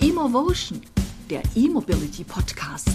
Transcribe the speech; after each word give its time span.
Emotion, 0.00 0.80
der 1.28 1.42
E-Mobility 1.56 2.22
Podcast. 2.24 2.88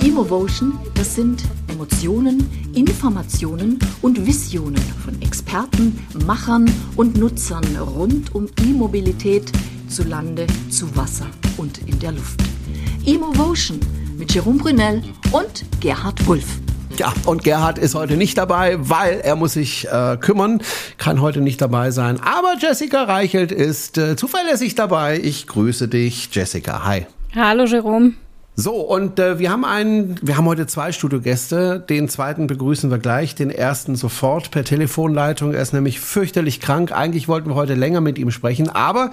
Emotion, 0.00 0.78
das 0.94 1.14
sind 1.14 1.44
Emotionen, 1.68 2.44
Informationen 2.74 3.78
und 4.02 4.26
Visionen 4.26 4.82
von 5.04 5.20
Experten, 5.22 6.04
Machern 6.26 6.68
und 6.96 7.16
Nutzern 7.16 7.64
rund 7.76 8.34
um 8.34 8.48
E-Mobilität 8.60 9.52
zu 9.88 10.02
Lande, 10.02 10.46
zu 10.68 10.96
Wasser 10.96 11.26
und 11.58 11.78
in 11.86 11.98
der 12.00 12.12
Luft. 12.12 12.40
Emotion 13.06 13.78
mit 14.24 14.32
Jerome 14.32 14.56
Brunel 14.56 15.02
und 15.32 15.66
Gerhard 15.82 16.26
Wulff. 16.26 16.56
Ja, 16.96 17.12
und 17.26 17.44
Gerhard 17.44 17.76
ist 17.76 17.94
heute 17.94 18.16
nicht 18.16 18.38
dabei, 18.38 18.76
weil 18.78 19.20
er 19.20 19.36
muss 19.36 19.52
sich 19.52 19.86
äh, 19.86 20.16
kümmern, 20.18 20.62
kann 20.96 21.20
heute 21.20 21.42
nicht 21.42 21.60
dabei 21.60 21.90
sein. 21.90 22.18
Aber 22.20 22.54
Jessica 22.58 23.02
Reichelt 23.02 23.52
ist 23.52 23.98
äh, 23.98 24.16
zuverlässig 24.16 24.76
dabei. 24.76 25.20
Ich 25.22 25.46
grüße 25.46 25.88
dich, 25.88 26.30
Jessica. 26.32 26.86
Hi. 26.86 27.04
Hallo, 27.34 27.66
Jerome. 27.66 28.14
So, 28.56 28.76
und 28.76 29.18
äh, 29.18 29.38
wir 29.38 29.50
haben 29.50 29.66
einen, 29.66 30.16
wir 30.22 30.38
haben 30.38 30.46
heute 30.46 30.66
zwei 30.66 30.92
Studiogäste. 30.92 31.84
Den 31.86 32.08
zweiten 32.08 32.46
begrüßen 32.46 32.90
wir 32.90 32.98
gleich, 32.98 33.34
den 33.34 33.50
ersten 33.50 33.94
sofort 33.94 34.50
per 34.52 34.64
Telefonleitung. 34.64 35.52
Er 35.52 35.60
ist 35.60 35.74
nämlich 35.74 36.00
fürchterlich 36.00 36.60
krank. 36.60 36.92
Eigentlich 36.92 37.28
wollten 37.28 37.50
wir 37.50 37.56
heute 37.56 37.74
länger 37.74 38.00
mit 38.00 38.16
ihm 38.16 38.30
sprechen, 38.30 38.70
aber 38.70 39.10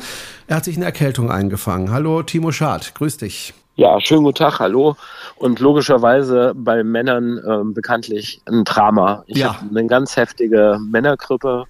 er 0.48 0.56
hat 0.56 0.64
sich 0.64 0.78
eine 0.78 0.86
Erkältung 0.86 1.30
eingefangen. 1.30 1.92
Hallo, 1.92 2.24
Timo 2.24 2.54
Schad, 2.54 2.96
grüß 2.96 3.18
dich. 3.18 3.54
Ja, 3.82 4.00
schönen 4.00 4.26
guten 4.26 4.36
Tag, 4.38 4.60
hallo. 4.60 4.96
Und 5.38 5.60
logischerweise 5.60 6.54
bei 6.56 6.84
Männern 6.84 7.42
ähm, 7.50 7.74
bekanntlich 7.74 8.40
ein 8.46 8.64
Drama. 8.64 9.24
Ich 9.26 9.38
Ja. 9.38 9.56
habe 9.60 9.68
eine 9.72 9.88
ganz 9.88 10.16
heftige 10.16 10.78
Männergrippe 10.80 11.64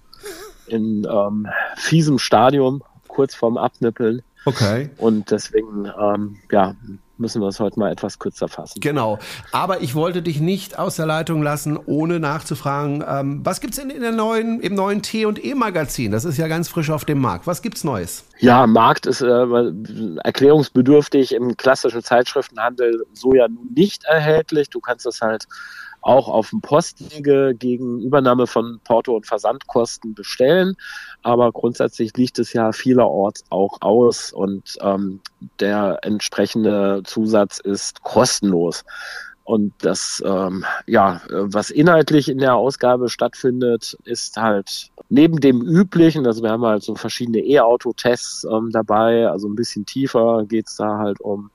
in 0.66 1.06
ähm, 1.10 1.46
fiesem 1.76 2.18
Stadium, 2.18 2.82
kurz 3.08 3.34
vorm 3.34 3.56
Abnippeln. 3.56 4.20
Okay. 4.44 4.90
Und 4.98 5.30
deswegen, 5.30 5.90
ähm, 5.98 6.36
ja, 6.50 6.74
müssen 7.22 7.40
wir 7.40 7.48
es 7.48 7.58
heute 7.58 7.80
mal 7.80 7.90
etwas 7.90 8.18
kürzer 8.18 8.48
fassen. 8.48 8.80
Genau. 8.80 9.18
Aber 9.52 9.80
ich 9.80 9.94
wollte 9.94 10.20
dich 10.20 10.40
nicht 10.40 10.78
aus 10.78 10.96
der 10.96 11.06
Leitung 11.06 11.42
lassen, 11.42 11.78
ohne 11.86 12.20
nachzufragen, 12.20 13.02
ähm, 13.08 13.40
was 13.44 13.62
gibt's 13.62 13.78
denn 13.78 13.88
in 13.88 14.02
der 14.02 14.12
neuen, 14.12 14.60
im 14.60 14.74
neuen 14.74 15.00
T 15.00 15.24
und 15.24 15.42
E 15.42 15.54
Magazin? 15.54 16.12
Das 16.12 16.26
ist 16.26 16.36
ja 16.36 16.48
ganz 16.48 16.68
frisch 16.68 16.90
auf 16.90 17.06
dem 17.06 17.20
Markt. 17.20 17.46
Was 17.46 17.62
gibt's 17.62 17.84
Neues? 17.84 18.24
Ja, 18.38 18.66
Markt 18.66 19.06
ist 19.06 19.22
äh, 19.22 19.46
erklärungsbedürftig 20.22 21.32
im 21.32 21.56
klassischen 21.56 22.02
Zeitschriftenhandel 22.02 23.06
so 23.14 23.32
ja 23.34 23.48
nun 23.48 23.72
nicht 23.74 24.04
erhältlich. 24.04 24.68
Du 24.68 24.80
kannst 24.80 25.06
es 25.06 25.22
halt 25.22 25.46
auch 26.02 26.28
auf 26.28 26.50
dem 26.50 26.60
Postwege 26.60 27.54
gegen 27.58 28.00
Übernahme 28.00 28.46
von 28.46 28.80
Porto- 28.84 29.16
und 29.16 29.26
Versandkosten 29.26 30.14
bestellen. 30.14 30.76
Aber 31.22 31.52
grundsätzlich 31.52 32.16
liegt 32.16 32.38
es 32.38 32.52
ja 32.52 32.72
vielerorts 32.72 33.44
auch 33.50 33.78
aus 33.80 34.32
und 34.32 34.76
ähm, 34.80 35.20
der 35.60 36.00
entsprechende 36.02 37.02
Zusatz 37.04 37.58
ist 37.60 38.02
kostenlos. 38.02 38.84
Und 39.44 39.72
das, 39.80 40.22
ähm, 40.24 40.64
ja, 40.86 41.20
was 41.28 41.70
inhaltlich 41.70 42.28
in 42.28 42.38
der 42.38 42.54
Ausgabe 42.54 43.08
stattfindet, 43.08 43.96
ist 44.04 44.36
halt 44.36 44.90
neben 45.08 45.40
dem 45.40 45.62
üblichen, 45.62 46.26
also 46.26 46.42
wir 46.42 46.50
haben 46.50 46.64
halt 46.64 46.84
so 46.84 46.94
verschiedene 46.94 47.40
E-Auto-Tests 47.40 48.44
ähm, 48.44 48.70
dabei, 48.72 49.28
also 49.28 49.48
ein 49.48 49.56
bisschen 49.56 49.84
tiefer 49.84 50.44
geht's 50.46 50.76
da 50.76 50.98
halt 50.98 51.20
um 51.20 51.50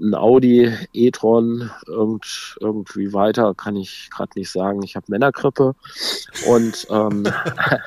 ein 0.00 0.14
Audi 0.14 0.72
e-tron 0.92 1.70
irgend, 1.86 2.56
irgendwie 2.60 3.12
weiter, 3.12 3.54
kann 3.54 3.76
ich 3.76 4.10
gerade 4.10 4.32
nicht 4.36 4.50
sagen. 4.50 4.82
Ich 4.82 4.96
habe 4.96 5.06
Männergrippe 5.08 5.74
und 6.46 6.86
ähm, 6.90 7.24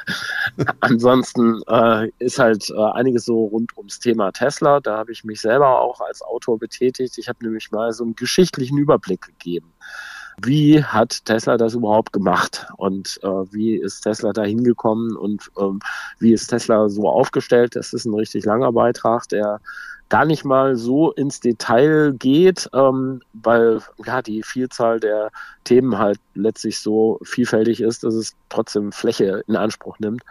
ansonsten 0.79 1.61
äh, 1.67 2.09
ist 2.19 2.39
halt 2.39 2.69
äh, 2.69 2.91
einiges 2.94 3.25
so 3.25 3.45
rund 3.45 3.75
ums 3.77 4.00
Thema 4.00 4.31
Tesla. 4.31 4.79
Da 4.79 4.97
habe 4.97 5.11
ich 5.11 5.23
mich 5.23 5.41
selber 5.41 5.81
auch 5.81 6.01
als 6.01 6.21
Autor 6.21 6.59
betätigt. 6.59 7.17
Ich 7.17 7.27
habe 7.27 7.44
nämlich 7.44 7.71
mal 7.71 7.91
so 7.94 8.03
einen 8.03 8.16
geschichtlichen 8.16 8.77
Überblick 8.77 9.21
gegeben. 9.21 9.73
Wie 10.44 10.83
hat 10.83 11.25
Tesla 11.25 11.57
das 11.57 11.73
überhaupt 11.73 12.13
gemacht 12.13 12.66
und 12.77 13.19
äh, 13.21 13.27
wie 13.27 13.75
ist 13.75 14.01
Tesla 14.01 14.31
da 14.31 14.44
hingekommen 14.44 15.16
und 15.16 15.51
ähm, 15.59 15.79
wie 16.19 16.33
ist 16.33 16.47
Tesla 16.47 16.89
so 16.89 17.07
aufgestellt? 17.09 17.75
Das 17.75 17.94
ist 17.94 18.05
ein 18.05 18.13
richtig 18.13 18.45
langer 18.45 18.71
Beitrag, 18.71 19.27
der 19.29 19.59
gar 20.11 20.25
nicht 20.25 20.44
mal 20.44 20.75
so 20.75 21.13
ins 21.13 21.39
Detail 21.39 22.11
geht, 22.19 22.69
ähm, 22.73 23.22
weil 23.31 23.79
ja 24.05 24.22
die 24.22 24.44
Vielzahl 24.44 24.99
der 24.99 25.31
Themen 25.63 25.97
halt 25.97 26.19
letztlich 26.35 26.81
so 26.81 27.17
vielfältig 27.23 27.79
ist, 27.79 28.03
dass 28.03 28.13
es 28.16 28.35
trotzdem 28.50 28.91
Fläche 28.91 29.41
in 29.47 29.55
Anspruch 29.55 29.97
nimmt. 30.00 30.21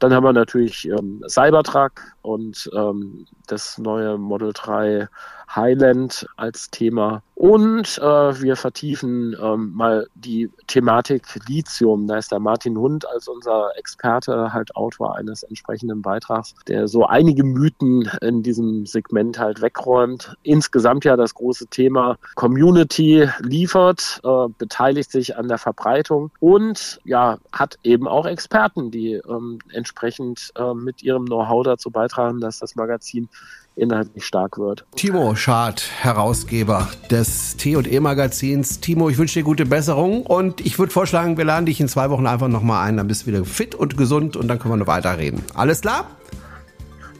Dann 0.00 0.12
haben 0.12 0.24
wir 0.24 0.32
natürlich 0.32 0.88
ähm, 0.88 1.22
Cybertruck 1.28 1.92
und 2.22 2.68
ähm, 2.74 3.24
das 3.46 3.78
neue 3.78 4.18
Model 4.18 4.52
3 4.52 5.08
Highland 5.54 6.26
als 6.36 6.70
Thema. 6.70 7.22
Und 7.34 7.98
äh, 7.98 8.42
wir 8.42 8.54
vertiefen 8.54 9.34
ähm, 9.42 9.72
mal 9.74 10.06
die 10.14 10.50
Thematik 10.66 11.24
Lithium. 11.48 12.06
Da 12.06 12.18
ist 12.18 12.30
der 12.30 12.38
Martin 12.38 12.76
Hund 12.76 13.08
als 13.08 13.28
unser 13.28 13.70
Experte 13.78 14.52
halt 14.52 14.76
Autor 14.76 15.16
eines 15.16 15.42
entsprechenden 15.42 16.02
Beitrags, 16.02 16.54
der 16.68 16.86
so 16.86 17.06
einige 17.06 17.42
Mythen 17.42 18.10
in 18.20 18.42
diesem 18.42 18.84
Segment 18.84 19.38
halt 19.38 19.62
wegräumt. 19.62 20.36
Insgesamt 20.42 21.06
ja 21.06 21.16
das 21.16 21.34
große 21.34 21.68
Thema 21.68 22.18
Community 22.34 23.26
liefert, 23.40 24.20
äh, 24.22 24.48
beteiligt 24.58 25.10
sich 25.10 25.38
an 25.38 25.48
der 25.48 25.58
Verbreitung 25.58 26.30
und 26.40 27.00
ja, 27.04 27.38
hat 27.52 27.78
eben 27.82 28.06
auch 28.06 28.26
Experten, 28.26 28.90
die 28.90 29.14
ähm, 29.14 29.60
entsprechend 29.72 30.50
äh, 30.56 30.74
mit 30.74 31.02
ihrem 31.02 31.24
Know-how 31.24 31.64
dazu 31.64 31.90
beitragen, 31.90 32.40
dass 32.40 32.58
das 32.58 32.76
Magazin 32.76 33.30
inhaltlich 33.80 34.24
stark 34.24 34.58
wird. 34.58 34.84
Timo 34.96 35.34
Schad, 35.34 35.82
Herausgeber 36.00 36.88
des 37.10 37.56
T&E 37.56 38.00
Magazins. 38.00 38.80
Timo, 38.80 39.08
ich 39.08 39.18
wünsche 39.18 39.40
dir 39.40 39.44
gute 39.44 39.66
Besserung 39.66 40.24
und 40.26 40.60
ich 40.60 40.78
würde 40.78 40.92
vorschlagen, 40.92 41.36
wir 41.36 41.44
laden 41.44 41.66
dich 41.66 41.80
in 41.80 41.88
zwei 41.88 42.10
Wochen 42.10 42.26
einfach 42.26 42.48
nochmal 42.48 42.86
ein, 42.86 42.96
dann 42.96 43.08
bist 43.08 43.22
du 43.22 43.26
wieder 43.26 43.44
fit 43.44 43.74
und 43.74 43.96
gesund 43.96 44.36
und 44.36 44.48
dann 44.48 44.58
können 44.58 44.74
wir 44.74 44.78
noch 44.78 44.86
weiterreden. 44.86 45.42
Alles 45.54 45.80
klar? 45.80 46.06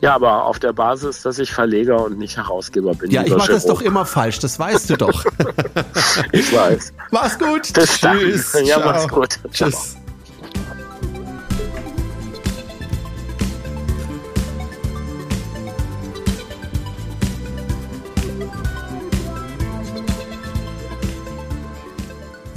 Ja, 0.00 0.14
aber 0.14 0.44
auf 0.44 0.58
der 0.58 0.72
Basis, 0.72 1.22
dass 1.22 1.38
ich 1.38 1.52
Verleger 1.52 2.02
und 2.02 2.18
nicht 2.18 2.36
Herausgeber 2.36 2.94
bin. 2.94 3.10
Ja, 3.10 3.22
ich 3.22 3.36
mache 3.36 3.52
das 3.52 3.66
doch 3.66 3.82
immer 3.82 4.06
falsch, 4.06 4.38
das 4.38 4.58
weißt 4.58 4.90
du 4.90 4.96
doch. 4.96 5.24
Ich 6.32 6.54
weiß. 6.54 6.92
Mach's 7.10 7.38
gut. 7.38 7.72
Bis 7.72 8.00
dann. 8.00 8.18
Tschüss. 8.18 8.52
Ja, 8.64 8.78
Ciao. 8.78 8.92
mach's 8.92 9.08
gut. 9.08 9.38
Ciao. 9.52 9.70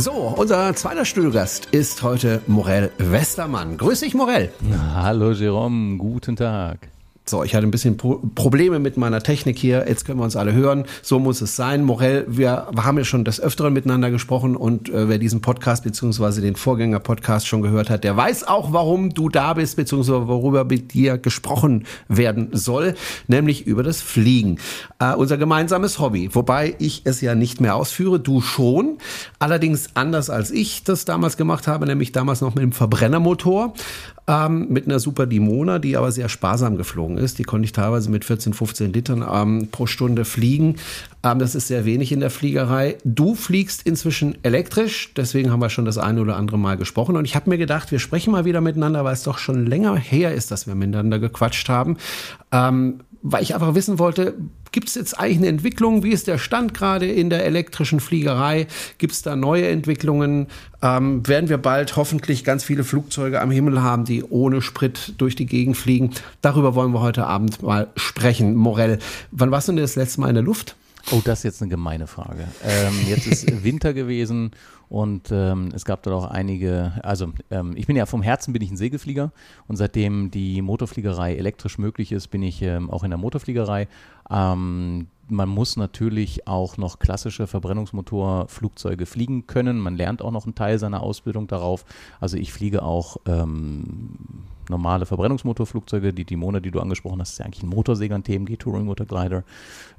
So, 0.03 0.11
unser 0.35 0.75
zweiter 0.75 1.05
Studiogast 1.05 1.67
ist 1.67 2.03
heute 2.03 2.41
Morell 2.45 2.91
Westermann. 2.97 3.77
Grüß 3.77 4.01
dich, 4.01 4.13
Morell. 4.13 4.51
Hallo 4.93 5.31
Jerome, 5.31 5.97
guten 5.97 6.35
Tag. 6.35 6.92
So, 7.25 7.41
ich 7.45 7.55
hatte 7.55 7.65
ein 7.65 7.71
bisschen 7.71 7.95
Pro 7.95 8.21
Probleme 8.35 8.79
mit 8.79 8.97
meiner 8.97 9.21
Technik 9.23 9.57
hier. 9.57 9.85
Jetzt 9.87 10.03
können 10.03 10.19
wir 10.19 10.25
uns 10.25 10.35
alle 10.35 10.51
hören. 10.51 10.83
So 11.01 11.19
muss 11.19 11.39
es 11.39 11.55
sein. 11.55 11.83
Morell, 11.83 12.25
wir 12.27 12.67
haben 12.75 12.97
ja 12.97 13.05
schon 13.05 13.23
des 13.23 13.39
Öfteren 13.39 13.71
miteinander 13.71 14.11
gesprochen 14.11 14.57
und 14.57 14.89
äh, 14.89 15.07
wer 15.07 15.19
diesen 15.19 15.39
Podcast 15.39 15.85
beziehungsweise 15.85 16.41
den 16.41 16.57
Vorgänger-Podcast 16.57 17.47
schon 17.47 17.61
gehört 17.61 17.89
hat, 17.89 18.03
der 18.03 18.17
weiß 18.17 18.45
auch, 18.45 18.73
warum 18.73 19.13
du 19.13 19.29
da 19.29 19.53
bist, 19.53 19.77
beziehungsweise 19.77 20.27
worüber 20.27 20.65
mit 20.65 20.93
dir 20.93 21.17
gesprochen 21.17 21.85
werden 22.09 22.49
soll, 22.51 22.93
nämlich 23.29 23.65
über 23.67 23.83
das 23.83 24.01
Fliegen. 24.01 24.59
Äh, 24.99 25.13
unser 25.13 25.37
gemeinsames 25.37 25.99
Hobby, 25.99 26.29
wobei 26.35 26.75
ich 26.79 27.03
es 27.05 27.21
ja 27.21 27.35
nicht 27.35 27.61
mehr 27.61 27.77
ausführe, 27.77 28.19
du 28.19 28.41
schon. 28.41 28.97
Allerdings 29.39 29.91
anders 29.93 30.29
als 30.29 30.51
ich 30.51 30.83
das 30.83 31.05
damals 31.05 31.37
gemacht 31.37 31.67
habe, 31.67 31.85
nämlich 31.85 32.11
damals 32.11 32.41
noch 32.41 32.53
mit 32.53 32.63
dem 32.63 32.73
Verbrennermotor 32.73 33.73
ähm, 34.27 34.67
mit 34.69 34.85
einer 34.85 34.99
Super 34.99 35.25
Dimona, 35.25 35.79
die 35.79 35.97
aber 35.97 36.11
sehr 36.11 36.29
sparsam 36.29 36.77
geflogen 36.77 37.17
ist. 37.17 37.39
Die 37.39 37.43
konnte 37.43 37.65
ich 37.65 37.71
teilweise 37.71 38.09
mit 38.09 38.23
14, 38.23 38.53
15 38.53 38.93
Litern 38.93 39.25
ähm, 39.29 39.67
pro 39.71 39.85
Stunde 39.85 40.25
fliegen. 40.25 40.77
Ähm, 41.23 41.39
das 41.39 41.55
ist 41.55 41.67
sehr 41.67 41.85
wenig 41.85 42.11
in 42.11 42.19
der 42.19 42.29
Fliegerei. 42.29 42.97
Du 43.03 43.35
fliegst 43.35 43.83
inzwischen 43.83 44.37
elektrisch, 44.43 45.13
deswegen 45.15 45.51
haben 45.51 45.61
wir 45.61 45.69
schon 45.69 45.85
das 45.85 45.97
eine 45.97 46.21
oder 46.21 46.37
andere 46.37 46.57
Mal 46.57 46.77
gesprochen. 46.77 47.17
Und 47.17 47.25
ich 47.25 47.35
habe 47.35 47.49
mir 47.49 47.57
gedacht, 47.57 47.91
wir 47.91 47.99
sprechen 47.99 48.31
mal 48.31 48.45
wieder 48.45 48.61
miteinander, 48.61 49.03
weil 49.03 49.13
es 49.13 49.23
doch 49.23 49.37
schon 49.37 49.65
länger 49.65 49.95
her 49.95 50.33
ist, 50.33 50.51
dass 50.51 50.67
wir 50.67 50.75
miteinander 50.75 51.19
gequatscht 51.19 51.67
haben. 51.67 51.97
Ähm, 52.51 52.99
weil 53.21 53.43
ich 53.43 53.55
einfach 53.55 53.75
wissen 53.75 53.99
wollte, 53.99 54.35
gibt 54.73 54.89
es 54.89 54.95
jetzt 54.95 55.17
eigentlich 55.17 55.37
eine 55.37 55.47
Entwicklung? 55.47 56.03
Wie 56.03 56.11
ist 56.11 56.27
der 56.27 56.37
Stand 56.37 56.73
gerade 56.73 57.05
in 57.05 57.29
der 57.29 57.45
elektrischen 57.45 58.01
Fliegerei? 58.01 58.67
Gibt 58.97 59.13
es 59.13 59.21
da 59.21 59.37
neue 59.37 59.69
Entwicklungen? 59.69 60.47
Ähm, 60.81 61.25
werden 61.25 61.47
wir 61.47 61.59
bald 61.59 61.95
hoffentlich 61.95 62.43
ganz 62.43 62.65
viele 62.65 62.83
Flugzeuge 62.83 63.39
am 63.39 63.51
Himmel 63.51 63.81
haben, 63.81 64.03
die 64.03 64.23
ohne 64.23 64.61
Sprit 64.61 65.13
durch 65.17 65.37
die 65.37 65.45
Gegend 65.45 65.77
fliegen? 65.77 66.11
Darüber 66.41 66.75
wollen 66.75 66.91
wir 66.91 66.99
heute 66.99 67.25
Abend 67.25 67.63
mal 67.63 67.87
sprechen. 67.95 68.55
Morell, 68.55 68.99
wann 69.31 69.51
warst 69.51 69.69
du 69.69 69.71
denn 69.71 69.81
das 69.81 69.95
letzte 69.95 70.19
Mal 70.19 70.27
in 70.27 70.35
der 70.35 70.43
Luft? 70.43 70.75
Oh, 71.11 71.21
das 71.23 71.39
ist 71.39 71.43
jetzt 71.43 71.61
eine 71.61 71.69
gemeine 71.69 72.07
Frage. 72.07 72.47
Ähm, 72.63 72.93
jetzt 73.07 73.27
ist 73.27 73.63
Winter 73.63 73.93
gewesen 73.93 74.51
und 74.89 75.31
ähm, 75.31 75.69
es 75.73 75.85
gab 75.85 76.03
dort 76.03 76.15
auch 76.15 76.29
einige, 76.29 76.93
also 77.03 77.33
ähm, 77.49 77.73
ich 77.75 77.87
bin 77.87 77.95
ja 77.95 78.05
vom 78.05 78.21
Herzen 78.21 78.53
bin 78.53 78.61
ich 78.61 78.71
ein 78.71 78.77
Segelflieger 78.77 79.31
und 79.67 79.75
seitdem 79.75 80.31
die 80.31 80.61
Motorfliegerei 80.61 81.35
elektrisch 81.35 81.77
möglich 81.77 82.11
ist, 82.11 82.27
bin 82.27 82.43
ich 82.43 82.61
ähm, 82.61 82.89
auch 82.89 83.03
in 83.03 83.09
der 83.09 83.17
Motorfliegerei. 83.17 83.87
Ähm, 84.29 85.07
man 85.29 85.49
muss 85.49 85.77
natürlich 85.77 86.47
auch 86.47 86.77
noch 86.77 86.99
klassische 86.99 87.47
Verbrennungsmotorflugzeuge 87.47 89.05
fliegen 89.05 89.47
können. 89.47 89.79
Man 89.79 89.95
lernt 89.95 90.21
auch 90.21 90.31
noch 90.31 90.45
einen 90.45 90.55
Teil 90.55 90.79
seiner 90.79 91.01
Ausbildung 91.01 91.47
darauf. 91.47 91.85
Also 92.19 92.37
ich 92.37 92.51
fliege 92.51 92.83
auch 92.83 93.17
ähm, 93.25 94.11
normale 94.69 95.05
Verbrennungsmotorflugzeuge. 95.05 96.13
Die 96.13 96.25
Dimona, 96.25 96.59
die 96.59 96.71
du 96.71 96.79
angesprochen 96.79 97.21
hast, 97.21 97.31
ist 97.31 97.39
ja 97.39 97.45
eigentlich 97.45 97.63
ein 97.63 97.69
Motorsegler, 97.69 98.17
ein 98.17 98.23
TMG 98.23 98.57
Touring 98.57 98.85
Motor 98.85 99.05
Glider. 99.05 99.43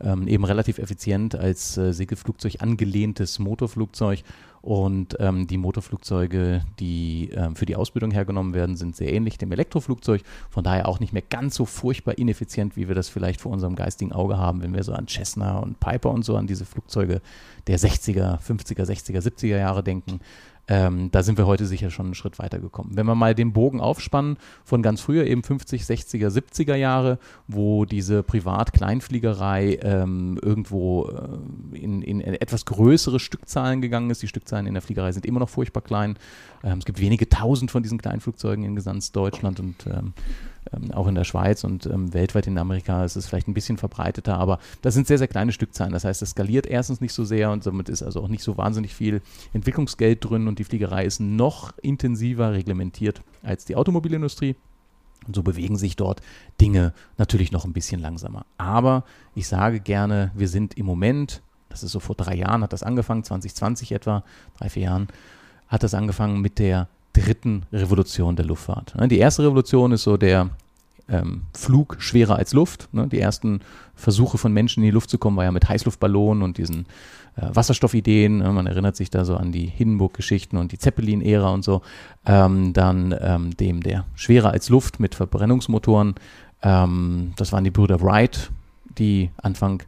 Ähm, 0.00 0.28
eben 0.28 0.44
relativ 0.44 0.78
effizient 0.78 1.34
als 1.34 1.76
äh, 1.76 1.92
Segelflugzeug 1.92 2.60
angelehntes 2.60 3.38
Motorflugzeug. 3.38 4.22
Und 4.64 5.18
ähm, 5.20 5.46
die 5.46 5.58
Motorflugzeuge, 5.58 6.62
die 6.80 7.28
ähm, 7.34 7.54
für 7.54 7.66
die 7.66 7.76
Ausbildung 7.76 8.12
hergenommen 8.12 8.54
werden, 8.54 8.76
sind 8.76 8.96
sehr 8.96 9.12
ähnlich 9.12 9.36
dem 9.36 9.52
Elektroflugzeug. 9.52 10.22
Von 10.48 10.64
daher 10.64 10.88
auch 10.88 11.00
nicht 11.00 11.12
mehr 11.12 11.20
ganz 11.20 11.54
so 11.56 11.66
furchtbar 11.66 12.16
ineffizient, 12.16 12.74
wie 12.74 12.88
wir 12.88 12.94
das 12.94 13.10
vielleicht 13.10 13.42
vor 13.42 13.52
unserem 13.52 13.76
geistigen 13.76 14.12
Auge 14.12 14.38
haben, 14.38 14.62
wenn 14.62 14.72
wir 14.72 14.82
so 14.82 14.94
an 14.94 15.06
Cessna 15.06 15.58
und 15.58 15.80
Piper 15.80 16.10
und 16.12 16.24
so 16.24 16.34
an 16.38 16.46
diese 16.46 16.64
Flugzeuge 16.64 17.20
der 17.66 17.78
60er, 17.78 18.40
50er, 18.40 18.86
60er, 18.86 19.20
70er 19.20 19.58
Jahre 19.58 19.82
denken. 19.82 20.20
Ähm, 20.66 21.10
da 21.10 21.22
sind 21.22 21.36
wir 21.36 21.46
heute 21.46 21.66
sicher 21.66 21.90
schon 21.90 22.06
einen 22.06 22.14
Schritt 22.14 22.38
weiter 22.38 22.58
gekommen. 22.58 22.92
Wenn 22.94 23.06
wir 23.06 23.14
mal 23.14 23.34
den 23.34 23.52
Bogen 23.52 23.80
aufspannen 23.80 24.38
von 24.64 24.82
ganz 24.82 25.00
früher, 25.02 25.26
eben 25.26 25.42
50, 25.42 25.82
60er, 25.82 26.28
70er 26.28 26.74
Jahre, 26.74 27.18
wo 27.48 27.84
diese 27.84 28.22
Privat-Kleinfliegerei 28.22 29.78
ähm, 29.82 30.38
irgendwo 30.40 31.08
äh, 31.08 31.78
in, 31.78 32.00
in, 32.00 32.20
etwas 32.20 32.64
größere 32.64 33.20
Stückzahlen 33.20 33.82
gegangen 33.82 34.10
ist. 34.10 34.22
Die 34.22 34.28
Stückzahlen 34.28 34.66
in 34.66 34.74
der 34.74 34.82
Fliegerei 34.82 35.12
sind 35.12 35.26
immer 35.26 35.40
noch 35.40 35.50
furchtbar 35.50 35.82
klein. 35.82 36.16
Ähm, 36.62 36.78
es 36.78 36.86
gibt 36.86 37.00
wenige 37.00 37.28
tausend 37.28 37.70
von 37.70 37.82
diesen 37.82 37.98
Kleinflugzeugen 37.98 38.64
in 38.64 38.76
ganz 38.76 39.12
Deutschland 39.12 39.60
und 39.60 39.86
ähm, 40.72 40.92
auch 40.92 41.06
in 41.06 41.14
der 41.14 41.24
Schweiz 41.24 41.64
und 41.64 41.86
ähm, 41.86 42.14
weltweit 42.14 42.46
in 42.46 42.58
Amerika 42.58 43.04
ist 43.04 43.16
es 43.16 43.26
vielleicht 43.26 43.48
ein 43.48 43.54
bisschen 43.54 43.76
verbreiteter, 43.76 44.38
aber 44.38 44.58
das 44.82 44.94
sind 44.94 45.06
sehr, 45.06 45.18
sehr 45.18 45.28
kleine 45.28 45.52
Stückzahlen. 45.52 45.92
Das 45.92 46.04
heißt, 46.04 46.22
es 46.22 46.30
skaliert 46.30 46.66
erstens 46.66 47.00
nicht 47.00 47.12
so 47.12 47.24
sehr 47.24 47.50
und 47.50 47.62
somit 47.62 47.88
ist 47.88 48.02
also 48.02 48.22
auch 48.22 48.28
nicht 48.28 48.42
so 48.42 48.56
wahnsinnig 48.56 48.94
viel 48.94 49.22
Entwicklungsgeld 49.52 50.24
drin 50.24 50.48
und 50.48 50.58
die 50.58 50.64
Fliegerei 50.64 51.04
ist 51.04 51.20
noch 51.20 51.72
intensiver 51.82 52.52
reglementiert 52.52 53.22
als 53.42 53.64
die 53.64 53.76
Automobilindustrie. 53.76 54.56
Und 55.26 55.34
so 55.34 55.42
bewegen 55.42 55.76
sich 55.76 55.96
dort 55.96 56.20
Dinge 56.60 56.92
natürlich 57.16 57.50
noch 57.50 57.64
ein 57.64 57.72
bisschen 57.72 58.00
langsamer. 58.00 58.44
Aber 58.58 59.04
ich 59.34 59.48
sage 59.48 59.80
gerne, 59.80 60.30
wir 60.34 60.48
sind 60.48 60.74
im 60.74 60.84
Moment, 60.84 61.40
das 61.70 61.82
ist 61.82 61.92
so 61.92 62.00
vor 62.00 62.14
drei 62.14 62.34
Jahren, 62.34 62.62
hat 62.62 62.74
das 62.74 62.82
angefangen, 62.82 63.24
2020 63.24 63.92
etwa, 63.92 64.22
drei, 64.58 64.68
vier 64.68 64.82
Jahren, 64.84 65.08
hat 65.68 65.82
das 65.82 65.94
angefangen 65.94 66.40
mit 66.40 66.58
der 66.58 66.88
dritten 67.14 67.62
Revolution 67.72 68.36
der 68.36 68.44
Luftfahrt. 68.44 68.94
Ne, 68.96 69.08
die 69.08 69.18
erste 69.18 69.42
Revolution 69.42 69.92
ist 69.92 70.02
so 70.02 70.16
der 70.18 70.50
ähm, 71.08 71.42
Flug 71.54 71.96
schwerer 71.98 72.36
als 72.36 72.52
Luft. 72.52 72.88
Ne? 72.92 73.08
Die 73.08 73.20
ersten 73.20 73.60
Versuche 73.94 74.38
von 74.38 74.52
Menschen 74.52 74.82
in 74.82 74.88
die 74.88 74.94
Luft 74.94 75.10
zu 75.10 75.18
kommen, 75.18 75.36
war 75.36 75.44
ja 75.44 75.52
mit 75.52 75.68
Heißluftballonen 75.68 76.42
und 76.42 76.58
diesen 76.58 76.86
äh, 77.36 77.46
Wasserstoffideen. 77.52 78.38
Ne? 78.38 78.52
Man 78.52 78.66
erinnert 78.66 78.96
sich 78.96 79.10
da 79.10 79.24
so 79.24 79.36
an 79.36 79.52
die 79.52 79.66
Hindenburg-Geschichten 79.66 80.56
und 80.56 80.72
die 80.72 80.78
Zeppelin-Ära 80.78 81.50
und 81.50 81.64
so. 81.64 81.82
Ähm, 82.26 82.72
dann 82.72 83.14
ähm, 83.20 83.56
dem 83.56 83.82
der 83.82 84.06
schwerer 84.14 84.50
als 84.50 84.68
Luft 84.68 84.98
mit 84.98 85.14
Verbrennungsmotoren. 85.14 86.14
Ähm, 86.62 87.32
das 87.36 87.52
waren 87.52 87.64
die 87.64 87.70
Brüder 87.70 88.00
Wright, 88.00 88.50
die 88.98 89.30
Anfang 89.36 89.82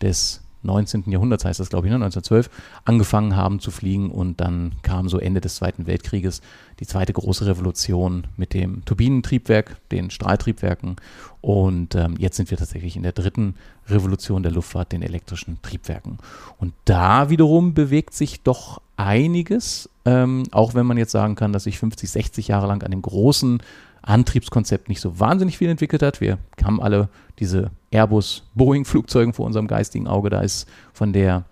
des 0.00 0.39
19. 0.62 1.04
Jahrhunderts 1.10 1.44
heißt 1.44 1.60
das, 1.60 1.70
glaube 1.70 1.86
ich, 1.86 1.90
ne, 1.90 1.96
1912, 1.96 2.50
angefangen 2.84 3.36
haben 3.36 3.60
zu 3.60 3.70
fliegen 3.70 4.10
und 4.10 4.40
dann 4.40 4.72
kam 4.82 5.08
so 5.08 5.18
Ende 5.18 5.40
des 5.40 5.56
Zweiten 5.56 5.86
Weltkrieges 5.86 6.40
die 6.80 6.86
zweite 6.86 7.12
große 7.12 7.46
Revolution 7.46 8.26
mit 8.36 8.54
dem 8.54 8.84
Turbinentriebwerk, 8.84 9.76
den 9.90 10.10
Strahltriebwerken 10.10 10.96
und 11.40 11.94
ähm, 11.94 12.16
jetzt 12.18 12.36
sind 12.36 12.50
wir 12.50 12.58
tatsächlich 12.58 12.96
in 12.96 13.02
der 13.02 13.12
dritten 13.12 13.54
Revolution 13.88 14.42
der 14.42 14.52
Luftfahrt, 14.52 14.92
den 14.92 15.02
elektrischen 15.02 15.60
Triebwerken. 15.62 16.18
Und 16.58 16.74
da 16.84 17.30
wiederum 17.30 17.74
bewegt 17.74 18.14
sich 18.14 18.42
doch 18.42 18.80
einiges, 18.96 19.88
ähm, 20.04 20.44
auch 20.52 20.74
wenn 20.74 20.86
man 20.86 20.98
jetzt 20.98 21.12
sagen 21.12 21.34
kann, 21.34 21.52
dass 21.52 21.64
sich 21.64 21.78
50, 21.78 22.10
60 22.10 22.48
Jahre 22.48 22.66
lang 22.66 22.82
an 22.82 22.90
dem 22.90 23.02
großen 23.02 23.62
Antriebskonzept 24.02 24.88
nicht 24.88 25.00
so 25.00 25.18
wahnsinnig 25.20 25.58
viel 25.58 25.68
entwickelt 25.68 26.02
hat. 26.02 26.20
Wir 26.20 26.38
haben 26.62 26.80
alle 26.80 27.08
diese 27.38 27.70
Airbus-Boeing-Flugzeugen 27.92 29.32
vor 29.32 29.46
unserem 29.46 29.66
geistigen 29.66 30.06
Auge. 30.06 30.30
Da 30.30 30.40
ist 30.40 30.68
von 30.92 31.12
der 31.12 31.44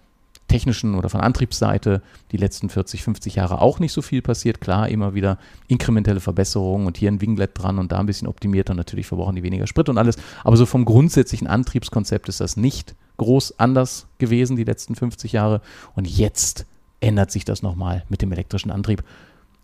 technischen 0.48 0.94
oder 0.94 1.10
von 1.10 1.20
Antriebsseite 1.20 2.02
die 2.32 2.38
letzten 2.38 2.70
40, 2.70 3.02
50 3.02 3.34
Jahre 3.36 3.60
auch 3.60 3.78
nicht 3.78 3.92
so 3.92 4.02
viel 4.02 4.22
passiert. 4.22 4.60
Klar, 4.60 4.88
immer 4.88 5.14
wieder 5.14 5.38
inkrementelle 5.68 6.20
Verbesserungen 6.20 6.86
und 6.86 6.96
hier 6.96 7.10
ein 7.10 7.20
Winglet 7.20 7.50
dran 7.54 7.78
und 7.78 7.92
da 7.92 8.00
ein 8.00 8.06
bisschen 8.06 8.28
optimiert 8.28 8.70
und 8.70 8.76
natürlich 8.76 9.06
verbrauchen 9.06 9.36
die 9.36 9.42
weniger 9.42 9.66
Sprit 9.66 9.88
und 9.88 9.98
alles. 9.98 10.16
Aber 10.42 10.56
so 10.56 10.66
vom 10.66 10.84
grundsätzlichen 10.84 11.46
Antriebskonzept 11.46 12.28
ist 12.28 12.40
das 12.40 12.56
nicht 12.56 12.94
groß 13.18 13.58
anders 13.58 14.06
gewesen 14.18 14.56
die 14.56 14.64
letzten 14.64 14.94
50 14.94 15.32
Jahre. 15.32 15.60
Und 15.94 16.08
jetzt 16.08 16.66
ändert 17.00 17.30
sich 17.30 17.44
das 17.44 17.62
nochmal 17.62 18.04
mit 18.08 18.22
dem 18.22 18.32
elektrischen 18.32 18.70
Antrieb. 18.70 19.04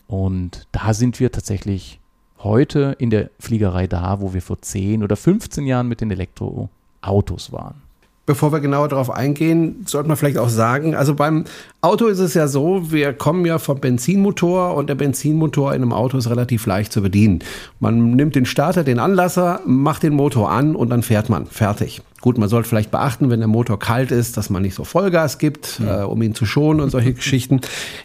Und 0.06 0.66
da 0.72 0.92
sind 0.92 1.18
wir 1.18 1.32
tatsächlich 1.32 1.98
heute 2.44 2.94
in 2.98 3.10
der 3.10 3.30
Fliegerei 3.40 3.86
da, 3.86 4.20
wo 4.20 4.34
wir 4.34 4.42
vor 4.42 4.60
10 4.60 5.02
oder 5.02 5.16
15 5.16 5.66
Jahren 5.66 5.88
mit 5.88 6.00
den 6.00 6.10
Elektroautos 6.10 7.50
waren. 7.52 7.82
Bevor 8.26 8.52
wir 8.52 8.60
genauer 8.60 8.88
darauf 8.88 9.10
eingehen, 9.10 9.84
sollte 9.86 10.08
man 10.08 10.16
vielleicht 10.16 10.38
auch 10.38 10.48
sagen, 10.48 10.94
also 10.94 11.14
beim 11.14 11.44
Auto 11.82 12.06
ist 12.06 12.20
es 12.20 12.32
ja 12.32 12.48
so, 12.48 12.90
wir 12.90 13.12
kommen 13.12 13.44
ja 13.44 13.58
vom 13.58 13.80
Benzinmotor 13.80 14.74
und 14.76 14.88
der 14.88 14.94
Benzinmotor 14.94 15.74
in 15.74 15.82
einem 15.82 15.92
Auto 15.92 16.16
ist 16.16 16.30
relativ 16.30 16.64
leicht 16.64 16.90
zu 16.90 17.02
bedienen. 17.02 17.40
Man 17.80 18.12
nimmt 18.12 18.34
den 18.34 18.46
Starter, 18.46 18.82
den 18.82 18.98
Anlasser, 18.98 19.60
macht 19.66 20.02
den 20.02 20.14
Motor 20.14 20.50
an 20.50 20.74
und 20.74 20.88
dann 20.88 21.02
fährt 21.02 21.28
man. 21.28 21.44
Fertig. 21.44 22.00
Gut, 22.24 22.38
man 22.38 22.48
sollte 22.48 22.70
vielleicht 22.70 22.90
beachten, 22.90 23.28
wenn 23.28 23.40
der 23.40 23.48
Motor 23.48 23.78
kalt 23.78 24.10
ist, 24.10 24.38
dass 24.38 24.48
man 24.48 24.62
nicht 24.62 24.74
so 24.74 24.84
Vollgas 24.84 25.36
gibt, 25.36 25.78
mhm. 25.78 25.88
äh, 25.88 26.02
um 26.04 26.22
ihn 26.22 26.34
zu 26.34 26.46
schonen 26.46 26.80
und 26.80 26.88
solche 26.88 27.12
Geschichten. 27.12 27.60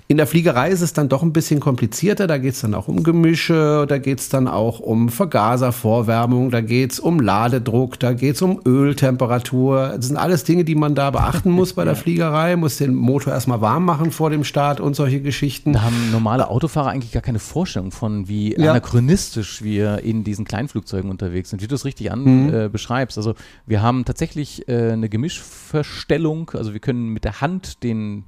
In 0.10 0.18
der 0.18 0.28
Fliegerei 0.28 0.72
ist 0.72 0.82
es 0.82 0.92
dann 0.92 1.08
doch 1.08 1.24
ein 1.24 1.32
bisschen 1.32 1.62
komplizierter. 1.62 2.28
Da 2.28 2.38
geht 2.38 2.56
es 2.56 2.60
dann 2.60 2.74
auch 2.74 2.90
um 2.90 3.02
Gemische, 3.02 3.86
da 3.88 3.98
geht 3.98 4.20
es 4.20 4.28
dann 4.28 4.50
auch 4.50 4.82
um 4.82 5.08
Vergaservorwärmung, 5.08 6.52
da 6.52 6.60
geht 6.60 6.92
es 6.92 7.00
um 7.00 7.22
Ladedruck, 7.22 7.98
da 7.98 8.12
geht 8.12 8.36
es 8.36 8.42
um 8.42 8.60
Öltemperatur. 8.66 9.94
Das 9.96 10.08
sind 10.08 10.18
alles 10.18 10.44
Dinge, 10.44 10.66
die 10.66 10.76
man 10.76 10.96
da 10.96 11.12
beachten 11.12 11.50
muss 11.50 11.72
bei 11.72 11.86
der 11.86 11.96
Fliegerei. 11.96 12.58
Muss 12.58 12.76
den 12.76 12.96
Motor 12.96 13.32
erstmal 13.32 13.62
warm 13.62 13.86
machen 13.86 14.12
vor 14.12 14.30
dem 14.30 14.44
Start 14.44 14.82
und 14.82 14.98
solche 14.98 15.22
Geschichten. 15.22 15.72
Da 15.72 15.84
haben 15.84 16.12
normale 16.12 16.50
Autofahrer 16.50 16.90
eigentlich 16.90 17.14
gar 17.14 17.24
keine 17.24 17.40
Vorstellung 17.40 17.92
von, 17.92 18.28
wie 18.28 18.54
ja. 18.54 18.72
anachronistisch 18.72 19.62
wir 19.62 20.00
in 20.00 20.26
diesen 20.26 20.44
Kleinflugzeugen 20.44 21.10
unterwegs 21.10 21.52
sind, 21.52 21.62
wie 21.62 21.68
du 21.68 21.76
es 21.76 21.86
richtig 21.86 22.12
an 22.12 22.24
mhm. 22.48 22.54
äh, 22.54 22.68
beschreibst. 22.68 23.18
Also 23.18 23.36
wir 23.66 23.82
haben 23.82 24.04
tatsächlich 24.10 24.68
äh, 24.68 24.94
eine 24.94 25.08
Gemischverstellung. 25.08 26.50
Also 26.56 26.74
wir 26.74 26.80
können 26.80 27.10
mit 27.10 27.26
der 27.26 27.42
Hand 27.42 27.84
den 27.84 28.24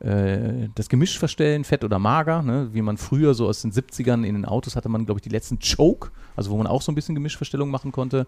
äh, 0.00 0.68
das 0.74 0.88
Gemisch 0.88 1.20
verstellen, 1.20 1.62
fett 1.62 1.84
oder 1.84 2.00
mager, 2.00 2.42
ne? 2.42 2.70
wie 2.72 2.82
man 2.82 2.96
früher 2.96 3.32
so 3.34 3.46
aus 3.46 3.62
den 3.62 3.70
70ern 3.70 4.24
in 4.24 4.34
den 4.34 4.44
Autos 4.44 4.74
hatte 4.74 4.88
man, 4.88 5.06
glaube 5.06 5.18
ich, 5.18 5.22
die 5.22 5.28
letzten 5.28 5.60
Choke, 5.60 6.10
also 6.34 6.50
wo 6.50 6.56
man 6.56 6.66
auch 6.66 6.82
so 6.82 6.90
ein 6.90 6.96
bisschen 6.96 7.14
Gemischverstellung 7.14 7.70
machen 7.70 7.92
konnte. 7.92 8.26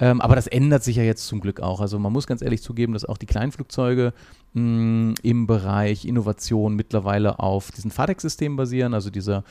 Ähm, 0.00 0.20
aber 0.20 0.34
das 0.34 0.46
ändert 0.46 0.82
sich 0.82 0.96
ja 0.96 1.02
jetzt 1.02 1.26
zum 1.26 1.40
Glück 1.40 1.60
auch. 1.60 1.80
Also 1.80 1.98
man 1.98 2.12
muss 2.12 2.26
ganz 2.26 2.42
ehrlich 2.42 2.62
zugeben, 2.62 2.94
dass 2.94 3.04
auch 3.04 3.18
die 3.18 3.26
Kleinflugzeuge 3.26 4.12
mh, 4.54 5.14
im 5.22 5.46
Bereich 5.46 6.04
Innovation 6.04 6.74
mittlerweile 6.74 7.38
auf 7.38 7.70
diesen 7.70 7.90
FADEC-Systemen 7.90 8.56
basieren, 8.56 8.94
also 8.94 9.10
dieser, 9.10 9.44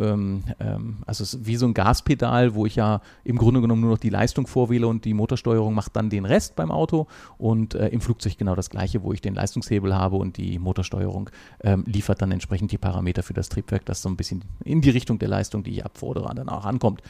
ähm, 0.00 0.44
ähm, 0.60 0.98
also 1.06 1.38
wie 1.44 1.56
so 1.56 1.66
ein 1.66 1.74
Gaspedal, 1.74 2.54
wo 2.54 2.66
ich 2.66 2.76
ja 2.76 3.00
im 3.24 3.38
Grunde 3.38 3.60
genommen 3.60 3.80
nur 3.80 3.92
noch 3.92 3.98
die 3.98 4.10
Leistung 4.10 4.46
vorwähle 4.46 4.86
und 4.86 5.04
die 5.04 5.14
Motorsteuerung 5.14 5.74
macht 5.74 5.96
dann 5.96 6.10
den 6.10 6.24
Rest 6.24 6.56
beim 6.56 6.70
Auto 6.70 7.06
und 7.38 7.74
äh, 7.74 7.88
im 7.88 8.00
Flugzeug 8.00 8.36
genau 8.38 8.54
das 8.54 8.70
gleiche, 8.70 9.02
wo 9.02 9.12
ich 9.12 9.20
den 9.20 9.34
Leistungshebel 9.34 9.94
habe 9.94 10.16
und 10.16 10.36
die 10.36 10.58
Motorsteuerung 10.58 11.30
ähm, 11.62 11.84
liefert 11.86 12.22
dann 12.22 12.32
entsprechend 12.32 12.72
die 12.72 12.78
Parameter 12.78 13.22
für 13.22 13.34
das 13.34 13.48
Triebwerk, 13.48 13.86
das 13.86 14.02
so 14.02 14.08
ein 14.08 14.16
bisschen 14.16 14.44
in 14.64 14.80
die 14.80 14.90
Richtung 14.90 15.18
der 15.18 15.28
Leistung, 15.28 15.64
die 15.64 15.70
ich 15.70 15.84
abfordere, 15.84 16.32
dann 16.34 16.48
auch 16.48 16.64
ankommt. 16.64 17.02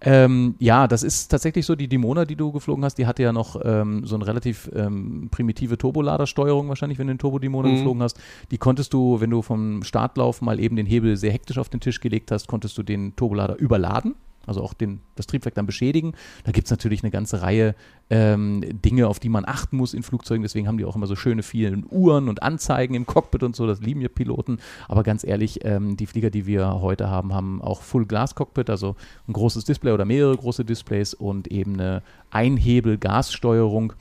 Ähm, 0.00 0.56
ja, 0.58 0.86
das 0.86 1.02
ist 1.02 1.28
tatsächlich 1.28 1.64
so, 1.64 1.74
die 1.74 1.88
Dimona, 1.88 2.25
die 2.26 2.36
du 2.36 2.52
geflogen 2.52 2.84
hast, 2.84 2.96
die 2.96 3.06
hatte 3.06 3.22
ja 3.22 3.32
noch 3.32 3.60
ähm, 3.64 4.04
so 4.04 4.16
eine 4.16 4.26
relativ 4.26 4.70
ähm, 4.74 5.28
primitive 5.30 5.78
Turboladersteuerung 5.78 6.68
wahrscheinlich, 6.68 6.98
wenn 6.98 7.06
du 7.06 7.14
den 7.14 7.18
Turbodimona 7.18 7.68
mhm. 7.68 7.74
geflogen 7.76 8.02
hast. 8.02 8.20
Die 8.50 8.58
konntest 8.58 8.92
du, 8.92 9.20
wenn 9.20 9.30
du 9.30 9.42
vom 9.42 9.82
Startlauf 9.82 10.42
mal 10.42 10.60
eben 10.60 10.76
den 10.76 10.86
Hebel 10.86 11.16
sehr 11.16 11.32
hektisch 11.32 11.58
auf 11.58 11.68
den 11.68 11.80
Tisch 11.80 12.00
gelegt 12.00 12.30
hast, 12.30 12.46
konntest 12.46 12.76
du 12.78 12.82
den 12.82 13.16
Turbolader 13.16 13.56
überladen 13.58 14.14
also 14.46 14.62
auch 14.62 14.74
den, 14.74 15.00
das 15.14 15.26
Triebwerk 15.26 15.54
dann 15.54 15.66
beschädigen. 15.66 16.12
Da 16.44 16.52
gibt 16.52 16.66
es 16.66 16.70
natürlich 16.70 17.02
eine 17.02 17.10
ganze 17.10 17.42
Reihe 17.42 17.74
ähm, 18.10 18.62
Dinge, 18.82 19.08
auf 19.08 19.18
die 19.18 19.28
man 19.28 19.44
achten 19.44 19.76
muss 19.76 19.94
in 19.94 20.02
Flugzeugen. 20.02 20.42
Deswegen 20.42 20.68
haben 20.68 20.78
die 20.78 20.84
auch 20.84 20.96
immer 20.96 21.06
so 21.06 21.16
schöne 21.16 21.42
vielen 21.42 21.84
Uhren 21.90 22.28
und 22.28 22.42
Anzeigen 22.42 22.94
im 22.94 23.06
Cockpit 23.06 23.42
und 23.42 23.56
so. 23.56 23.66
Das 23.66 23.80
lieben 23.80 24.00
ja 24.00 24.08
Piloten. 24.08 24.58
Aber 24.88 25.02
ganz 25.02 25.24
ehrlich, 25.24 25.64
ähm, 25.64 25.96
die 25.96 26.06
Flieger, 26.06 26.30
die 26.30 26.46
wir 26.46 26.80
heute 26.80 27.10
haben, 27.10 27.34
haben 27.34 27.60
auch 27.60 27.82
Full 27.82 28.06
Glass 28.06 28.34
Cockpit, 28.34 28.70
also 28.70 28.96
ein 29.28 29.32
großes 29.32 29.64
Display 29.64 29.92
oder 29.92 30.04
mehrere 30.04 30.36
große 30.36 30.64
Displays 30.64 31.14
und 31.14 31.48
eben 31.48 31.74
eine 31.74 32.02
Einhebel-Gassteuerung 32.30 33.92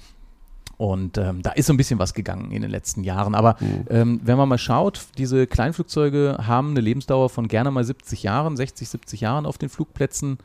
Und 0.77 1.17
ähm, 1.17 1.41
da 1.41 1.51
ist 1.51 1.67
so 1.67 1.73
ein 1.73 1.77
bisschen 1.77 1.99
was 1.99 2.13
gegangen 2.13 2.51
in 2.51 2.61
den 2.61 2.71
letzten 2.71 3.03
Jahren. 3.03 3.33
Aber 3.33 3.55
mhm. 3.59 3.85
ähm, 3.89 4.21
wenn 4.23 4.37
man 4.37 4.49
mal 4.49 4.57
schaut, 4.57 5.01
diese 5.17 5.47
Kleinflugzeuge 5.47 6.37
haben 6.45 6.71
eine 6.71 6.81
Lebensdauer 6.81 7.29
von 7.29 7.47
gerne 7.47 7.71
mal 7.71 7.83
70 7.83 8.23
Jahren, 8.23 8.57
60, 8.57 8.89
70 8.89 9.21
Jahren 9.21 9.45
auf 9.45 9.57
den 9.57 9.69
Flugplätzen. 9.69 10.37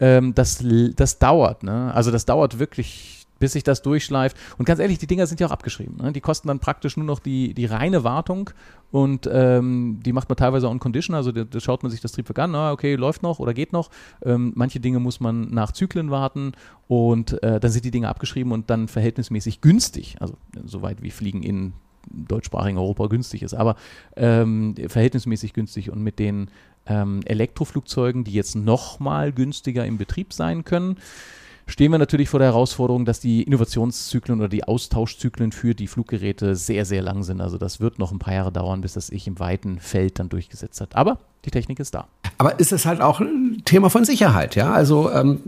Ähm, 0.00 0.34
das, 0.34 0.64
das 0.96 1.18
dauert, 1.18 1.62
ne? 1.64 1.92
Also 1.92 2.10
das 2.10 2.24
dauert 2.24 2.58
wirklich 2.58 3.17
bis 3.38 3.52
sich 3.52 3.64
das 3.64 3.82
durchschleift. 3.82 4.36
Und 4.58 4.64
ganz 4.64 4.80
ehrlich, 4.80 4.98
die 4.98 5.06
Dinger 5.06 5.26
sind 5.26 5.40
ja 5.40 5.46
auch 5.46 5.52
abgeschrieben. 5.52 5.96
Ne? 6.02 6.12
Die 6.12 6.20
kosten 6.20 6.48
dann 6.48 6.58
praktisch 6.58 6.96
nur 6.96 7.06
noch 7.06 7.20
die, 7.20 7.54
die 7.54 7.66
reine 7.66 8.04
Wartung 8.04 8.50
und 8.90 9.28
ähm, 9.30 10.00
die 10.04 10.12
macht 10.12 10.28
man 10.28 10.36
teilweise 10.36 10.68
on 10.68 10.78
condition, 10.78 11.14
also 11.14 11.30
da, 11.30 11.44
da 11.44 11.60
schaut 11.60 11.82
man 11.82 11.90
sich 11.90 12.00
das 12.00 12.12
Triebwerk 12.12 12.38
an, 12.38 12.54
ah, 12.54 12.72
okay, 12.72 12.94
läuft 12.94 13.22
noch 13.22 13.38
oder 13.38 13.52
geht 13.52 13.72
noch. 13.72 13.90
Ähm, 14.24 14.52
manche 14.54 14.80
Dinge 14.80 14.98
muss 14.98 15.20
man 15.20 15.50
nach 15.50 15.72
Zyklen 15.72 16.10
warten 16.10 16.52
und 16.86 17.42
äh, 17.42 17.60
dann 17.60 17.70
sind 17.70 17.84
die 17.84 17.90
Dinge 17.90 18.08
abgeschrieben 18.08 18.52
und 18.52 18.70
dann 18.70 18.88
verhältnismäßig 18.88 19.60
günstig, 19.60 20.16
also 20.20 20.36
soweit 20.64 21.02
wie 21.02 21.10
Fliegen 21.10 21.42
in 21.42 21.74
deutschsprachigen 22.10 22.78
Europa 22.78 23.06
günstig 23.08 23.42
ist, 23.42 23.54
aber 23.54 23.76
ähm, 24.16 24.74
verhältnismäßig 24.88 25.52
günstig 25.52 25.90
und 25.90 26.02
mit 26.02 26.18
den 26.18 26.50
ähm, 26.86 27.20
Elektroflugzeugen, 27.26 28.24
die 28.24 28.32
jetzt 28.32 28.56
nochmal 28.56 29.32
günstiger 29.32 29.84
im 29.84 29.98
Betrieb 29.98 30.32
sein 30.32 30.64
können, 30.64 30.96
stehen 31.68 31.92
wir 31.92 31.98
natürlich 31.98 32.28
vor 32.28 32.40
der 32.40 32.48
Herausforderung, 32.48 33.04
dass 33.04 33.20
die 33.20 33.42
Innovationszyklen 33.42 34.38
oder 34.40 34.48
die 34.48 34.64
Austauschzyklen 34.64 35.52
für 35.52 35.74
die 35.74 35.86
Fluggeräte 35.86 36.56
sehr, 36.56 36.84
sehr 36.84 37.02
lang 37.02 37.22
sind. 37.22 37.40
Also 37.40 37.58
das 37.58 37.80
wird 37.80 37.98
noch 37.98 38.10
ein 38.10 38.18
paar 38.18 38.34
Jahre 38.34 38.52
dauern, 38.52 38.80
bis 38.80 38.94
das 38.94 39.08
sich 39.08 39.26
im 39.26 39.38
weiten 39.38 39.78
Feld 39.78 40.18
dann 40.18 40.28
durchgesetzt 40.28 40.80
hat. 40.80 40.96
Aber 40.96 41.18
die 41.44 41.50
Technik 41.50 41.78
ist 41.78 41.94
da. 41.94 42.08
Aber 42.38 42.58
ist 42.58 42.72
es 42.72 42.86
halt 42.86 43.00
auch 43.00 43.20
ein 43.20 43.62
Thema 43.64 43.90
von 43.90 44.04
Sicherheit, 44.04 44.56
ja? 44.56 44.72
Also 44.72 45.10
ähm, 45.12 45.40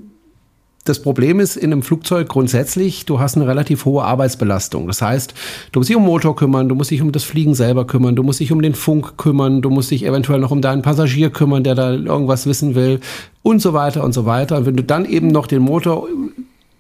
das 0.85 1.03
Problem 1.03 1.41
ist 1.41 1.57
in 1.57 1.73
einem 1.73 1.83
Flugzeug 1.83 2.29
grundsätzlich, 2.29 3.05
du 3.05 3.21
hast 3.21 3.37
eine 3.37 3.47
relativ 3.47 3.85
hohe 3.85 4.03
Arbeitsbelastung. 4.03 4.87
Das 4.87 5.03
heißt, 5.03 5.35
du 5.73 5.81
musst 5.81 5.91
dich 5.91 5.97
um 5.97 6.05
Motor 6.05 6.35
kümmern, 6.35 6.71
du 6.71 6.75
musst 6.75 6.91
dich 6.91 7.03
um 7.03 7.13
das 7.13 7.23
Fliegen 7.23 7.55
selber 7.55 7.87
kümmern, 7.87 8.17
du 8.17 8.23
musst 8.23 8.41
dich 8.41 8.51
um 8.51 8.63
den 8.63 8.75
Funk 8.75 9.19
kümmern, 9.19 9.61
du 9.61 9.69
musst 9.69 9.91
dich 9.91 10.07
eventuell 10.07 10.41
noch 10.41 10.51
um 10.51 10.63
deinen 10.63 10.81
Passagier 10.81 11.29
kümmern, 11.31 11.65
der 11.65 11.75
da 11.75 11.93
irgendwas 11.93 12.47
wissen 12.47 12.75
will 12.75 13.01
und 13.43 13.61
so 13.61 13.75
weiter 13.75 14.03
und 14.03 14.15
so 14.15 14.25
weiter. 14.25 14.57
Und 14.57 14.67
wenn 14.67 14.77
du 14.77 14.83
dann 14.83 15.05
eben 15.05 15.29
noch 15.29 15.47
den 15.47 15.61
Motor 15.61 16.09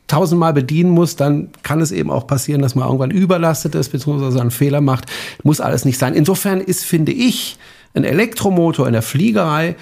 tausendmal 0.08 0.54
bedienen 0.54 0.90
musst, 0.90 1.20
dann 1.20 1.50
kann 1.62 1.82
es 1.82 1.92
eben 1.92 2.10
auch 2.10 2.26
passieren, 2.26 2.62
dass 2.62 2.74
man 2.74 2.86
irgendwann 2.86 3.10
überlastet 3.10 3.74
ist, 3.74 3.90
beziehungsweise 3.90 4.40
einen 4.40 4.50
Fehler 4.50 4.80
macht. 4.80 5.06
Muss 5.42 5.60
alles 5.60 5.84
nicht 5.84 5.98
sein. 5.98 6.14
Insofern 6.14 6.60
ist, 6.60 6.84
finde 6.84 7.12
ich, 7.12 7.58
ein 7.92 8.04
Elektromotor 8.04 8.86
in 8.86 8.94
der 8.94 9.02
Fliegerei 9.02 9.76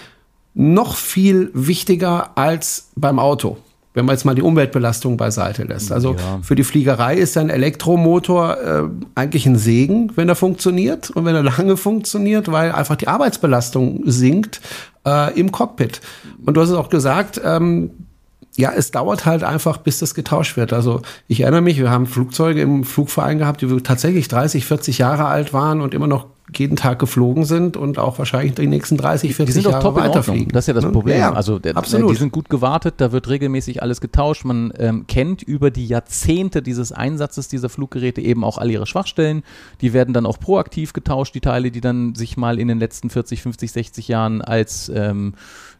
noch 0.55 0.97
viel 0.97 1.51
wichtiger 1.55 2.37
als 2.37 2.89
beim 2.97 3.21
Auto 3.21 3.59
wenn 3.99 4.07
man 4.07 4.15
jetzt 4.15 4.25
mal 4.25 4.37
die 4.37 4.43
Umweltbelastung 4.43 5.17
beiseite 5.17 5.65
lässt. 5.65 5.91
Also 5.91 6.15
ja. 6.15 6.39
für 6.41 6.55
die 6.55 6.63
Fliegerei 6.63 7.17
ist 7.17 7.37
ein 7.37 7.51
Elektromotor 7.51 8.57
äh, 8.57 8.83
eigentlich 9.17 9.45
ein 9.45 9.57
Segen, 9.57 10.13
wenn 10.15 10.29
er 10.29 10.37
funktioniert 10.37 11.11
und 11.11 11.25
wenn 11.25 11.35
er 11.35 11.43
lange 11.43 11.77
funktioniert, 11.77 12.53
weil 12.53 12.71
einfach 12.71 12.95
die 12.95 13.09
Arbeitsbelastung 13.09 14.03
sinkt 14.05 14.61
äh, 15.05 15.37
im 15.37 15.51
Cockpit. 15.51 16.01
Und 16.47 16.57
du 16.57 16.61
hast 16.61 16.69
es 16.69 16.77
auch 16.77 16.91
gesagt, 16.91 17.41
ähm, 17.45 17.91
ja, 18.57 18.71
es 18.73 18.93
dauert 18.93 19.27
halt 19.27 19.43
einfach, 19.43 19.79
bis 19.79 19.99
das 19.99 20.15
getauscht 20.15 20.57
wird. 20.57 20.73
Also 20.73 21.03
ich 21.27 21.41
erinnere 21.41 21.63
mich, 21.63 21.79
wir 21.79 21.91
haben 21.91 22.07
Flugzeuge 22.07 22.61
im 22.63 22.85
Flugverein 22.85 23.39
gehabt, 23.39 23.63
die 23.63 23.67
tatsächlich 23.83 24.29
30, 24.29 24.65
40 24.65 24.99
Jahre 24.99 25.25
alt 25.25 25.53
waren 25.53 25.81
und 25.81 25.93
immer 25.93 26.07
noch 26.07 26.27
jeden 26.55 26.77
Tag 26.77 26.99
geflogen 26.99 27.45
sind 27.45 27.77
und 27.77 27.99
auch 27.99 28.19
wahrscheinlich 28.19 28.55
die 28.55 28.67
nächsten 28.67 28.97
30, 28.97 29.35
40 29.35 29.55
die 29.55 29.63
sind 29.63 29.71
Jahre 29.71 29.95
weiterfliegen. 29.95 30.53
Das 30.53 30.65
ist 30.65 30.69
ja 30.69 30.75
das 30.75 30.85
ne? 30.85 30.93
Problem. 30.93 31.19
Ja, 31.19 31.33
also 31.33 31.59
der, 31.59 31.77
absolut. 31.77 32.11
die 32.11 32.17
sind 32.17 32.33
gut 32.33 32.49
gewartet, 32.49 32.95
da 32.99 33.13
wird 33.13 33.29
regelmäßig 33.29 33.83
alles 33.83 34.01
getauscht. 34.01 34.45
Man 34.45 34.73
ähm, 34.79 35.07
kennt 35.07 35.43
über 35.43 35.71
die 35.71 35.87
Jahrzehnte 35.87 36.63
dieses 36.63 36.93
Einsatzes 36.93 37.49
dieser 37.49 37.69
Fluggeräte 37.69 38.21
eben 38.21 38.45
auch 38.45 38.59
all 38.59 38.71
ihre 38.71 38.87
Schwachstellen. 38.87 39.43
Die 39.81 39.93
werden 39.93 40.15
dann 40.15 40.27
auch 40.27 40.39
proaktiv 40.41 40.93
getauscht, 40.93 41.35
die 41.35 41.41
Teile, 41.41 41.71
die 41.71 41.81
dann 41.81 42.15
sich 42.15 42.37
mal 42.37 42.59
in 42.59 42.69
den 42.69 42.79
letzten 42.79 43.11
40, 43.11 43.43
50, 43.43 43.73
60 43.73 44.09
Jahren 44.09 44.41
als 44.41 44.91
ähm, 44.95 45.35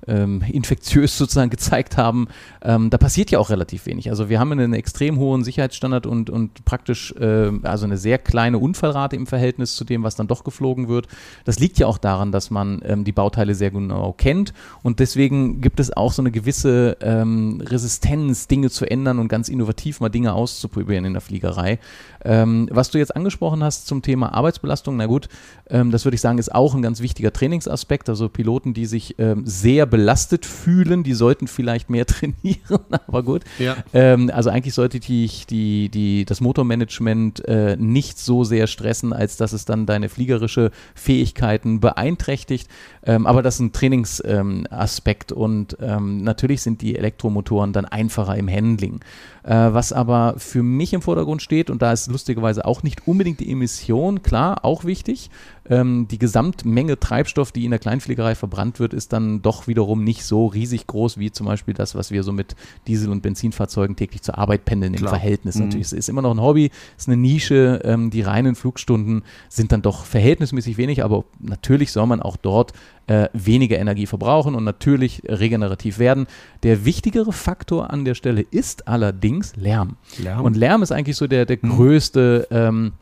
ähm, 0.07 0.43
infektiös 0.43 1.19
sozusagen 1.19 1.51
gezeigt 1.51 1.97
haben, 1.97 2.29
ähm, 2.63 2.91
da 2.91 2.99
passiert 2.99 3.31
ja 3.31 3.39
auch 3.39 3.51
relativ 3.51 3.87
wenig. 3.87 4.11
Also 4.11 4.29
wir 4.29 4.39
haben 4.39 4.53
einen 4.53 4.73
extrem 4.73 5.19
hohen 5.19 5.45
Sicherheitsstandard 5.45 6.07
und, 6.07 6.31
und 6.31 6.65
praktisch 6.65 7.13
äh, 7.13 7.51
also 7.63 7.85
eine 7.85 7.97
sehr 7.97 8.19
kleine 8.19 8.59
Unfallrate 8.59 9.17
im 9.17 9.27
Verhältnis 9.27 9.75
zu 9.75 9.85
dem, 9.85 10.03
was 10.03 10.17
dann 10.17 10.29
doch 10.29 10.45
geflogen 10.45 10.89
wird. 10.89 11.09
Das 11.45 11.59
liegt 11.59 11.79
ja 11.79 11.87
auch 11.87 11.99
daran, 11.99 12.33
dass 12.33 12.51
man 12.51 12.81
ähm, 12.85 13.05
die 13.05 13.13
Bauteile 13.13 13.55
sehr 13.55 13.71
genau 13.71 14.13
kennt 14.13 14.53
und 14.83 15.01
deswegen 15.01 15.61
gibt 15.61 15.81
es 15.81 15.95
auch 15.97 16.13
so 16.13 16.23
eine 16.23 16.31
gewisse 16.31 16.97
ähm, 17.01 17.61
Resistenz, 17.65 18.47
Dinge 18.47 18.71
zu 18.71 18.89
ändern 18.91 19.19
und 19.19 19.29
ganz 19.29 19.49
innovativ 19.49 20.01
mal 20.01 20.09
Dinge 20.09 20.33
auszuprobieren 20.33 21.05
in 21.05 21.13
der 21.15 21.23
Fliegerei. 21.23 21.79
Ähm, 22.25 22.69
was 22.71 22.91
du 22.91 22.99
jetzt 22.99 23.15
angesprochen 23.15 23.63
hast 23.63 23.87
zum 23.87 24.03
Thema 24.03 24.33
Arbeitsbelastung, 24.33 24.97
na 24.97 25.07
gut, 25.07 25.29
ähm, 25.71 25.91
das 25.91 26.05
würde 26.05 26.15
ich 26.15 26.21
sagen, 26.21 26.39
ist 26.39 26.55
auch 26.55 26.75
ein 26.75 26.83
ganz 26.83 27.01
wichtiger 27.01 27.33
Trainingsaspekt. 27.33 28.09
Also 28.09 28.29
Piloten, 28.29 28.75
die 28.75 28.87
sich 28.87 29.17
sehr 29.45 29.87
belastet 29.89 30.47
fühlen, 30.47 31.03
die 31.03 31.15
sollten 31.15 31.49
vielleicht 31.49 31.91
mehr 31.91 32.07
trainieren, 32.07 32.85
aber 33.07 33.23
gut. 33.23 33.43
Ja. 33.59 33.77
Ähm, 33.93 34.31
also 34.33 34.51
eigentlich 34.51 34.75
sollte 34.75 35.01
dich 35.01 35.47
die, 35.47 35.89
die, 35.89 36.25
das 36.25 36.41
Motormanagement 36.41 37.45
äh, 37.47 37.77
nicht 37.77 38.19
so 38.19 38.45
sehr 38.45 38.67
stressen, 38.67 39.13
als 39.13 39.37
dass 39.37 39.53
es 39.53 39.65
dann 39.65 39.87
deine 39.87 40.09
fliegerische 40.09 40.71
Fähigkeiten 40.95 41.81
beeinträchtigt. 41.81 42.69
Ähm, 43.05 43.27
aber 43.27 43.43
das 43.43 43.57
ist 43.57 43.61
ein 43.61 43.73
Trainingsaspekt 43.73 45.33
und 45.33 45.77
ähm, 45.81 46.23
natürlich 46.23 46.63
sind 46.63 46.83
die 46.83 46.97
Elektromotoren 46.97 47.73
dann 47.73 47.85
einfacher 47.85 48.37
im 48.37 48.49
Handling. 48.49 49.01
Äh, 49.49 49.73
was 49.73 49.95
aber 49.95 50.35
für 50.37 50.63
mich 50.63 50.93
im 50.93 51.01
Vordergrund 51.01 51.41
steht, 51.41 51.71
und 51.71 51.81
da 51.81 51.91
ist 51.91 52.09
lustigerweise 52.09 52.67
auch 52.67 52.83
nicht 52.83 53.09
unbedingt 53.09 53.41
die 53.41 53.51
Emission, 53.51 54.23
klar, 54.23 54.63
auch 54.63 54.85
wichtig. 54.85 55.31
Ähm, 55.71 56.07
die 56.07 56.19
Gesamtmenge 56.19 57.01
Treibstoff, 57.01 57.51
die 57.51 57.65
in 57.65 57.71
der 57.71 57.81
Kleinfliegerei 57.81 58.35
verbrannt 58.35 58.79
wird, 58.79 58.93
ist 58.93 59.15
dann 59.15 59.41
doch 59.41 59.67
wiederum 59.67 60.05
nicht 60.05 60.25
so 60.25 60.49
riesig 60.49 60.87
groß 60.87 61.17
wie 61.17 61.31
zum 61.31 61.47
Beispiel 61.47 61.73
das, 61.73 61.95
was 61.95 62.11
wir 62.11 62.25
so 62.25 62.33
mit 62.33 62.57
Diesel- 62.87 63.09
und 63.09 63.23
Benzinfahrzeugen 63.23 63.97
täglich 63.97 64.21
zur 64.21 64.37
Arbeit 64.37 64.67
pendeln 64.67 64.93
im 64.93 65.01
klar. 65.01 65.15
Verhältnis. 65.15 65.55
Mhm. 65.55 65.65
Natürlich, 65.65 65.87
es 65.87 65.93
ist 65.95 66.11
immer 66.11 66.21
noch 66.21 66.35
ein 66.35 66.43
Hobby, 66.43 66.71
es 66.99 67.05
ist 67.05 67.09
eine 67.09 67.17
Nische. 67.17 67.81
Ähm, 67.85 68.11
die 68.11 68.21
reinen 68.21 68.55
Flugstunden 68.55 69.23
sind 69.49 69.73
dann 69.73 69.81
doch 69.81 70.05
verhältnismäßig 70.05 70.77
wenig, 70.77 71.03
aber 71.03 71.25
natürlich 71.41 71.93
soll 71.93 72.07
man 72.07 72.21
auch 72.21 72.37
dort 72.37 72.75
äh, 73.09 73.29
weniger 73.33 73.79
Energie 73.79 74.07
verbrauchen 74.07 74.55
und 74.55 74.65
natürlich 74.65 75.23
regenerativ 75.27 75.99
werden. 75.99 76.27
Der 76.63 76.85
wichtigere 76.85 77.33
Faktor 77.33 77.91
an 77.91 78.05
der 78.05 78.15
Stelle 78.15 78.43
ist 78.43 78.87
allerdings 78.87 79.57
Lärm. 79.57 79.97
Lärm. 80.19 80.45
Und 80.45 80.57
Lärm 80.57 80.83
ist 80.83 80.93
eigentlich 80.93 81.17
so 81.17 81.27
der, 81.27 81.47
der 81.47 81.59
mhm. 81.61 81.71
größte 81.71 82.47
ähm, 82.51 82.93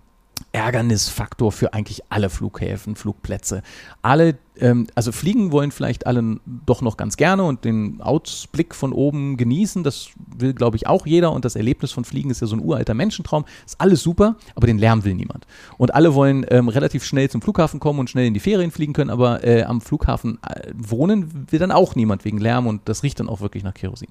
Ärgernisfaktor 0.57 1.53
für 1.53 1.75
eigentlich 1.75 2.01
alle 2.09 2.31
Flughäfen, 2.31 2.97
Flugplätze. 2.97 3.63
Alle 4.01 4.39
ähm, 4.59 4.87
also 4.95 5.13
fliegen 5.13 5.53
wollen 5.53 5.71
vielleicht 5.71 6.07
alle 6.07 6.39
doch 6.65 6.81
noch 6.81 6.97
ganz 6.97 7.19
gerne 7.19 7.45
und 7.45 7.65
den 7.67 8.01
Ausblick 8.01 8.75
von 8.75 8.95
oben 8.95 9.37
genießen. 9.37 9.85
Das 9.85 10.09
will, 10.35 10.55
glaube 10.55 10.77
ich, 10.77 10.87
auch 10.87 11.07
jeder. 11.07 11.33
Und 11.33 11.45
das 11.45 11.57
Erlebnis 11.57 11.93
von 11.93 12.07
Fliegen 12.07 12.31
ist 12.31 12.41
ja 12.41 12.47
so 12.47 12.57
ein 12.57 12.65
uralter 12.65 12.95
Menschentraum. 12.95 13.45
Ist 13.67 13.79
alles 13.81 14.03
super, 14.03 14.37
aber 14.55 14.67
den 14.67 14.79
Lärm 14.79 15.05
will 15.05 15.15
niemand. 15.15 15.47
Und 15.77 15.95
alle 15.95 16.15
wollen 16.15 16.47
ähm, 16.49 16.69
relativ 16.69 17.05
schnell 17.05 17.29
zum 17.29 17.43
Flughafen 17.43 17.79
kommen 17.79 17.99
und 17.99 18.09
schnell 18.09 18.27
in 18.27 18.35
die 18.35 18.41
Ferien 18.41 18.71
fliegen 18.71 18.95
können, 18.95 19.11
aber 19.11 19.45
äh, 19.45 19.65
am 19.65 19.83
Flughafen 19.83 20.39
äh, 20.43 20.73
wohnen 20.75 21.47
will 21.51 21.59
dann 21.59 21.71
auch 21.71 21.95
niemand 21.95 22.25
wegen 22.25 22.39
Lärm 22.39 22.67
und 22.67 22.81
das 22.87 23.03
riecht 23.03 23.21
dann 23.21 23.29
auch 23.29 23.43
wirklich 23.43 23.63
nach 23.63 23.75
Kerosin. 23.75 24.09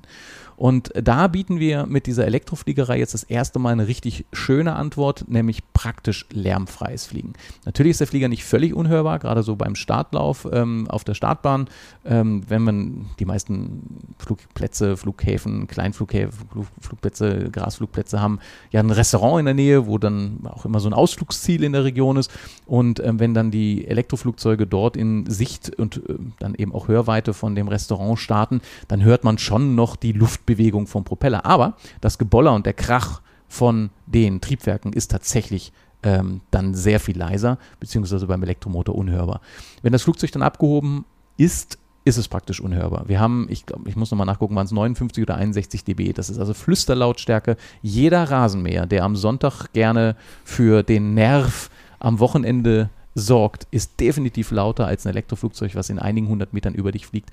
Und 0.57 0.91
da 0.95 1.27
bieten 1.27 1.59
wir 1.59 1.85
mit 1.85 2.05
dieser 2.07 2.25
Elektrofliegerei 2.25 3.00
jetzt 3.00 3.13
das 3.13 3.24
erste 3.24 3.59
Mal 3.59 3.71
eine 3.71 3.88
richtig 3.88 4.25
schöne 4.31 4.75
Antwort, 4.75 5.25
nämlich 5.27 5.63
praktisch 5.74 6.25
lärmfreies 6.31 7.05
Fliegen. 7.05 7.33
Natürlich 7.65 7.91
ist 7.91 8.00
der 8.01 8.07
Flieger 8.07 8.27
nicht 8.27 8.43
völlig 8.43 8.74
unhörbar, 8.74 9.19
gerade 9.19 9.43
so 9.43 9.55
beim 9.55 9.75
Startlauf 9.75 10.35
auf, 10.35 10.47
ähm, 10.51 10.88
auf 10.89 11.03
der 11.03 11.13
Startbahn. 11.13 11.67
Ähm, 12.03 12.43
wenn 12.47 12.63
man 12.63 13.05
die 13.19 13.25
meisten 13.25 14.13
Flugplätze, 14.17 14.97
Flughäfen, 14.97 15.67
Kleinflughäfen, 15.67 16.47
Flug, 16.50 16.67
Flugplätze, 16.79 17.50
Grasflugplätze 17.51 18.19
haben, 18.19 18.39
ja 18.71 18.79
ein 18.79 18.91
Restaurant 18.91 19.39
in 19.39 19.45
der 19.45 19.53
Nähe, 19.53 19.88
wo 19.88 19.97
dann 19.97 20.39
auch 20.45 20.65
immer 20.65 20.79
so 20.79 20.89
ein 20.89 20.93
Ausflugsziel 20.93 21.63
in 21.63 21.74
der 21.74 21.83
Region 21.83 22.17
ist. 22.17 22.31
Und 22.65 23.00
ähm, 23.00 23.19
wenn 23.19 23.33
dann 23.33 23.51
die 23.51 23.88
Elektroflugzeuge 23.88 24.67
dort 24.67 24.97
in 24.97 25.25
Sicht 25.29 25.75
und 25.77 25.97
äh, 25.97 26.15
dann 26.39 26.55
eben 26.55 26.74
auch 26.74 26.88
Hörweite 26.88 27.33
von 27.33 27.55
dem 27.55 27.67
Restaurant 27.67 28.19
starten, 28.19 28.62
dann 28.88 29.03
hört 29.03 29.24
man 29.24 29.38
schon 29.38 29.75
noch 29.75 29.95
die 29.95 30.12
Luftbewegung 30.45 30.87
vom 30.87 31.03
Propeller. 31.03 31.45
Aber 31.45 31.75
das 32.01 32.17
Geboller 32.17 32.53
und 32.53 32.65
der 32.65 32.73
Krach 32.73 33.21
von 33.47 33.89
den 34.05 34.41
Triebwerken 34.41 34.93
ist 34.93 35.11
tatsächlich 35.11 35.71
ähm, 36.03 36.41
dann 36.51 36.73
sehr 36.73 36.99
viel 36.99 37.17
leiser, 37.17 37.57
beziehungsweise 37.79 38.27
beim 38.27 38.43
Elektromotor 38.43 38.95
unhörbar. 38.95 39.41
Wenn 39.81 39.91
das 39.91 40.03
Flugzeug 40.03 40.31
dann 40.31 40.41
abgehoben 40.41 41.05
ist, 41.37 41.77
ist 42.05 42.17
es 42.17 42.27
praktisch 42.27 42.61
unhörbar. 42.61 43.05
Wir 43.07 43.19
haben, 43.19 43.47
ich 43.49 43.65
glaube, 43.65 43.89
ich 43.89 43.95
muss 43.95 44.11
nochmal 44.11 44.27
nachgucken, 44.27 44.55
waren 44.55 44.65
es 44.65 44.71
59 44.71 45.23
oder 45.23 45.35
61 45.35 45.83
dB. 45.83 46.13
Das 46.13 46.29
ist 46.29 46.37
also 46.37 46.53
Flüsterlautstärke. 46.53 47.57
Jeder 47.81 48.29
Rasenmäher, 48.29 48.85
der 48.85 49.03
am 49.03 49.15
Sonntag 49.15 49.73
gerne 49.73 50.15
für 50.43 50.83
den 50.83 51.15
Nerv 51.15 51.71
am 51.97 52.19
Wochenende 52.19 52.91
sorgt, 53.15 53.67
ist 53.71 53.99
definitiv 53.99 54.51
lauter 54.51 54.85
als 54.85 55.05
ein 55.07 55.09
Elektroflugzeug, 55.09 55.73
was 55.75 55.89
in 55.89 55.97
einigen 55.97 56.27
hundert 56.27 56.53
Metern 56.53 56.75
über 56.75 56.91
dich 56.91 57.07
fliegt. 57.07 57.31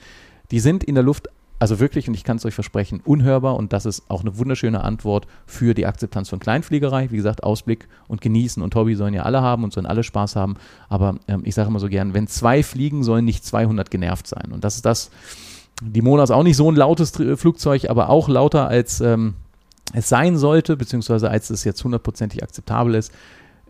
Die 0.51 0.61
sind 0.61 0.85
in 0.85 0.95
der 0.95 1.05
Luft 1.05 1.29
also 1.63 1.79
wirklich, 1.79 2.09
und 2.09 2.15
ich 2.15 2.25
kann 2.25 2.39
es 2.39 2.45
euch 2.45 2.55
versprechen, 2.55 3.01
unhörbar 3.05 3.55
und 3.55 3.73
das 3.73 3.87
ist 3.87 4.11
auch 4.11 4.23
eine 4.23 4.37
wunderschöne 4.37 4.83
Antwort 4.83 5.29
für 5.47 5.75
die 5.75 5.87
Akzeptanz 5.87 6.29
von 6.29 6.41
Kleinfliegerei. 6.41 7.13
Wie 7.13 7.17
gesagt, 7.17 7.45
Ausblick 7.45 7.87
und 8.09 8.21
Genießen 8.21 8.61
und 8.65 8.75
Hobby 8.75 8.97
sollen 8.97 9.15
ja 9.15 9.23
alle 9.23 9.43
haben 9.43 9.63
und 9.63 9.73
sollen 9.73 9.87
alle 9.87 10.03
Spaß 10.03 10.35
haben. 10.35 10.57
Aber 10.89 11.21
ähm, 11.29 11.43
ich 11.45 11.55
sage 11.55 11.69
immer 11.69 11.79
so 11.79 11.89
gern, 11.89 12.15
wenn 12.15 12.27
zwei 12.27 12.65
fliegen, 12.65 13.05
sollen 13.05 13.25
nicht 13.25 13.45
200 13.45 13.93
genervt 13.93 14.27
sein. 14.27 14.51
Und 14.51 14.65
das 14.65 14.75
ist 14.75 14.85
das, 14.85 15.13
die 15.81 16.03
Mona 16.03 16.25
ist 16.25 16.33
auch 16.33 16.43
nicht 16.43 16.57
so 16.57 16.69
ein 16.69 16.75
lautes 16.75 17.13
Flugzeug, 17.37 17.89
aber 17.89 18.09
auch 18.09 18.29
lauter 18.29 18.67
als 18.67 19.01
ähm, 19.01 19.35
es 19.93 20.09
sein 20.09 20.39
sollte, 20.39 20.77
beziehungsweise 20.77 21.31
als 21.31 21.49
es 21.51 21.63
jetzt 21.63 21.85
hundertprozentig 21.85 22.43
akzeptabel 22.43 22.97
ist 22.97 23.13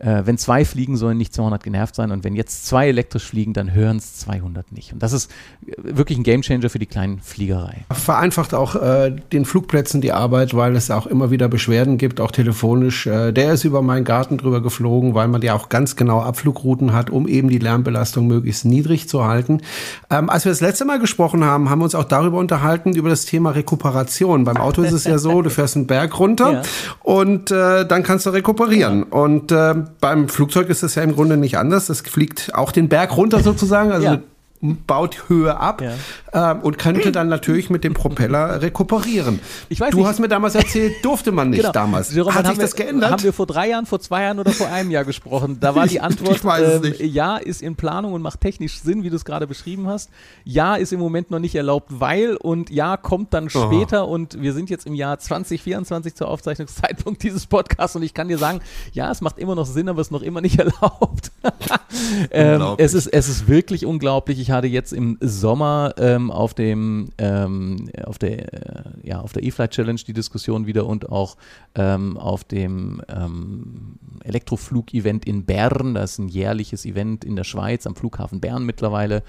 äh, 0.03 0.25
wenn 0.25 0.37
zwei 0.37 0.65
fliegen, 0.65 0.97
sollen 0.97 1.17
nicht 1.17 1.33
200 1.33 1.63
genervt 1.63 1.95
sein 1.95 2.11
und 2.11 2.23
wenn 2.23 2.35
jetzt 2.35 2.65
zwei 2.65 2.89
elektrisch 2.89 3.25
fliegen, 3.25 3.53
dann 3.53 3.73
hören 3.73 3.97
es 3.97 4.17
200 4.17 4.71
nicht. 4.71 4.93
Und 4.93 5.01
das 5.01 5.13
ist 5.13 5.31
äh, 5.65 5.73
wirklich 5.77 6.17
ein 6.17 6.23
Gamechanger 6.23 6.69
für 6.69 6.79
die 6.79 6.85
kleinen 6.85 7.21
Fliegerei. 7.21 7.85
Vereinfacht 7.91 8.53
auch 8.53 8.75
äh, 8.75 9.15
den 9.31 9.45
Flugplätzen 9.45 10.01
die 10.01 10.11
Arbeit, 10.11 10.53
weil 10.53 10.75
es 10.75 10.91
auch 10.91 11.07
immer 11.07 11.31
wieder 11.31 11.47
Beschwerden 11.47 11.97
gibt, 11.97 12.19
auch 12.19 12.31
telefonisch. 12.31 13.07
Äh, 13.07 13.31
der 13.31 13.53
ist 13.53 13.63
über 13.63 13.81
meinen 13.81 14.03
Garten 14.03 14.37
drüber 14.37 14.61
geflogen, 14.61 15.15
weil 15.15 15.27
man 15.27 15.41
ja 15.41 15.53
auch 15.53 15.69
ganz 15.69 15.95
genau 15.95 16.21
Abflugrouten 16.21 16.93
hat, 16.93 17.09
um 17.09 17.27
eben 17.27 17.49
die 17.49 17.59
Lärmbelastung 17.59 18.27
möglichst 18.27 18.65
niedrig 18.65 19.07
zu 19.07 19.25
halten. 19.25 19.61
Ähm, 20.09 20.29
als 20.29 20.45
wir 20.45 20.51
das 20.51 20.61
letzte 20.61 20.85
Mal 20.85 20.99
gesprochen 20.99 21.45
haben, 21.45 21.69
haben 21.69 21.79
wir 21.79 21.85
uns 21.85 21.95
auch 21.95 22.03
darüber 22.03 22.39
unterhalten, 22.39 22.93
über 22.93 23.09
das 23.09 23.25
Thema 23.25 23.51
Rekuperation. 23.51 24.43
Beim 24.43 24.57
Auto 24.57 24.81
ist 24.81 24.91
es 24.91 25.05
ja 25.05 25.17
so, 25.17 25.41
du 25.41 25.49
fährst 25.49 25.77
einen 25.77 25.87
Berg 25.87 26.19
runter 26.19 26.51
ja. 26.51 26.61
und 27.01 27.51
äh, 27.51 27.85
dann 27.85 28.03
kannst 28.03 28.25
du 28.25 28.31
rekuperieren. 28.31 29.05
Ja. 29.09 29.17
Und 29.17 29.51
äh, 29.51 29.75
beim 29.99 30.29
Flugzeug 30.29 30.69
ist 30.69 30.83
das 30.83 30.95
ja 30.95 31.03
im 31.03 31.13
Grunde 31.13 31.37
nicht 31.37 31.57
anders. 31.57 31.87
Das 31.87 32.01
fliegt 32.01 32.53
auch 32.55 32.71
den 32.71 32.89
Berg 32.89 33.15
runter 33.15 33.41
sozusagen. 33.41 33.91
Also 33.91 34.07
ja 34.07 34.21
baut 34.63 35.27
Höhe 35.27 35.57
ab 35.57 35.81
ja. 35.81 36.53
äh, 36.53 36.57
und 36.57 36.77
könnte 36.77 37.11
dann 37.11 37.27
natürlich 37.27 37.69
mit 37.69 37.83
dem 37.83 37.93
Propeller 37.93 38.61
rekuperieren. 38.61 39.39
Ich 39.69 39.79
weiß 39.79 39.91
du 39.91 39.97
nicht. 39.97 40.07
hast 40.07 40.19
mir 40.19 40.29
damals 40.29 40.55
erzählt, 40.55 40.93
durfte 41.03 41.31
man 41.31 41.49
nicht 41.49 41.61
genau. 41.61 41.71
damals. 41.71 42.15
Hat 42.15 42.47
sich 42.47 42.57
das 42.57 42.77
wir, 42.77 42.85
geändert? 42.85 43.11
Haben 43.11 43.23
wir 43.23 43.33
vor 43.33 43.45
drei 43.45 43.69
Jahren, 43.69 43.85
vor 43.85 43.99
zwei 43.99 44.23
Jahren 44.23 44.39
oder 44.39 44.51
vor 44.51 44.67
einem 44.67 44.89
Jahr 44.89 45.03
gesprochen? 45.03 45.57
Da 45.59 45.75
war 45.75 45.85
die 45.87 45.99
Antwort, 45.99 46.41
ähm, 46.43 46.93
ja, 46.99 47.37
ist 47.37 47.61
in 47.61 47.75
Planung 47.75 48.13
und 48.13 48.21
macht 48.21 48.41
technisch 48.41 48.79
Sinn, 48.79 49.03
wie 49.03 49.09
du 49.09 49.17
es 49.17 49.25
gerade 49.25 49.47
beschrieben 49.47 49.87
hast. 49.87 50.09
Ja, 50.45 50.75
ist 50.75 50.93
im 50.93 50.99
Moment 50.99 51.29
noch 51.29 51.39
nicht 51.39 51.55
erlaubt, 51.55 51.87
weil 51.89 52.35
und 52.37 52.69
ja, 52.69 52.95
kommt 52.95 53.33
dann 53.33 53.49
später 53.49 54.07
oh. 54.07 54.13
und 54.13 54.41
wir 54.41 54.53
sind 54.53 54.69
jetzt 54.69 54.85
im 54.85 54.95
Jahr 54.95 55.19
2024 55.19 56.15
zur 56.15 56.29
Aufzeichnungszeitpunkt 56.29 57.21
dieses 57.23 57.47
Podcasts 57.47 57.95
und 57.95 58.03
ich 58.03 58.13
kann 58.13 58.29
dir 58.29 58.37
sagen, 58.37 58.61
ja, 58.93 59.11
es 59.11 59.21
macht 59.21 59.37
immer 59.37 59.55
noch 59.55 59.65
Sinn, 59.65 59.89
aber 59.89 59.99
es 59.99 60.07
ist 60.07 60.11
noch 60.11 60.21
immer 60.21 60.39
nicht 60.39 60.59
erlaubt. 60.59 61.31
ähm, 62.31 62.75
es, 62.77 62.93
ist, 62.93 63.07
es 63.07 63.27
ist 63.27 63.47
wirklich 63.47 63.85
unglaublich. 63.85 64.39
Ich 64.39 64.52
hatte 64.53 64.67
jetzt 64.67 64.93
im 64.93 65.17
Sommer 65.19 65.93
ähm, 65.97 66.31
auf 66.31 66.53
dem 66.53 67.09
ähm, 67.17 67.89
auf 68.05 68.17
der 68.17 68.53
äh, 68.53 68.83
ja 69.03 69.19
auf 69.19 69.33
der 69.33 69.43
E-Flight 69.43 69.71
Challenge 69.71 69.99
die 70.07 70.13
Diskussion 70.13 70.65
wieder 70.65 70.85
und 70.85 71.09
auch 71.09 71.35
ähm, 71.75 72.17
auf 72.17 72.43
dem 72.45 73.01
ähm, 73.09 73.97
Elektroflug-Event 74.23 75.25
in 75.25 75.45
Bern. 75.45 75.95
Das 75.95 76.13
ist 76.13 76.19
ein 76.19 76.29
jährliches 76.29 76.85
Event 76.85 77.25
in 77.25 77.35
der 77.35 77.43
Schweiz 77.43 77.85
am 77.85 77.95
Flughafen 77.95 78.39
Bern 78.39 78.65
mittlerweile, 78.65 79.23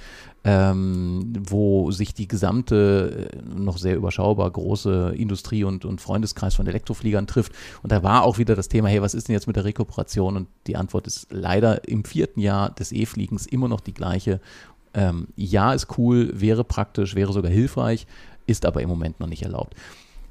ähm, 0.45 1.33
wo 1.49 1.91
sich 1.91 2.15
die 2.15 2.29
gesamte, 2.29 3.31
äh, 3.33 3.59
noch 3.59 3.79
sehr 3.79 3.97
überschaubar 3.97 4.51
große 4.51 5.15
Industrie 5.17 5.65
und, 5.65 5.85
und 5.85 6.01
Freundeskreis 6.01 6.55
von 6.55 6.67
Elektrofliegern 6.67 7.27
trifft. 7.27 7.53
Und 7.83 7.91
da 7.91 8.03
war 8.03 8.25
auch 8.25 8.39
wieder 8.39 8.55
das 8.55 8.69
Thema, 8.69 8.89
hey, 8.89 9.03
was 9.03 9.15
ist 9.15 9.29
denn 9.29 9.35
jetzt 9.35 9.47
mit 9.47 9.57
der 9.57 9.65
Rekuperation? 9.65 10.37
Und 10.37 10.49
die 10.67 10.77
Antwort 10.77 11.07
ist 11.07 11.29
leider 11.31 11.89
im 11.89 12.05
vierten 12.05 12.41
Jahr 12.41 12.71
des 12.71 12.93
E-Fliegens 12.93 13.47
immer 13.47 13.69
noch 13.69 13.81
die 13.81 13.95
gleiche. 13.95 14.41
Ähm, 14.95 15.29
ja, 15.37 15.73
ist 15.73 15.99
cool, 15.99 16.31
wäre 16.35 16.65
praktisch, 16.65 17.15
wäre 17.15 17.33
sogar 17.33 17.51
hilfreich, 17.51 18.07
ist 18.47 18.65
aber 18.67 18.83
im 18.83 18.89
Moment 18.89 19.21
noch 19.21 19.29
nicht 19.29 19.43
erlaubt. 19.43 19.75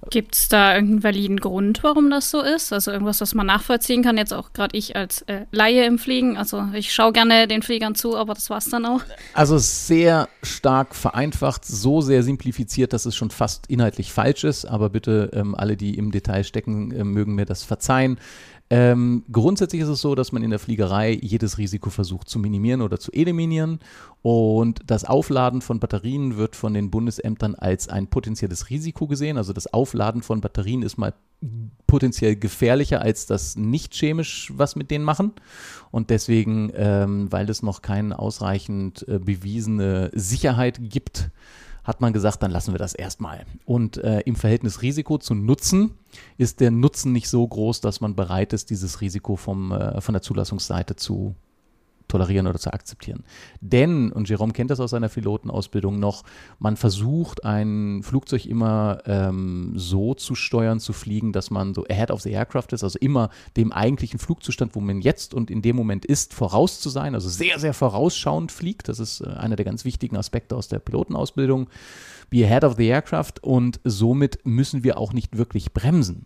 Gibt 0.10 0.36
es 0.36 0.50
da 0.50 0.75
irgendeinen 0.75 1.03
validen 1.03 1.39
Grund, 1.39 1.84
warum 1.84 2.10
das 2.10 2.29
so 2.29 2.41
ist? 2.41 2.74
Also 2.74 2.91
irgendwas, 2.91 3.22
was 3.22 3.34
man 3.34 3.48
nachvollziehen 3.48 4.03
kann? 4.03 4.17
Jetzt 4.17 4.34
auch 4.34 4.53
gerade 4.53 4.77
ich 4.77 4.96
als 4.96 5.22
äh, 5.24 5.46
Laie 5.51 5.86
im 5.86 5.98
Fliegen. 5.98 6.38
Also 6.38 6.67
ich 6.73 6.93
schaue 6.93 7.13
gerne 7.13 7.47
den 7.47 7.62
Fliegern 7.62 7.95
zu, 7.95 8.17
aber 8.17 8.34
das 8.34 8.49
war 8.49 8.58
es 8.58 8.69
dann 8.69 8.86
auch. 8.86 9.02
Also 9.34 9.58
sehr 9.58 10.28
stark 10.41 10.95
vereinfacht, 10.95 11.65
so 11.65 12.02
sehr 12.02 12.23
simplifiziert, 12.23 12.93
dass 12.93 13.06
es 13.06 13.15
schon 13.15 13.30
fast 13.30 13.67
inhaltlich 13.67 14.12
falsch 14.12 14.43
ist. 14.43 14.65
Aber 14.65 14.89
bitte 14.89 15.32
ähm, 15.34 15.56
alle, 15.56 15.78
die 15.78 15.97
im 15.97 16.12
Detail 16.12 16.43
stecken, 16.43 16.91
äh, 16.91 17.04
mögen 17.04 17.36
mir 17.36 17.45
das 17.45 17.63
verzeihen. 17.63 18.19
Ähm, 18.75 19.23
grundsätzlich 19.31 19.83
ist 19.83 19.88
es 19.88 20.01
so, 20.01 20.15
dass 20.15 20.31
man 20.31 20.41
in 20.41 20.49
der 20.49 20.57
Fliegerei 20.57 21.12
jedes 21.21 21.59
Risiko 21.59 21.91
versucht 21.91 22.27
zu 22.27 22.39
minimieren 22.39 22.81
oder 22.81 22.99
zu 22.99 23.12
eliminieren. 23.12 23.77
Und 24.23 24.81
das 24.88 25.05
Aufladen 25.05 25.62
von 25.62 25.79
Batterien 25.79 26.38
wird 26.38 26.55
von 26.55 26.73
den 26.73 26.89
Bundesämtern 26.89 27.53
als 27.53 27.88
ein 27.88 28.07
potenzielles 28.07 28.71
Risiko 28.71 29.05
gesehen. 29.05 29.38
Also 29.38 29.53
das 29.53 29.71
Aufladen 29.71 30.23
von 30.23 30.41
Batterien 30.41 30.81
ist 30.81 30.97
mal 30.97 31.13
potenziell 31.86 32.36
gefährlicher 32.36 32.99
als 32.99 33.27
das 33.27 33.55
nicht 33.55 33.93
chemisch 33.93 34.51
was 34.55 34.75
mit 34.75 34.89
denen 34.89 35.05
machen. 35.05 35.33
Und 35.91 36.09
deswegen, 36.09 36.71
ähm, 36.73 37.31
weil 37.31 37.51
es 37.51 37.62
noch 37.62 37.83
keine 37.83 38.17
ausreichend 38.17 39.07
äh, 39.07 39.19
bewiesene 39.19 40.09
Sicherheit 40.15 40.79
gibt, 40.81 41.29
hat 41.84 42.02
man 42.02 42.13
gesagt, 42.13 42.41
dann 42.43 42.52
lassen 42.52 42.74
wir 42.74 42.80
das 42.80 42.93
erstmal. 42.93 43.46
Und 43.65 43.98
äh, 43.98 44.22
im 44.22 44.36
Verhältnis 44.36 44.82
Risiko 44.82 45.17
zu 45.17 45.36
Nutzen 45.36 45.91
ist 46.38 46.60
der 46.60 46.72
Nutzen 46.72 47.12
nicht 47.12 47.30
so 47.30 47.46
groß, 47.48 47.82
dass 47.82 48.02
man 48.02 48.15
bereit 48.15 48.54
ist, 48.54 48.69
dieses 48.69 49.02
Risiko 49.02 49.36
vom, 49.36 49.72
äh, 49.72 50.00
von 50.02 50.13
der 50.13 50.22
Zulassungsseite 50.22 50.96
zu 50.96 51.36
tolerieren 52.13 52.45
oder 52.45 52.60
zu 52.60 52.71
akzeptieren. 52.71 53.23
Denn, 53.60 54.12
und 54.12 54.30
Jerome 54.30 54.54
kennt 54.54 54.69
das 54.69 54.80
aus 54.80 54.91
seiner 54.91 55.10
Pilotenausbildung 55.10 55.99
noch, 55.99 56.23
man 56.60 56.78
versucht 56.78 57.43
ein 57.43 58.02
Flugzeug 58.04 58.45
immer 58.45 58.99
ähm, 59.08 59.73
so 59.76 60.13
zu 60.13 60.36
steuern, 60.36 60.80
zu 60.80 60.93
fliegen, 60.93 61.34
dass 61.34 61.49
man 61.49 61.73
so 61.73 61.86
ahead 61.89 62.12
of 62.12 62.21
the 62.21 62.30
aircraft 62.30 62.67
ist, 62.71 62.84
also 62.84 62.99
immer 62.99 63.32
dem 63.58 63.71
eigentlichen 63.71 64.19
Flugzustand, 64.19 64.76
wo 64.76 64.80
man 64.80 65.02
jetzt 65.02 65.34
und 65.34 65.49
in 65.49 65.63
dem 65.63 65.76
Moment 65.76 66.06
ist, 66.06 66.36
voraus 66.36 66.80
zu 66.80 66.89
sein, 66.89 67.15
also 67.15 67.30
sehr, 67.30 67.58
sehr 67.58 67.73
vorausschauend 67.73 68.52
fliegt. 68.52 68.89
Das 68.89 68.99
ist 68.99 69.21
äh, 69.21 69.30
einer 69.30 69.56
der 69.56 69.65
ganz 69.65 69.84
wichtigen 69.84 70.15
Aspekte 70.15 70.56
aus 70.56 70.67
der 70.67 70.78
Pilotenausbildung. 70.78 71.67
Be 72.30 72.45
ahead 72.45 72.63
of 72.63 72.76
the 72.78 72.88
aircraft 72.88 73.41
und 73.41 73.80
somit 73.84 74.39
müssen 74.43 74.84
wir 74.84 74.97
auch 74.99 75.13
nicht 75.13 75.38
wirklich 75.38 75.73
bremsen. 75.73 76.26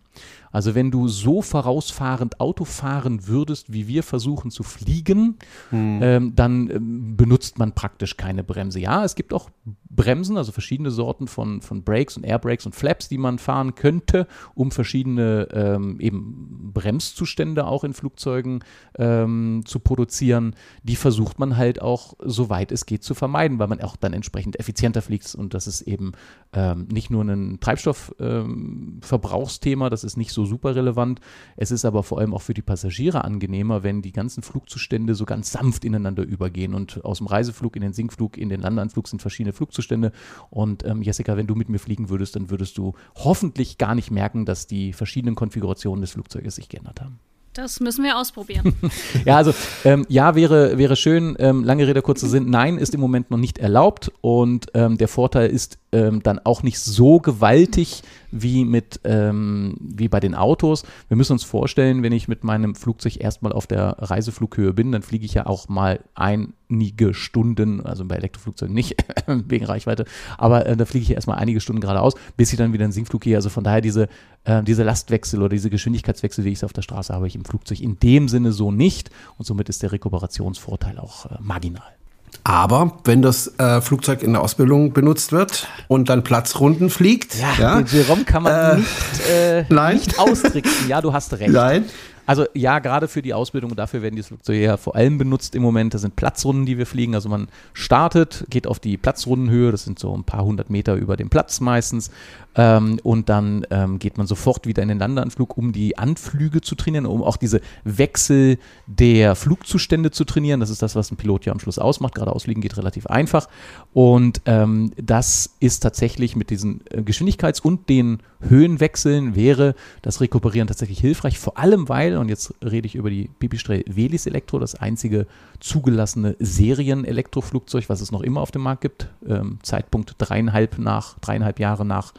Also 0.52 0.74
wenn 0.74 0.90
du 0.90 1.08
so 1.08 1.42
vorausfahrend 1.42 2.40
Auto 2.40 2.64
fahren 2.64 3.26
würdest, 3.26 3.72
wie 3.72 3.88
wir 3.88 4.02
versuchen 4.02 4.50
zu 4.50 4.62
fliegen, 4.62 5.36
hm. 5.70 6.00
ähm, 6.02 6.34
dann 6.34 6.70
ähm, 6.70 7.16
benutzt 7.16 7.58
man 7.58 7.72
praktisch 7.72 8.16
keine 8.16 8.44
Bremse. 8.44 8.80
Ja, 8.80 9.04
es 9.04 9.14
gibt 9.14 9.32
auch 9.32 9.50
Bremsen, 9.90 10.36
also 10.36 10.52
verschiedene 10.52 10.90
Sorten 10.90 11.28
von, 11.28 11.60
von 11.60 11.82
Brakes 11.82 12.16
und 12.16 12.24
Airbrakes 12.24 12.66
und 12.66 12.74
Flaps, 12.74 13.08
die 13.08 13.18
man 13.18 13.38
fahren 13.38 13.74
könnte, 13.74 14.26
um 14.54 14.70
verschiedene 14.70 15.48
ähm, 15.52 16.00
eben 16.00 16.70
Bremszustände 16.72 17.66
auch 17.66 17.84
in 17.84 17.94
Flugzeugen 17.94 18.60
ähm, 18.96 19.62
zu 19.64 19.80
produzieren. 19.80 20.54
Die 20.82 20.96
versucht 20.96 21.38
man 21.38 21.56
halt 21.56 21.82
auch, 21.82 22.14
soweit 22.24 22.70
es 22.70 22.86
geht, 22.86 23.02
zu 23.02 23.14
vermeiden, 23.14 23.58
weil 23.58 23.68
man 23.68 23.80
auch 23.80 23.96
dann 23.96 24.12
entsprechend 24.12 24.60
effizienter 24.60 25.02
fliegt 25.02 25.34
und 25.34 25.54
das 25.54 25.66
ist 25.66 25.82
eben 25.82 26.12
ähm, 26.52 26.86
nicht 26.92 27.10
nur 27.10 27.24
ein 27.24 27.58
Treibstoffverbrauchsthema, 27.60 29.86
ähm, 29.86 29.90
das 29.90 30.04
ist 30.04 30.16
nicht 30.16 30.32
so 30.32 30.37
super 30.44 30.74
relevant. 30.74 31.20
Es 31.56 31.70
ist 31.70 31.84
aber 31.84 32.02
vor 32.02 32.18
allem 32.18 32.34
auch 32.34 32.42
für 32.42 32.54
die 32.54 32.62
Passagiere 32.62 33.24
angenehmer, 33.24 33.82
wenn 33.82 34.02
die 34.02 34.12
ganzen 34.12 34.42
Flugzustände 34.42 35.14
so 35.14 35.24
ganz 35.24 35.52
sanft 35.52 35.84
ineinander 35.84 36.22
übergehen 36.22 36.74
und 36.74 37.04
aus 37.04 37.18
dem 37.18 37.26
Reiseflug 37.26 37.76
in 37.76 37.82
den 37.82 37.92
Sinkflug, 37.92 38.36
in 38.36 38.48
den 38.48 38.60
Landeanflug 38.60 39.08
sind 39.08 39.20
verschiedene 39.20 39.52
Flugzustände. 39.52 40.12
Und 40.50 40.84
ähm, 40.84 41.02
Jessica, 41.02 41.36
wenn 41.36 41.46
du 41.46 41.54
mit 41.54 41.68
mir 41.68 41.78
fliegen 41.78 42.08
würdest, 42.08 42.36
dann 42.36 42.50
würdest 42.50 42.78
du 42.78 42.94
hoffentlich 43.14 43.78
gar 43.78 43.94
nicht 43.94 44.10
merken, 44.10 44.44
dass 44.44 44.66
die 44.66 44.92
verschiedenen 44.92 45.34
Konfigurationen 45.34 46.00
des 46.00 46.12
Flugzeuges 46.12 46.56
sich 46.56 46.68
geändert 46.68 47.00
haben. 47.00 47.18
Das 47.58 47.80
müssen 47.80 48.04
wir 48.04 48.16
ausprobieren. 48.16 48.72
ja, 49.24 49.36
also 49.36 49.52
ähm, 49.84 50.06
ja, 50.08 50.36
wäre, 50.36 50.78
wäre 50.78 50.94
schön. 50.94 51.34
Ähm, 51.40 51.64
lange 51.64 51.88
Rede, 51.88 52.02
kurzer 52.02 52.28
Sinn. 52.28 52.50
Nein, 52.50 52.78
ist 52.78 52.94
im 52.94 53.00
Moment 53.00 53.32
noch 53.32 53.36
nicht 53.36 53.58
erlaubt. 53.58 54.12
Und 54.20 54.66
ähm, 54.74 54.96
der 54.96 55.08
Vorteil 55.08 55.50
ist 55.50 55.78
ähm, 55.92 56.22
dann 56.22 56.38
auch 56.38 56.62
nicht 56.62 56.78
so 56.78 57.18
gewaltig 57.18 58.02
wie 58.30 58.64
mit 58.64 59.00
ähm, 59.04 59.76
wie 59.80 60.08
bei 60.08 60.20
den 60.20 60.34
Autos. 60.34 60.84
Wir 61.08 61.16
müssen 61.16 61.32
uns 61.32 61.44
vorstellen, 61.44 62.02
wenn 62.02 62.12
ich 62.12 62.28
mit 62.28 62.44
meinem 62.44 62.74
Flugzeug 62.74 63.20
erstmal 63.20 63.52
auf 63.52 63.66
der 63.66 63.96
Reiseflughöhe 63.98 64.74
bin, 64.74 64.92
dann 64.92 65.02
fliege 65.02 65.24
ich 65.24 65.34
ja 65.34 65.46
auch 65.46 65.68
mal 65.68 66.00
einige 66.14 67.14
Stunden, 67.14 67.84
also 67.86 68.04
bei 68.04 68.16
Elektroflugzeugen 68.16 68.74
nicht 68.74 69.02
wegen 69.26 69.64
Reichweite, 69.64 70.04
aber 70.36 70.66
äh, 70.66 70.76
da 70.76 70.84
fliege 70.84 71.04
ich 71.04 71.10
erstmal 71.12 71.38
einige 71.38 71.60
Stunden 71.60 71.80
geradeaus, 71.80 72.14
bis 72.36 72.52
ich 72.52 72.58
dann 72.58 72.72
wieder 72.72 72.84
in 72.84 72.92
Sinkflug 72.92 73.22
gehe. 73.22 73.36
Also 73.36 73.48
von 73.48 73.64
daher 73.64 73.80
diese 73.80 74.08
äh, 74.44 74.62
diese 74.62 74.82
Lastwechsel 74.82 75.40
oder 75.40 75.50
diese 75.50 75.70
Geschwindigkeitswechsel, 75.70 76.44
wie 76.44 76.50
ich 76.50 76.58
es 76.58 76.64
auf 76.64 76.72
der 76.72 76.82
Straße 76.82 77.14
habe, 77.14 77.26
ich 77.26 77.34
im 77.34 77.44
Flugzeug 77.44 77.80
in 77.80 77.98
dem 77.98 78.28
Sinne 78.28 78.52
so 78.52 78.70
nicht 78.70 79.10
und 79.36 79.46
somit 79.46 79.68
ist 79.68 79.82
der 79.82 79.92
Rekuperationsvorteil 79.92 80.98
auch 80.98 81.26
äh, 81.26 81.36
marginal. 81.40 81.97
Aber 82.44 82.98
wenn 83.04 83.20
das 83.22 83.58
äh, 83.58 83.80
Flugzeug 83.80 84.22
in 84.22 84.32
der 84.32 84.42
Ausbildung 84.42 84.92
benutzt 84.92 85.32
wird 85.32 85.68
und 85.86 86.08
dann 86.08 86.24
Platzrunden 86.24 86.90
fliegt, 86.90 87.34
ja, 87.34 87.48
ja 87.58 87.82
den 87.82 87.86
Jerome 87.86 88.24
kann 88.24 88.42
man 88.42 88.52
äh, 88.52 88.76
nicht, 88.76 89.30
äh, 89.30 89.92
nicht 89.94 90.18
austricksen. 90.18 90.88
Ja, 90.88 91.00
du 91.00 91.12
hast 91.12 91.32
recht. 91.34 91.50
Nein. 91.50 91.84
Also 92.28 92.44
ja, 92.52 92.78
gerade 92.78 93.08
für 93.08 93.22
die 93.22 93.32
Ausbildung, 93.32 93.74
dafür 93.74 94.02
werden 94.02 94.14
die 94.14 94.22
Flugzeuge 94.22 94.60
ja 94.62 94.76
vor 94.76 94.94
allem 94.94 95.16
benutzt 95.16 95.54
im 95.54 95.62
Moment. 95.62 95.94
Das 95.94 96.02
sind 96.02 96.14
Platzrunden, 96.14 96.66
die 96.66 96.76
wir 96.76 96.84
fliegen. 96.84 97.14
Also 97.14 97.30
man 97.30 97.48
startet, 97.72 98.44
geht 98.50 98.66
auf 98.66 98.78
die 98.80 98.98
Platzrundenhöhe, 98.98 99.72
das 99.72 99.84
sind 99.84 99.98
so 99.98 100.14
ein 100.14 100.24
paar 100.24 100.44
hundert 100.44 100.68
Meter 100.68 100.94
über 100.96 101.16
dem 101.16 101.30
Platz 101.30 101.60
meistens. 101.60 102.10
Ähm, 102.54 102.98
und 103.02 103.30
dann 103.30 103.64
ähm, 103.70 103.98
geht 103.98 104.18
man 104.18 104.26
sofort 104.26 104.66
wieder 104.66 104.82
in 104.82 104.90
den 104.90 104.98
Landeanflug, 104.98 105.56
um 105.56 105.72
die 105.72 105.96
Anflüge 105.96 106.60
zu 106.60 106.74
trainieren, 106.74 107.06
um 107.06 107.22
auch 107.22 107.38
diese 107.38 107.62
Wechsel 107.84 108.58
der 108.86 109.34
Flugzustände 109.34 110.10
zu 110.10 110.24
trainieren. 110.24 110.60
Das 110.60 110.68
ist 110.68 110.82
das, 110.82 110.96
was 110.96 111.10
ein 111.10 111.16
Pilot 111.16 111.46
ja 111.46 111.52
am 111.52 111.60
Schluss 111.60 111.78
ausmacht. 111.78 112.14
Gerade 112.14 112.32
ausfliegen 112.32 112.60
geht 112.60 112.76
relativ 112.76 113.06
einfach. 113.06 113.48
Und 113.94 114.42
ähm, 114.44 114.92
das 115.00 115.54
ist 115.60 115.80
tatsächlich 115.80 116.36
mit 116.36 116.50
diesen 116.50 116.82
äh, 116.90 117.00
Geschwindigkeits- 117.00 117.62
und 117.62 117.88
den 117.88 118.18
Höhenwechseln 118.40 119.34
wäre 119.34 119.74
das 120.02 120.20
Rekuperieren 120.20 120.68
tatsächlich 120.68 121.00
hilfreich. 121.00 121.38
Vor 121.38 121.58
allem, 121.58 121.88
weil, 121.88 122.17
und 122.18 122.28
jetzt 122.28 122.54
rede 122.62 122.86
ich 122.86 122.94
über 122.94 123.10
die 123.10 123.30
Pipistrel 123.38 123.84
Velis 123.86 124.26
Elektro, 124.26 124.58
das 124.58 124.74
einzige 124.74 125.26
zugelassene 125.60 126.36
Serien-Elektroflugzeug, 126.38 127.88
was 127.88 128.00
es 128.00 128.12
noch 128.12 128.22
immer 128.22 128.40
auf 128.40 128.50
dem 128.50 128.62
Markt 128.62 128.82
gibt. 128.82 129.08
Ähm, 129.26 129.58
Zeitpunkt 129.62 130.14
dreieinhalb 130.18 130.78
nach, 130.78 131.18
dreieinhalb 131.20 131.58
Jahre 131.58 131.84
nach 131.84 132.12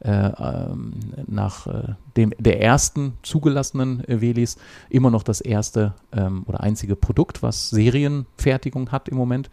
äh, 0.00 0.10
ähm, 0.10 0.92
nach 1.26 1.66
äh, 1.66 1.94
dem, 2.18 2.34
der 2.38 2.60
ersten 2.60 3.14
zugelassenen 3.22 4.06
äh, 4.06 4.20
Velis 4.20 4.58
immer 4.90 5.10
noch 5.10 5.22
das 5.22 5.40
erste 5.40 5.94
ähm, 6.12 6.44
oder 6.46 6.60
einzige 6.60 6.96
Produkt, 6.96 7.42
was 7.42 7.70
Serienfertigung 7.70 8.92
hat 8.92 9.08
im 9.08 9.16
Moment. 9.16 9.48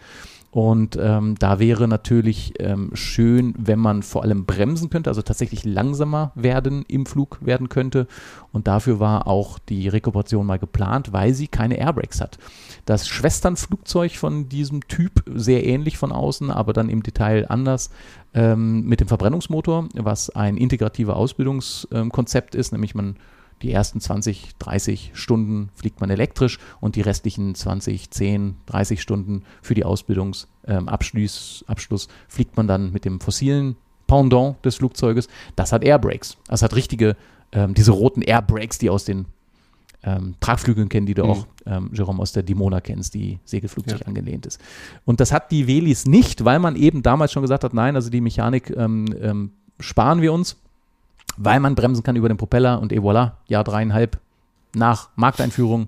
Und 0.54 1.00
ähm, 1.02 1.34
da 1.40 1.58
wäre 1.58 1.88
natürlich 1.88 2.54
ähm, 2.60 2.92
schön, 2.94 3.56
wenn 3.58 3.80
man 3.80 4.04
vor 4.04 4.22
allem 4.22 4.46
bremsen 4.46 4.92
könnte, 4.92 5.10
also 5.10 5.24
tatsächlich 5.24 5.66
langsamer 5.66 6.32
werden 6.36 6.86
im 6.88 7.08
Flug 7.08 7.40
werden 7.42 7.70
könnte. 7.70 8.06
Und 8.52 8.68
dafür 8.68 9.00
war 9.00 9.26
auch 9.26 9.58
die 9.58 9.88
Rekuperation 9.88 10.46
mal 10.46 10.60
geplant, 10.60 11.12
weil 11.12 11.34
sie 11.34 11.48
keine 11.48 11.80
Airbrakes 11.80 12.22
hat. 12.22 12.38
Das 12.86 13.08
Schwesternflugzeug 13.08 14.16
von 14.16 14.48
diesem 14.48 14.88
Typ, 14.88 15.24
sehr 15.34 15.66
ähnlich 15.66 15.98
von 15.98 16.12
außen, 16.12 16.52
aber 16.52 16.72
dann 16.74 16.88
im 16.88 17.02
Detail 17.02 17.48
anders, 17.50 17.90
ähm, 18.36 18.86
mit 18.86 19.00
dem 19.00 19.08
Verbrennungsmotor, 19.08 19.90
was 19.96 20.30
ein 20.30 20.58
integrativer 20.58 21.16
Ausbildungskonzept 21.16 22.54
ist, 22.54 22.74
nämlich 22.74 22.94
man 22.94 23.16
die 23.64 23.72
ersten 23.72 24.00
20, 24.00 24.58
30 24.60 25.12
Stunden 25.14 25.70
fliegt 25.74 26.02
man 26.02 26.10
elektrisch 26.10 26.60
und 26.82 26.96
die 26.96 27.02
restlichen 27.02 27.56
20, 27.56 28.12
10, 28.12 28.58
30 28.66 29.02
Stunden 29.02 29.44
für 29.62 29.74
die 29.74 29.86
Ausbildungsabschluss 29.86 31.64
ähm, 31.66 31.70
Abschluss 31.72 32.08
fliegt 32.28 32.58
man 32.58 32.68
dann 32.68 32.92
mit 32.92 33.06
dem 33.06 33.20
fossilen 33.20 33.78
Pendant 34.06 34.64
des 34.66 34.76
Flugzeuges. 34.76 35.30
Das 35.56 35.72
hat 35.72 35.84
Airbrakes. 35.84 36.38
Das 36.48 36.62
hat 36.62 36.76
richtige, 36.76 37.16
ähm, 37.54 37.74
diese 37.74 37.92
roten 37.92 38.22
Airbrakes, 38.22 38.78
die 38.78 38.90
aus 38.90 39.06
den 39.06 39.26
ähm, 40.04 40.36
Tragflügeln 40.42 40.90
kennen, 40.90 41.06
die 41.06 41.14
du 41.14 41.24
mhm. 41.24 41.30
auch, 41.30 41.48
ähm, 41.66 41.90
Jerome, 41.94 42.22
aus 42.22 42.34
der 42.34 42.44
Dimona 42.44 42.82
kennst, 42.82 43.14
die 43.14 43.40
Segelflugzeug 43.46 44.02
ja. 44.02 44.06
angelehnt 44.08 44.46
ist. 44.46 44.60
Und 45.06 45.22
das 45.22 45.32
hat 45.32 45.52
die 45.52 45.68
Velis 45.68 46.06
nicht, 46.06 46.44
weil 46.44 46.60
man 46.60 46.76
eben 46.76 47.02
damals 47.02 47.32
schon 47.32 47.44
gesagt 47.44 47.64
hat, 47.64 47.74
nein, 47.74 47.96
also 47.96 48.10
die 48.10 48.22
Mechanik 48.22 48.70
ähm, 48.76 49.06
ähm 49.22 49.52
sparen 49.80 50.22
wir 50.22 50.32
uns 50.32 50.63
weil 51.38 51.60
man 51.60 51.76
bremsen 51.76 52.04
kann 52.04 52.16
über 52.16 52.28
den 52.28 52.38
Propeller 52.38 52.82
und 52.82 52.92
et 52.92 53.00
voilà, 53.00 53.34
Jahr 53.48 53.64
dreieinhalb 53.64 54.20
nach 54.76 55.10
Markteinführung 55.16 55.88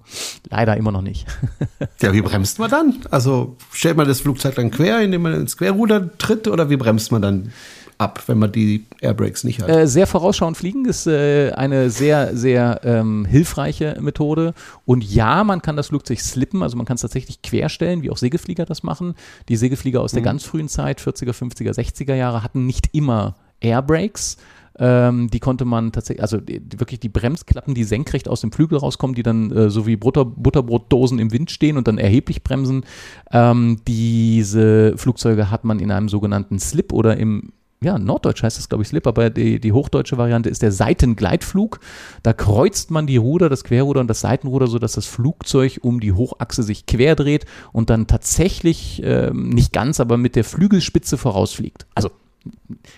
leider 0.49 0.77
immer 0.77 0.91
noch 0.91 1.01
nicht. 1.01 1.25
ja, 2.01 2.13
wie 2.13 2.21
bremst 2.21 2.59
man 2.59 2.69
dann? 2.69 2.99
Also 3.09 3.57
stellt 3.71 3.97
man 3.97 4.07
das 4.07 4.21
Flugzeug 4.21 4.55
dann 4.55 4.71
quer, 4.71 5.01
indem 5.01 5.23
man 5.23 5.33
ins 5.33 5.57
Querruder 5.57 6.17
tritt 6.17 6.47
oder 6.47 6.69
wie 6.69 6.77
bremst 6.77 7.11
man 7.11 7.21
dann 7.21 7.51
ab, 7.97 8.23
wenn 8.27 8.37
man 8.37 8.51
die 8.51 8.85
Airbrakes 9.01 9.43
nicht 9.43 9.61
hat? 9.61 9.69
Äh, 9.69 9.87
sehr 9.87 10.07
vorausschauend 10.07 10.57
fliegen 10.57 10.85
ist 10.85 11.07
äh, 11.07 11.51
eine 11.51 11.89
sehr, 11.89 12.35
sehr 12.35 12.81
ähm, 12.83 13.25
hilfreiche 13.25 13.97
Methode. 14.01 14.53
Und 14.85 15.03
ja, 15.03 15.43
man 15.43 15.61
kann 15.61 15.75
das 15.77 15.87
Flugzeug 15.87 16.19
slippen, 16.19 16.61
also 16.61 16.77
man 16.77 16.85
kann 16.85 16.95
es 16.95 17.01
tatsächlich 17.01 17.41
querstellen, 17.41 18.03
wie 18.03 18.11
auch 18.11 18.17
Segelflieger 18.17 18.65
das 18.65 18.83
machen. 18.83 19.15
Die 19.49 19.55
Segelflieger 19.55 20.01
aus 20.01 20.13
mhm. 20.13 20.17
der 20.17 20.23
ganz 20.23 20.43
frühen 20.43 20.67
Zeit, 20.67 20.99
40er, 20.99 21.31
50er, 21.31 21.73
60er 21.73 22.15
Jahre, 22.15 22.43
hatten 22.43 22.65
nicht 22.65 22.89
immer 22.93 23.35
Airbrakes. 23.61 24.37
Ähm, 24.77 25.29
die 25.29 25.39
konnte 25.39 25.65
man 25.65 25.91
tatsächlich, 25.91 26.21
also 26.21 26.37
die, 26.37 26.61
wirklich 26.77 26.99
die 26.99 27.09
Bremsklappen, 27.09 27.73
die 27.73 27.83
senkrecht 27.83 28.27
aus 28.27 28.41
dem 28.41 28.51
Flügel 28.51 28.77
rauskommen, 28.77 29.15
die 29.15 29.23
dann 29.23 29.51
äh, 29.51 29.69
so 29.69 29.87
wie 29.87 29.95
Butter, 29.95 30.25
Butterbrotdosen 30.25 31.19
im 31.19 31.31
Wind 31.31 31.51
stehen 31.51 31.77
und 31.77 31.87
dann 31.87 31.97
erheblich 31.97 32.43
bremsen. 32.43 32.83
Ähm, 33.31 33.81
diese 33.87 34.97
Flugzeuge 34.97 35.49
hat 35.49 35.63
man 35.63 35.79
in 35.79 35.91
einem 35.91 36.09
sogenannten 36.09 36.59
Slip 36.59 36.91
oder 36.91 37.17
im 37.17 37.53
ja, 37.85 37.99
Norddeutsch 37.99 38.41
heißt 38.41 38.57
das, 38.57 38.69
glaube 38.69 38.83
ich, 38.83 38.87
Slip, 38.87 39.05
aber 39.05 39.29
die, 39.29 39.59
die 39.59 39.71
hochdeutsche 39.71 40.17
Variante 40.17 40.49
ist 40.49 40.61
der 40.61 40.71
Seitengleitflug. 40.71 41.79
Da 42.23 42.33
kreuzt 42.33 42.89
man 42.89 43.05
die 43.05 43.17
Ruder, 43.17 43.47
das 43.47 43.63
Querruder 43.63 44.01
und 44.01 44.07
das 44.07 44.21
Seitenruder, 44.21 44.67
sodass 44.67 44.93
das 44.93 45.05
Flugzeug 45.05 45.79
um 45.81 45.99
die 45.99 46.13
Hochachse 46.13 46.63
sich 46.63 46.85
quer 46.85 47.15
dreht 47.15 47.45
und 47.73 47.89
dann 47.89 48.07
tatsächlich, 48.07 49.01
ähm, 49.03 49.49
nicht 49.49 49.71
ganz, 49.71 49.99
aber 49.99 50.17
mit 50.17 50.35
der 50.35 50.43
Flügelspitze 50.43 51.17
vorausfliegt. 51.17 51.85
Also. 51.95 52.09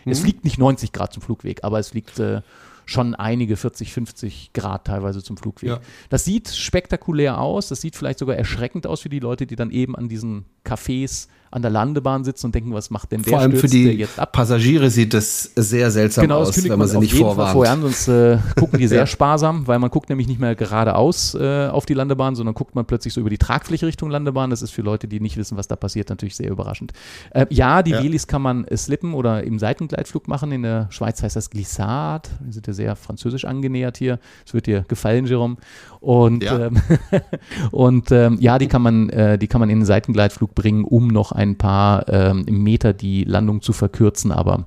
Es 0.05 0.21
fliegt 0.21 0.43
nicht 0.43 0.57
90 0.57 0.91
Grad 0.91 1.13
zum 1.13 1.21
Flugweg, 1.21 1.63
aber 1.63 1.79
es 1.79 1.89
fliegt 1.89 2.19
äh, 2.19 2.41
schon 2.85 3.15
einige 3.15 3.57
40, 3.57 3.93
50 3.93 4.53
Grad 4.53 4.85
teilweise 4.85 5.21
zum 5.21 5.37
Flugweg. 5.37 5.69
Ja. 5.69 5.79
Das 6.09 6.25
sieht 6.25 6.49
spektakulär 6.49 7.39
aus, 7.39 7.67
das 7.67 7.81
sieht 7.81 7.95
vielleicht 7.95 8.19
sogar 8.19 8.35
erschreckend 8.35 8.87
aus 8.87 9.01
für 9.01 9.09
die 9.09 9.19
Leute, 9.19 9.45
die 9.45 9.55
dann 9.55 9.71
eben 9.71 9.95
an 9.95 10.07
diesen 10.07 10.45
Cafés 10.65 11.27
an 11.57 11.61
der 11.61 11.71
Landebahn 11.71 12.23
sitzen 12.23 12.47
und 12.47 12.55
denken, 12.55 12.73
was 12.73 12.89
macht 12.89 13.11
denn 13.11 13.21
der? 13.21 13.31
Vor 13.31 13.39
allem 13.39 13.53
für 13.53 13.67
die 13.67 14.07
Passagiere 14.31 14.89
sieht 14.89 15.13
das 15.13 15.51
sehr 15.55 15.91
seltsam 15.91 16.23
genau, 16.23 16.39
aus, 16.39 16.63
wenn 16.63 16.79
man 16.79 16.87
sie 16.87 16.99
nicht 16.99 17.15
vorwarnt. 17.15 17.53
Vorher 17.53 17.73
an, 17.73 17.81
sonst 17.81 18.07
äh, 18.07 18.37
gucken 18.57 18.79
die 18.79 18.87
sehr 18.87 19.05
sparsam, 19.05 19.67
weil 19.67 19.79
man 19.79 19.89
guckt 19.89 20.09
nämlich 20.09 20.27
nicht 20.27 20.39
mehr 20.39 20.55
geradeaus 20.55 21.35
äh, 21.35 21.67
auf 21.67 21.85
die 21.85 21.93
Landebahn, 21.93 22.35
sondern 22.35 22.55
guckt 22.55 22.75
man 22.75 22.85
plötzlich 22.85 23.13
so 23.13 23.21
über 23.21 23.29
die 23.29 23.37
Tragfläche 23.37 23.85
Richtung 23.85 24.09
Landebahn. 24.09 24.49
Das 24.49 24.61
ist 24.61 24.71
für 24.71 24.81
Leute, 24.81 25.07
die 25.07 25.19
nicht 25.19 25.37
wissen, 25.37 25.57
was 25.57 25.67
da 25.67 25.75
passiert, 25.75 26.09
natürlich 26.09 26.35
sehr 26.35 26.49
überraschend. 26.49 26.93
Äh, 27.31 27.47
ja, 27.49 27.83
die 27.83 27.91
ja. 27.91 28.03
Velis 28.03 28.27
kann 28.27 28.41
man 28.41 28.65
slippen 28.75 29.13
oder 29.13 29.43
im 29.43 29.59
Seitengleitflug 29.59 30.27
machen. 30.27 30.51
In 30.51 30.61
der 30.61 30.87
Schweiz 30.91 31.21
heißt 31.21 31.35
das 31.35 31.49
Glissade. 31.49 32.29
Wir 32.39 32.53
sind 32.53 32.67
ja 32.67 32.73
sehr 32.73 32.95
französisch 32.95 33.45
angenähert 33.45 33.97
hier. 33.97 34.19
Es 34.45 34.53
wird 34.53 34.67
dir 34.67 34.85
gefallen, 34.87 35.25
Jerome. 35.25 35.57
Und 35.99 36.43
ja, 36.43 36.67
ähm, 36.67 36.81
und 37.71 38.11
ähm, 38.11 38.37
ja 38.39 38.57
die 38.59 38.67
kann 38.67 38.81
man, 38.81 39.09
äh, 39.09 39.37
die 39.37 39.47
kann 39.47 39.59
man 39.59 39.69
in 39.69 39.79
den 39.79 39.85
Seitengleitflug 39.85 40.53
bringen, 40.53 40.83
um 40.83 41.07
noch 41.07 41.31
ein 41.31 41.46
paar 41.55 42.09
ähm, 42.09 42.45
Meter 42.49 42.93
die 42.93 43.23
Landung 43.23 43.61
zu 43.61 43.73
verkürzen, 43.73 44.31
aber 44.31 44.65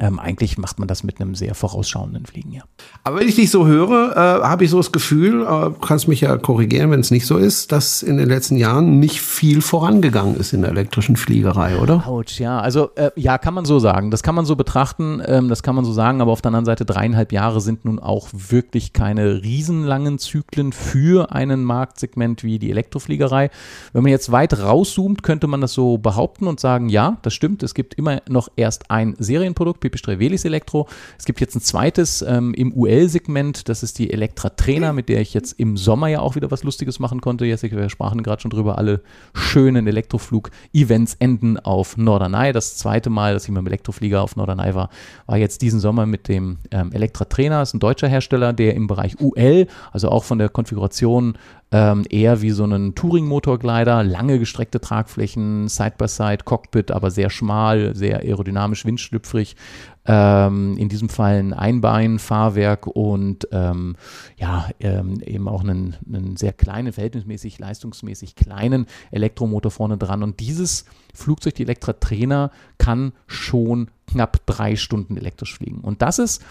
ähm, 0.00 0.18
eigentlich 0.18 0.58
macht 0.58 0.78
man 0.78 0.88
das 0.88 1.04
mit 1.04 1.20
einem 1.20 1.34
sehr 1.34 1.54
vorausschauenden 1.54 2.26
Fliegen, 2.26 2.52
ja. 2.52 2.62
Aber 3.04 3.20
wenn 3.20 3.28
ich 3.28 3.36
dich 3.36 3.50
so 3.50 3.66
höre, 3.66 4.12
äh, 4.16 4.44
habe 4.44 4.64
ich 4.64 4.70
so 4.70 4.78
das 4.78 4.90
Gefühl, 4.90 5.42
äh, 5.42 5.70
kannst 5.86 6.08
mich 6.08 6.20
ja 6.20 6.36
korrigieren, 6.36 6.90
wenn 6.90 7.00
es 7.00 7.12
nicht 7.12 7.26
so 7.26 7.36
ist, 7.36 7.70
dass 7.70 8.02
in 8.02 8.16
den 8.16 8.28
letzten 8.28 8.56
Jahren 8.56 8.98
nicht 8.98 9.20
viel 9.20 9.62
vorangegangen 9.62 10.36
ist 10.36 10.52
in 10.52 10.62
der 10.62 10.70
elektrischen 10.70 11.16
Fliegerei, 11.16 11.78
oder? 11.78 12.08
Autsch, 12.08 12.40
ja. 12.40 12.58
Also 12.58 12.90
äh, 12.96 13.10
ja, 13.14 13.38
kann 13.38 13.54
man 13.54 13.64
so 13.64 13.78
sagen. 13.78 14.10
Das 14.10 14.24
kann 14.24 14.34
man 14.34 14.46
so 14.46 14.56
betrachten, 14.56 15.22
ähm, 15.24 15.48
das 15.48 15.62
kann 15.62 15.76
man 15.76 15.84
so 15.84 15.92
sagen, 15.92 16.20
aber 16.20 16.32
auf 16.32 16.42
der 16.42 16.48
anderen 16.48 16.64
Seite 16.64 16.84
dreieinhalb 16.84 17.30
Jahre 17.30 17.60
sind 17.60 17.84
nun 17.84 18.00
auch 18.00 18.28
wirklich 18.32 18.92
keine 18.92 19.42
riesenlangen 19.42 20.18
Zyklen 20.18 20.72
für 20.72 21.30
einen 21.30 21.62
Marktsegment 21.62 22.42
wie 22.42 22.58
die 22.58 22.70
Elektrofliegerei. 22.72 23.50
Wenn 23.92 24.02
man 24.02 24.10
jetzt 24.10 24.32
weit 24.32 24.58
rauszoomt, 24.58 25.22
könnte 25.22 25.46
man 25.46 25.60
das 25.60 25.72
so 25.72 25.98
behaupten 25.98 26.48
und 26.48 26.58
sagen, 26.58 26.88
ja, 26.88 27.18
das 27.22 27.32
stimmt, 27.32 27.62
es 27.62 27.74
gibt 27.74 27.94
immer 27.94 28.22
noch 28.28 28.48
erst 28.56 28.90
ein 28.90 29.14
Serienprodukt 29.18 29.83
Pipistrel 29.84 30.18
Velis 30.18 30.46
Elektro. 30.46 30.88
Es 31.18 31.26
gibt 31.26 31.40
jetzt 31.42 31.54
ein 31.54 31.60
zweites 31.60 32.22
ähm, 32.22 32.54
im 32.54 32.72
UL-Segment, 32.72 33.68
das 33.68 33.82
ist 33.82 33.98
die 33.98 34.10
Elektra 34.10 34.48
Trainer, 34.48 34.94
mit 34.94 35.10
der 35.10 35.20
ich 35.20 35.34
jetzt 35.34 35.52
im 35.60 35.76
Sommer 35.76 36.08
ja 36.08 36.20
auch 36.20 36.36
wieder 36.36 36.50
was 36.50 36.64
Lustiges 36.64 36.98
machen 37.00 37.20
konnte. 37.20 37.44
Jessica, 37.44 37.76
wir 37.76 37.90
sprachen 37.90 38.22
gerade 38.22 38.40
schon 38.40 38.50
drüber, 38.50 38.78
alle 38.78 39.02
schönen 39.34 39.86
Elektroflug-Events 39.86 41.16
enden 41.18 41.58
auf 41.58 41.98
Norderney. 41.98 42.52
Das 42.52 42.78
zweite 42.78 43.10
Mal, 43.10 43.34
dass 43.34 43.44
ich 43.44 43.50
mit 43.50 43.58
dem 43.58 43.66
Elektroflieger 43.66 44.22
auf 44.22 44.36
Norderney 44.36 44.74
war, 44.74 44.88
war 45.26 45.36
jetzt 45.36 45.60
diesen 45.60 45.80
Sommer 45.80 46.06
mit 46.06 46.28
dem 46.28 46.56
ähm, 46.70 46.90
Elektra 46.92 47.26
Trainer, 47.26 47.58
das 47.58 47.70
ist 47.70 47.74
ein 47.74 47.80
deutscher 47.80 48.08
Hersteller, 48.08 48.54
der 48.54 48.74
im 48.74 48.86
Bereich 48.86 49.20
UL, 49.20 49.66
also 49.92 50.08
auch 50.08 50.24
von 50.24 50.38
der 50.38 50.48
Konfiguration 50.48 51.36
ähm, 51.74 52.04
eher 52.08 52.40
wie 52.40 52.52
so 52.52 52.64
ein 52.64 52.94
Touring-Motorglider, 52.94 54.04
lange 54.04 54.38
gestreckte 54.38 54.80
Tragflächen, 54.80 55.66
Side-by-Side, 55.66 56.36
-Side, 56.36 56.44
Cockpit, 56.44 56.92
aber 56.92 57.10
sehr 57.10 57.30
schmal, 57.30 57.96
sehr 57.96 58.20
aerodynamisch, 58.20 58.84
windschlüpfrig. 58.84 59.56
Ähm, 60.06 60.76
in 60.78 60.88
diesem 60.88 61.08
Fall 61.08 61.38
ein 61.40 61.52
Einbein-Fahrwerk 61.52 62.86
und 62.86 63.48
ähm, 63.50 63.96
ja, 64.36 64.68
ähm, 64.78 65.20
eben 65.22 65.48
auch 65.48 65.62
einen, 65.62 65.96
einen 66.06 66.36
sehr 66.36 66.52
kleinen, 66.52 66.92
verhältnismäßig 66.92 67.58
leistungsmäßig 67.58 68.36
kleinen 68.36 68.86
Elektromotor 69.10 69.72
vorne 69.72 69.98
dran. 69.98 70.22
Und 70.22 70.38
dieses 70.38 70.84
Flugzeug, 71.12 71.56
die 71.56 71.64
Elektra 71.64 71.94
Trainer, 71.94 72.52
kann 72.78 73.14
schon 73.26 73.90
knapp 74.06 74.46
drei 74.46 74.76
Stunden 74.76 75.16
elektrisch 75.16 75.56
fliegen. 75.56 75.80
Und 75.80 76.02
das 76.02 76.20
ist 76.20 76.44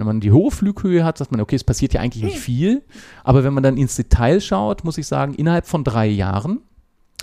wenn 0.00 0.06
man 0.06 0.20
die 0.20 0.32
hohe 0.32 0.50
Flughöhe 0.50 1.04
hat, 1.04 1.18
sagt 1.18 1.32
man, 1.32 1.40
okay, 1.40 1.56
es 1.56 1.64
passiert 1.64 1.94
ja 1.94 2.00
eigentlich 2.00 2.24
nicht 2.24 2.38
viel. 2.38 2.82
Aber 3.24 3.44
wenn 3.44 3.54
man 3.54 3.62
dann 3.62 3.76
ins 3.76 3.96
Detail 3.96 4.40
schaut, 4.40 4.84
muss 4.84 4.98
ich 4.98 5.06
sagen, 5.06 5.34
innerhalb 5.34 5.66
von 5.66 5.84
drei 5.84 6.06
Jahren 6.06 6.60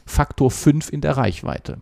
Faktor 0.05 0.51
5 0.51 0.91
in 0.91 1.01
der 1.01 1.17
Reichweite. 1.17 1.77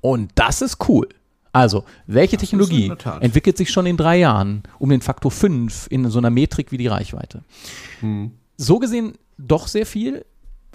Und 0.00 0.32
das 0.34 0.62
ist 0.62 0.88
cool. 0.88 1.08
Also, 1.52 1.84
welche 2.06 2.36
das 2.36 2.42
Technologie 2.42 2.92
entwickelt 3.20 3.56
sich 3.56 3.70
schon 3.70 3.86
in 3.86 3.96
drei 3.96 4.18
Jahren 4.18 4.62
um 4.78 4.88
den 4.90 5.00
Faktor 5.00 5.30
5 5.30 5.88
in 5.90 6.08
so 6.08 6.18
einer 6.18 6.30
Metrik 6.30 6.70
wie 6.70 6.78
die 6.78 6.86
Reichweite? 6.86 7.42
Hm. 8.00 8.32
so 8.56 8.78
gesehen 8.78 9.14
doch 9.36 9.66
sehr 9.66 9.86
viel, 9.86 10.24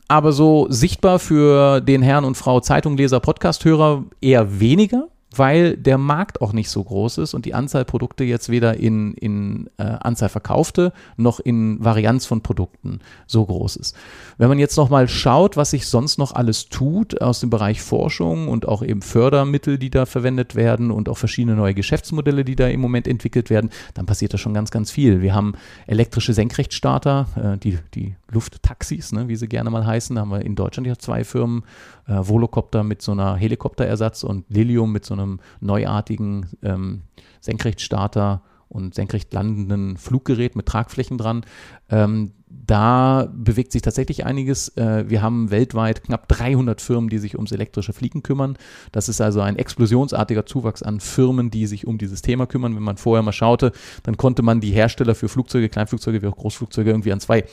aber 0.08 0.32
so 0.32 0.68
sichtbar 0.70 1.20
für 1.20 1.82
den 1.82 2.02
Herrn 2.02 2.26
und 2.26 2.36
Frau 2.36 2.60
Zeitungleser, 2.60 3.20
Podcasthörer 3.20 4.04
eher 4.22 4.60
weniger 4.60 5.08
weil 5.38 5.78
der 5.78 5.98
Markt 5.98 6.42
auch 6.42 6.54
nicht 6.54 6.70
so 6.70 6.84
groß 6.84 7.20
ist 7.20 7.34
und 7.34 7.46
die 7.46 7.54
Anzahl 7.54 7.86
Produkte 7.86 8.24
jetzt 8.24 8.50
weder 8.50 8.78
in, 8.78 9.14
in 9.14 9.70
äh, 9.78 9.84
Anzahl 9.84 10.30
verkaufte 10.30 10.94
noch 11.18 11.40
in 11.40 11.84
Varianz 11.84 12.26
von 12.26 12.42
Produkten 12.42 13.00
so 13.28 13.46
groß 13.46 13.76
ist. 13.78 13.96
Wenn 14.38 14.50
man 14.50 14.60
jetzt 14.60 14.78
nochmal 14.78 15.08
schaut, 15.08 15.58
was 15.58 15.72
sich 15.72 15.88
sonst 15.88 16.18
noch 16.18 16.34
alles 16.34 16.70
tut 16.70 17.22
aus 17.22 17.40
dem 17.40 17.50
Bereich 17.50 17.82
Forschung 17.82 18.48
und 18.48 18.68
auch 18.68 18.84
eben 18.84 19.02
Fördermittel, 19.02 19.78
die 19.78 19.90
da 19.90 20.06
verwendet 20.06 20.56
werden 20.56 20.92
und 20.92 21.10
auch 21.10 21.18
verschiedene 21.18 21.56
neue 21.56 21.74
Geschäftsmodelle, 21.74 22.46
die 22.46 22.56
da 22.56 22.68
im 22.68 22.82
Moment 22.82 23.08
entwickelt 23.08 23.50
werden, 23.50 23.70
dann 23.94 24.06
passiert 24.06 24.34
da 24.34 24.38
schon 24.38 24.54
ganz, 24.54 24.72
ganz 24.72 24.92
viel. 24.92 25.22
Wir 25.22 25.34
haben 25.34 25.54
elektrische 25.88 26.34
Senkrechtstarter, 26.34 27.28
äh, 27.36 27.58
die, 27.58 27.80
die 27.94 28.16
Lufttaxis, 28.32 29.12
ne, 29.12 29.28
wie 29.28 29.36
sie 29.36 29.48
gerne 29.48 29.70
mal 29.70 29.86
heißen. 29.86 30.16
Da 30.16 30.22
haben 30.22 30.32
wir 30.32 30.42
in 30.42 30.56
Deutschland 30.56 30.88
ja 30.88 30.98
zwei 30.98 31.24
Firmen, 31.24 31.64
äh, 32.08 32.14
Volocopter 32.14 32.84
mit 32.84 33.02
so 33.02 33.14
einer 33.14 33.36
Helikopterersatz 33.36 34.24
und 34.24 34.46
Lilium 34.50 34.92
mit 34.92 35.06
so 35.06 35.14
einem 35.26 35.40
neuartigen 35.60 36.48
ähm, 36.64 37.02
Senkrechtstarter 37.42 38.42
und 38.68 38.96
senkrecht 38.96 39.34
landenden 39.34 39.98
Fluggerät 39.98 40.56
mit 40.56 40.66
Tragflächen 40.66 41.18
dran. 41.18 41.46
Ähm, 41.90 42.32
da 42.48 43.32
bewegt 43.34 43.72
sich 43.72 43.82
tatsächlich 43.82 44.26
einiges. 44.26 44.70
Äh, 44.78 45.06
wir 45.08 45.22
haben 45.22 45.52
weltweit 45.52 46.04
knapp 46.04 46.28
300 46.28 46.82
Firmen, 46.82 47.10
die 47.10 47.20
sich 47.20 47.36
ums 47.36 47.52
elektrische 47.52 47.94
Fliegen 47.94 48.24
kümmern. 48.24 48.58
Das 48.92 49.10
ist 49.10 49.22
also 49.22 49.42
ein 49.42 49.58
explosionsartiger 49.58 50.46
Zuwachs 50.46 50.82
an 50.82 51.00
Firmen, 51.00 51.52
die 51.52 51.68
sich 51.68 51.86
um 51.86 51.98
dieses 51.98 52.22
Thema 52.22 52.48
kümmern. 52.48 52.76
Wenn 52.76 52.84
man 52.84 52.98
vorher 52.98 53.24
mal 53.24 53.34
schaute, 53.34 53.72
dann 54.04 54.18
konnte 54.18 54.42
man 54.42 54.62
die 54.62 54.72
Hersteller 54.72 55.16
für 55.16 55.30
Flugzeuge, 55.30 55.70
Kleinflugzeuge 55.70 56.22
wie 56.22 56.28
auch 56.28 56.38
Großflugzeuge 56.38 56.90
irgendwie 56.90 57.12
an 57.12 57.20
zwei 57.20 57.46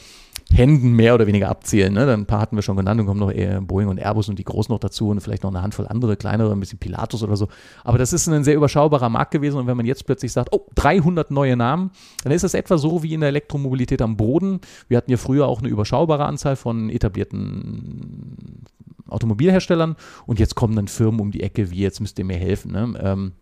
Händen 0.53 0.93
mehr 0.93 1.15
oder 1.15 1.27
weniger 1.27 1.49
abzählen. 1.49 1.93
Ne? 1.93 2.11
Ein 2.13 2.27
paar 2.27 2.41
hatten 2.41 2.57
wir 2.57 2.63
schon 2.63 2.77
genannt, 2.77 3.01
dann 3.01 3.07
kommen 3.07 3.21
noch 3.21 3.31
eher 3.31 3.61
Boeing 3.61 3.89
und 3.89 3.99
Airbus 3.99 4.29
und 4.29 4.39
die 4.39 4.45
Großen 4.45 4.73
noch 4.73 4.79
dazu 4.79 5.09
und 5.09 5.21
vielleicht 5.21 5.43
noch 5.43 5.51
eine 5.51 5.63
Handvoll 5.63 5.87
andere, 5.89 6.17
kleinere, 6.17 6.53
ein 6.53 6.61
bisschen 6.61 6.79
Pilatus 6.79 7.23
oder 7.23 7.37
so. 7.37 7.49
Aber 7.85 7.99
das 7.99 8.13
ist 8.13 8.29
ein 8.29 8.45
sehr 8.45 8.57
überschaubarer 8.57 9.09
Markt 9.09 9.33
gewesen 9.33 9.59
und 9.59 9.67
wenn 9.67 9.77
man 9.77 9.87
jetzt 9.87 10.07
plötzlich 10.07 10.33
sagt, 10.33 10.51
oh, 10.53 10.67
300 10.75 11.31
neue 11.31 11.57
Namen, 11.57 11.91
dann 12.23 12.33
ist 12.33 12.45
das 12.45 12.55
etwa 12.55 12.79
so 12.79 13.03
wie 13.03 13.15
in 13.15 13.21
der 13.21 13.31
Elektromobilität 13.31 14.03
am 14.03 14.17
Boden. 14.17 14.61
Wir 14.89 14.97
hatten 14.97 15.11
ja 15.11 15.17
früher 15.17 15.47
auch 15.47 15.61
eine 15.61 15.69
überschaubare 15.69 16.25
Anzahl 16.25 16.57
von 16.57 16.91
etablierten 16.91 18.65
Automobilherstellern 19.09 19.97
und 20.27 20.39
jetzt 20.39 20.55
kommen 20.55 20.77
dann 20.77 20.89
Firmen 20.89 21.21
um 21.21 21.31
die 21.31 21.43
Ecke, 21.43 21.71
wie 21.71 21.81
jetzt 21.81 22.01
müsst 22.01 22.19
ihr 22.19 22.25
mir 22.25 22.37
helfen. 22.37 22.73
Ne? 22.73 22.95
Ähm, 23.01 23.33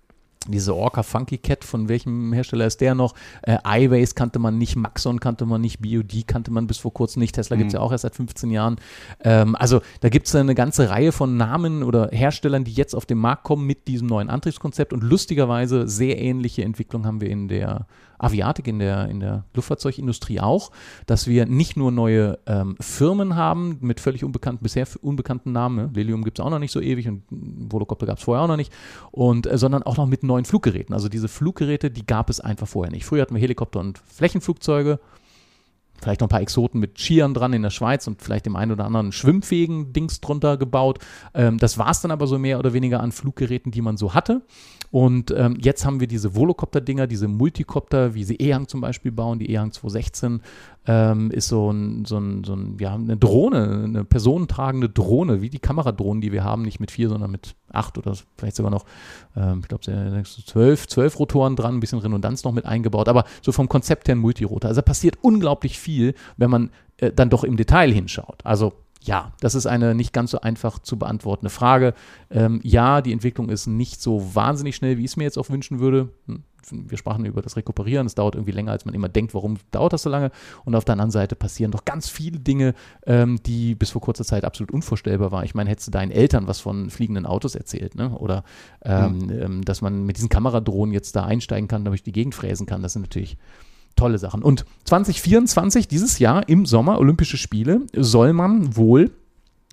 diese 0.48 0.74
Orca 0.74 1.02
Funky 1.02 1.38
Cat, 1.38 1.64
von 1.64 1.88
welchem 1.88 2.32
Hersteller 2.32 2.66
ist 2.66 2.80
der 2.80 2.94
noch? 2.94 3.14
Äh, 3.42 3.58
iWays 3.64 4.14
kannte 4.14 4.38
man 4.38 4.56
nicht, 4.56 4.74
Maxon 4.74 5.20
kannte 5.20 5.44
man 5.44 5.60
nicht, 5.60 5.80
BOD 5.80 6.26
kannte 6.26 6.50
man 6.50 6.66
bis 6.66 6.78
vor 6.78 6.94
kurzem 6.94 7.20
nicht, 7.20 7.34
Tesla 7.34 7.56
mhm. 7.56 7.60
gibt 7.60 7.68
es 7.68 7.74
ja 7.74 7.80
auch 7.80 7.92
erst 7.92 8.02
seit 8.02 8.14
15 8.14 8.50
Jahren. 8.50 8.76
Ähm, 9.22 9.54
also 9.54 9.82
da 10.00 10.08
gibt 10.08 10.28
es 10.28 10.34
eine 10.34 10.54
ganze 10.54 10.88
Reihe 10.88 11.12
von 11.12 11.36
Namen 11.36 11.82
oder 11.82 12.08
Herstellern, 12.10 12.64
die 12.64 12.72
jetzt 12.72 12.94
auf 12.94 13.04
den 13.04 13.18
Markt 13.18 13.44
kommen 13.44 13.66
mit 13.66 13.86
diesem 13.86 14.08
neuen 14.08 14.30
Antriebskonzept 14.30 14.92
und 14.94 15.02
lustigerweise 15.02 15.86
sehr 15.86 16.18
ähnliche 16.18 16.64
Entwicklung 16.64 17.06
haben 17.06 17.20
wir 17.20 17.28
in 17.28 17.48
der 17.48 17.86
Aviatik, 18.20 18.68
in 18.68 18.78
der, 18.78 19.08
in 19.08 19.20
der 19.20 19.44
Luftfahrzeugindustrie 19.54 20.40
auch, 20.40 20.70
dass 21.06 21.26
wir 21.26 21.46
nicht 21.46 21.76
nur 21.76 21.90
neue 21.90 22.38
ähm, 22.46 22.76
Firmen 22.80 23.34
haben 23.36 23.78
mit 23.80 24.00
völlig 24.00 24.24
unbekannten, 24.24 24.62
bisher 24.62 24.86
unbekannten 25.02 25.52
Namen, 25.52 25.76
ne? 25.76 25.90
Lilium 25.94 26.24
gibt 26.24 26.38
es 26.38 26.44
auch 26.44 26.50
noch 26.50 26.58
nicht 26.58 26.72
so 26.72 26.80
ewig 26.80 27.08
und 27.08 27.22
Volocopter 27.30 28.06
gab 28.06 28.18
es 28.18 28.24
vorher 28.24 28.44
auch 28.44 28.48
noch 28.48 28.56
nicht, 28.56 28.72
und, 29.10 29.46
äh, 29.46 29.58
sondern 29.58 29.82
auch 29.82 29.96
noch 29.96 30.06
mit 30.06 30.22
neuen 30.22 30.44
Fluggeräten. 30.44 30.94
Also 30.94 31.08
diese 31.08 31.28
Fluggeräte, 31.28 31.90
die 31.90 32.06
gab 32.06 32.30
es 32.30 32.40
einfach 32.40 32.68
vorher 32.68 32.92
nicht. 32.92 33.04
Früher 33.04 33.22
hatten 33.22 33.34
wir 33.34 33.40
Helikopter 33.40 33.80
und 33.80 33.98
Flächenflugzeuge, 33.98 35.00
vielleicht 36.00 36.20
noch 36.20 36.26
ein 36.26 36.30
paar 36.30 36.40
Exoten 36.40 36.80
mit 36.80 36.98
Skiern 36.98 37.34
dran 37.34 37.52
in 37.52 37.62
der 37.62 37.70
Schweiz 37.70 38.06
und 38.06 38.22
vielleicht 38.22 38.46
dem 38.46 38.56
einen 38.56 38.72
oder 38.72 38.84
anderen 38.84 39.12
schwimmfähigen 39.12 39.92
Dings 39.92 40.20
drunter 40.20 40.56
gebaut. 40.56 40.98
Ähm, 41.34 41.58
das 41.58 41.78
war 41.78 41.90
es 41.90 42.00
dann 42.00 42.10
aber 42.10 42.26
so 42.26 42.38
mehr 42.38 42.58
oder 42.58 42.72
weniger 42.72 43.00
an 43.00 43.12
Fluggeräten, 43.12 43.72
die 43.72 43.82
man 43.82 43.96
so 43.96 44.14
hatte. 44.14 44.42
Und 44.90 45.32
ähm, 45.36 45.56
jetzt 45.60 45.84
haben 45.84 46.00
wir 46.00 46.08
diese 46.08 46.34
Volocopter-Dinger, 46.34 47.06
diese 47.06 47.28
Multicopter, 47.28 48.14
wie 48.14 48.24
sie 48.24 48.36
EHang 48.36 48.66
zum 48.66 48.80
Beispiel 48.80 49.12
bauen, 49.12 49.38
die 49.38 49.52
EHang 49.52 49.70
216 49.70 50.42
ähm, 50.86 51.30
ist 51.30 51.48
so 51.48 51.70
ein, 51.70 52.04
so 52.04 52.18
ein, 52.18 52.42
so 52.42 52.54
ein, 52.54 52.76
ja, 52.80 52.94
eine 52.94 53.16
Drohne, 53.16 53.84
eine 53.84 54.04
personentragende 54.04 54.88
Drohne, 54.88 55.42
wie 55.42 55.50
die 55.50 55.60
Kameradrohnen, 55.60 56.20
die 56.20 56.32
wir 56.32 56.42
haben, 56.42 56.62
nicht 56.62 56.80
mit 56.80 56.90
vier, 56.90 57.08
sondern 57.08 57.30
mit 57.30 57.54
acht 57.72 57.98
oder 57.98 58.14
vielleicht 58.36 58.56
sogar 58.56 58.70
noch, 58.70 58.84
ähm, 59.36 59.60
ich 59.62 59.68
glaube, 59.68 59.84
zwölf, 60.46 60.86
zwölf 60.88 61.18
Rotoren 61.18 61.56
dran, 61.56 61.76
ein 61.76 61.80
bisschen 61.80 61.98
Redundanz 61.98 62.44
noch 62.44 62.52
mit 62.52 62.66
eingebaut, 62.66 63.08
aber 63.08 63.24
so 63.42 63.52
vom 63.52 63.68
Konzept 63.68 64.08
her 64.08 64.14
ein 64.14 64.18
Multirotor. 64.18 64.68
Also 64.68 64.82
passiert 64.82 65.18
unglaublich 65.22 65.78
viel, 65.78 66.14
wenn 66.36 66.50
man 66.50 66.70
äh, 66.98 67.12
dann 67.12 67.30
doch 67.30 67.44
im 67.44 67.56
Detail 67.56 67.92
hinschaut. 67.92 68.44
Also 68.44 68.72
ja, 69.02 69.32
das 69.40 69.54
ist 69.54 69.66
eine 69.66 69.94
nicht 69.94 70.12
ganz 70.12 70.30
so 70.30 70.40
einfach 70.40 70.78
zu 70.78 70.98
beantwortende 70.98 71.50
Frage. 71.50 71.94
Ähm, 72.30 72.60
ja, 72.62 73.00
die 73.00 73.12
Entwicklung 73.12 73.48
ist 73.48 73.66
nicht 73.66 74.00
so 74.02 74.34
wahnsinnig 74.34 74.76
schnell, 74.76 74.98
wie 74.98 75.04
ich 75.04 75.12
es 75.12 75.16
mir 75.16 75.24
jetzt 75.24 75.38
auch 75.38 75.48
wünschen 75.48 75.80
würde. 75.80 76.10
Hm, 76.26 76.44
wir 76.70 76.98
sprachen 76.98 77.24
über 77.24 77.40
das 77.40 77.56
Rekuperieren, 77.56 78.06
es 78.06 78.14
dauert 78.14 78.34
irgendwie 78.34 78.52
länger, 78.52 78.72
als 78.72 78.84
man 78.84 78.94
immer 78.94 79.08
denkt, 79.08 79.34
warum 79.34 79.56
dauert 79.70 79.94
das 79.94 80.02
so 80.02 80.10
lange. 80.10 80.30
Und 80.64 80.74
auf 80.74 80.84
der 80.84 80.92
anderen 80.92 81.10
Seite 81.10 81.34
passieren 81.34 81.72
doch 81.72 81.86
ganz 81.86 82.08
viele 82.08 82.38
Dinge, 82.38 82.74
ähm, 83.06 83.42
die 83.44 83.74
bis 83.74 83.90
vor 83.90 84.02
kurzer 84.02 84.24
Zeit 84.24 84.44
absolut 84.44 84.70
unvorstellbar 84.70 85.32
waren. 85.32 85.44
Ich 85.44 85.54
meine, 85.54 85.70
hättest 85.70 85.88
du 85.88 85.92
deinen 85.92 86.10
Eltern 86.10 86.46
was 86.46 86.60
von 86.60 86.90
fliegenden 86.90 87.26
Autos 87.26 87.54
erzählt, 87.54 87.94
ne? 87.94 88.10
Oder 88.10 88.44
ähm, 88.82 89.18
mhm. 89.18 89.64
dass 89.64 89.80
man 89.80 90.04
mit 90.04 90.18
diesen 90.18 90.28
Kameradrohnen 90.28 90.92
jetzt 90.92 91.16
da 91.16 91.24
einsteigen 91.24 91.68
kann, 91.68 91.84
damit 91.84 92.00
ich 92.00 92.04
die 92.04 92.12
Gegend 92.12 92.34
fräsen 92.34 92.66
kann, 92.66 92.82
das 92.82 92.92
sind 92.92 93.02
natürlich 93.02 93.38
tolle 93.96 94.18
Sachen. 94.18 94.42
Und 94.42 94.64
2024, 94.84 95.88
dieses 95.88 96.18
Jahr 96.18 96.48
im 96.48 96.66
Sommer, 96.66 96.98
Olympische 96.98 97.36
Spiele, 97.36 97.82
soll 97.94 98.32
man 98.32 98.76
wohl 98.76 99.10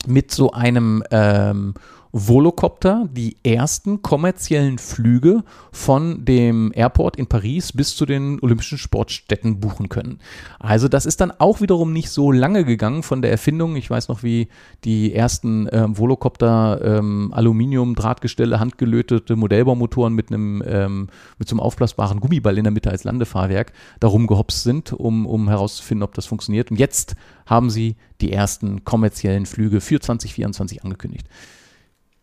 mit 0.06 0.32
so 0.32 0.52
einem 0.52 1.04
ähm, 1.12 1.74
Volocopter 2.12 3.08
die 3.12 3.38
ersten 3.44 4.02
kommerziellen 4.02 4.78
Flüge 4.78 5.44
von 5.72 6.26
dem 6.26 6.72
Airport 6.74 7.18
in 7.18 7.28
Paris 7.28 7.74
bis 7.74 7.96
zu 7.96 8.06
den 8.06 8.40
Olympischen 8.42 8.78
Sportstätten 8.78 9.60
buchen 9.60 9.90
können. 9.90 10.20
Also 10.60 10.88
das 10.88 11.06
ist 11.06 11.22
dann 11.22 11.32
auch 11.32 11.62
wiederum 11.62 11.94
nicht 11.94 12.10
so 12.10 12.32
lange 12.32 12.66
gegangen 12.66 13.04
von 13.04 13.22
der 13.22 13.32
Erfindung. 13.32 13.76
Ich 13.76 13.90
weiß 13.90 14.08
noch, 14.08 14.24
wie 14.24 14.48
die 14.84 15.14
ersten 15.14 15.68
ähm, 15.72 15.98
Volocopter 15.98 16.82
ähm, 16.84 17.32
Aluminium-Drahtgestelle, 17.34 18.60
handgelötete 18.60 19.36
Modellbaumotoren 19.36 20.14
mit 20.14 20.32
einem 20.32 20.64
ähm, 20.66 21.10
mit 21.38 21.48
so 21.48 21.54
einem 21.54 21.62
aufblasbaren 21.62 22.20
Gummiball 22.20 22.58
in 22.58 22.64
der 22.64 22.72
Mitte 22.72 22.90
als 22.90 23.04
Landefahrwerk 23.04 23.74
darum 24.00 24.28
gehopst 24.28 24.64
sind, 24.64 24.94
um, 24.94 25.26
um 25.26 25.50
herauszufinden, 25.50 26.04
ob 26.04 26.14
das 26.14 26.26
funktioniert. 26.26 26.72
Und 26.72 26.78
jetzt 26.78 27.16
haben 27.46 27.70
sie 27.70 27.96
die 28.22 28.32
ersten 28.32 28.84
kommerziellen 28.84 29.46
Flüge 29.46 29.82
für 29.82 30.00
2024 30.00 30.84
angekündigt. 30.84 31.28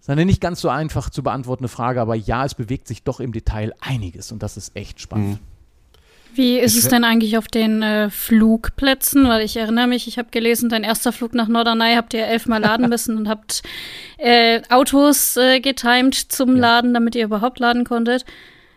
Das 0.04 0.12
ist 0.12 0.18
eine 0.18 0.26
nicht 0.26 0.42
ganz 0.42 0.60
so 0.60 0.68
einfach 0.68 1.08
zu 1.08 1.22
beantwortende 1.22 1.68
Frage, 1.68 1.98
aber 1.98 2.14
ja, 2.14 2.44
es 2.44 2.54
bewegt 2.54 2.88
sich 2.88 3.04
doch 3.04 3.20
im 3.20 3.32
Detail 3.32 3.72
einiges 3.80 4.32
und 4.32 4.42
das 4.42 4.58
ist 4.58 4.76
echt 4.76 5.00
spannend. 5.00 5.40
Mhm. 5.40 5.54
Wie 6.34 6.58
ist 6.58 6.76
es 6.76 6.88
denn 6.88 7.04
eigentlich 7.04 7.38
auf 7.38 7.46
den 7.46 7.80
äh, 7.80 8.10
Flugplätzen? 8.10 9.26
Weil 9.28 9.46
ich 9.46 9.56
erinnere 9.56 9.86
mich, 9.86 10.06
ich 10.06 10.18
habe 10.18 10.28
gelesen, 10.30 10.68
dein 10.68 10.84
erster 10.84 11.10
Flug 11.10 11.32
nach 11.32 11.48
Norderney 11.48 11.94
habt 11.94 12.12
ihr 12.12 12.26
elfmal 12.26 12.60
laden 12.60 12.88
müssen 12.90 13.16
und 13.16 13.30
habt 13.30 13.62
äh, 14.18 14.60
Autos 14.68 15.38
äh, 15.38 15.60
getimed 15.60 16.14
zum 16.14 16.56
ja. 16.56 16.60
Laden, 16.60 16.92
damit 16.92 17.14
ihr 17.14 17.24
überhaupt 17.24 17.58
laden 17.58 17.84
konntet. 17.84 18.26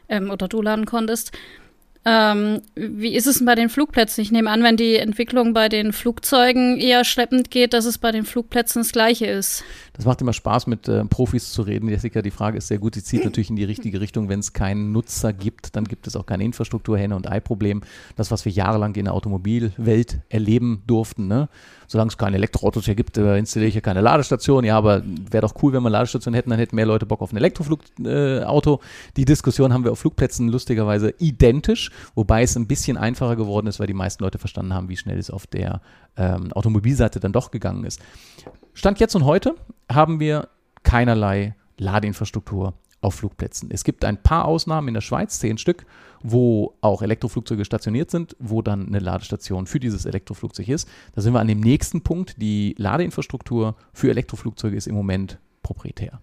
Ähm, 0.08 0.30
oder 0.30 0.48
du 0.48 0.62
laden 0.62 0.86
konntest. 0.86 1.38
Ähm, 2.10 2.62
wie 2.76 3.14
ist 3.14 3.28
es 3.28 3.40
denn 3.40 3.46
bei 3.46 3.56
den 3.56 3.68
Flugplätzen? 3.68 4.22
Ich 4.22 4.32
nehme 4.32 4.50
an, 4.50 4.64
wenn 4.64 4.78
die 4.78 4.96
Entwicklung 4.96 5.54
bei 5.54 5.68
den 5.68 5.92
Flugzeugen 5.92 6.78
eher 6.78 7.04
schleppend 7.04 7.52
geht, 7.52 7.74
dass 7.74 7.84
es 7.84 7.98
bei 7.98 8.14
den 8.14 8.24
Flugplätzen 8.24 8.82
das 8.82 8.94
Gleiche 8.94 9.26
ist. 9.26 9.66
Das 9.92 10.06
macht 10.06 10.22
immer 10.22 10.32
Spaß, 10.32 10.68
mit 10.68 10.88
äh, 10.88 11.04
Profis 11.04 11.52
zu 11.52 11.64
reden. 11.64 11.90
Jessica, 11.90 12.22
die 12.22 12.32
Frage 12.32 12.60
ist 12.60 12.70
sehr 12.70 12.78
gut. 12.78 12.96
Sie 12.96 13.04
zieht 13.04 13.26
natürlich 13.26 13.50
in 13.50 13.58
die 13.58 13.66
richtige 13.66 14.00
Richtung. 14.00 14.30
Wenn 14.30 14.40
es 14.40 14.54
keinen 14.54 14.94
Nutzer 14.94 15.34
gibt, 15.34 15.76
dann 15.76 15.84
gibt 15.84 16.08
es 16.08 16.16
auch 16.16 16.26
keine 16.26 16.46
Infrastruktur, 16.46 16.98
Henne- 16.98 17.18
und 17.18 17.30
Ei-Problem. 17.30 17.82
Das, 18.16 18.32
was 18.32 18.46
wir 18.46 18.54
jahrelang 18.54 18.96
in 18.96 19.04
der 19.04 19.14
Automobilwelt 19.14 20.20
erleben 20.30 20.84
durften. 20.88 21.28
Ne? 21.28 21.50
Solange 21.88 22.10
es 22.10 22.18
keine 22.18 22.36
Elektroautos 22.36 22.86
hier 22.86 22.96
gibt, 22.96 23.18
äh, 23.18 23.38
installiere 23.38 23.70
ich 23.70 23.74
hier 23.74 23.82
keine 23.82 24.02
Ladestation. 24.02 24.64
Ja, 24.66 24.78
aber 24.78 25.04
wäre 25.06 25.42
doch 25.42 25.54
cool, 25.64 25.74
wenn 25.74 25.84
wir 25.84 25.90
Ladestationen 25.90 26.36
hätten, 26.36 26.50
dann 26.50 26.60
hätten 26.60 26.76
mehr 26.76 26.86
Leute 26.86 27.06
Bock 27.06 27.22
auf 27.22 27.32
ein 27.32 27.38
Elektroflugauto. 27.38 28.76
Äh, 28.76 29.12
die 29.16 29.26
Diskussion 29.26 29.74
haben 29.74 29.86
wir 29.86 29.94
auf 29.94 30.00
Flugplätzen 30.00 30.50
lustigerweise 30.50 31.14
identisch, 31.18 31.92
wobei 32.14 32.44
es 32.44 32.58
ein 32.58 32.68
bisschen 32.68 32.98
einfacher 32.98 33.38
geworden 33.38 33.68
ist, 33.68 33.80
weil 33.80 33.88
die 33.88 33.94
meisten 33.94 34.24
Leute 34.24 34.38
verstanden 34.38 34.74
haben, 34.74 34.90
wie 34.90 34.98
schnell 34.98 35.18
es 35.18 35.32
auf 35.32 35.48
der 35.48 35.82
ähm, 36.18 36.52
Automobilseite 36.52 37.20
dann 37.20 37.32
doch 37.32 37.52
gegangen 37.52 37.86
ist. 37.86 38.02
Stand 38.74 39.00
jetzt 39.00 39.16
und 39.16 39.26
heute 39.26 39.56
haben 39.90 40.20
wir 40.20 40.50
keinerlei 40.84 41.56
Ladeinfrastruktur 41.78 42.74
auf 43.02 43.16
Flugplätzen. 43.16 43.70
Es 43.72 43.84
gibt 43.84 44.04
ein 44.06 44.22
paar 44.22 44.46
Ausnahmen 44.46 44.88
in 44.88 44.94
der 44.94 45.02
Schweiz, 45.02 45.40
zehn 45.40 45.58
Stück, 45.58 45.86
wo 46.22 46.76
auch 46.82 47.02
Elektroflugzeuge 47.02 47.66
stationiert 47.66 48.10
sind, 48.10 48.36
wo 48.40 48.62
dann 48.62 48.88
eine 48.88 49.00
Ladestation 49.00 49.68
für 49.68 49.80
dieses 49.80 50.06
Elektroflugzeug 50.06 50.68
ist. 50.68 50.90
Da 51.14 51.22
sind 51.22 51.34
wir 51.34 51.40
an 51.40 51.48
dem 51.48 51.60
nächsten 51.60 52.02
Punkt. 52.02 52.42
Die 52.42 52.76
Ladeinfrastruktur 52.78 53.76
für 53.94 54.10
Elektroflugzeuge 54.10 54.76
ist 54.76 54.88
im 54.88 54.96
Moment 54.96 55.40
proprietär. 55.62 56.22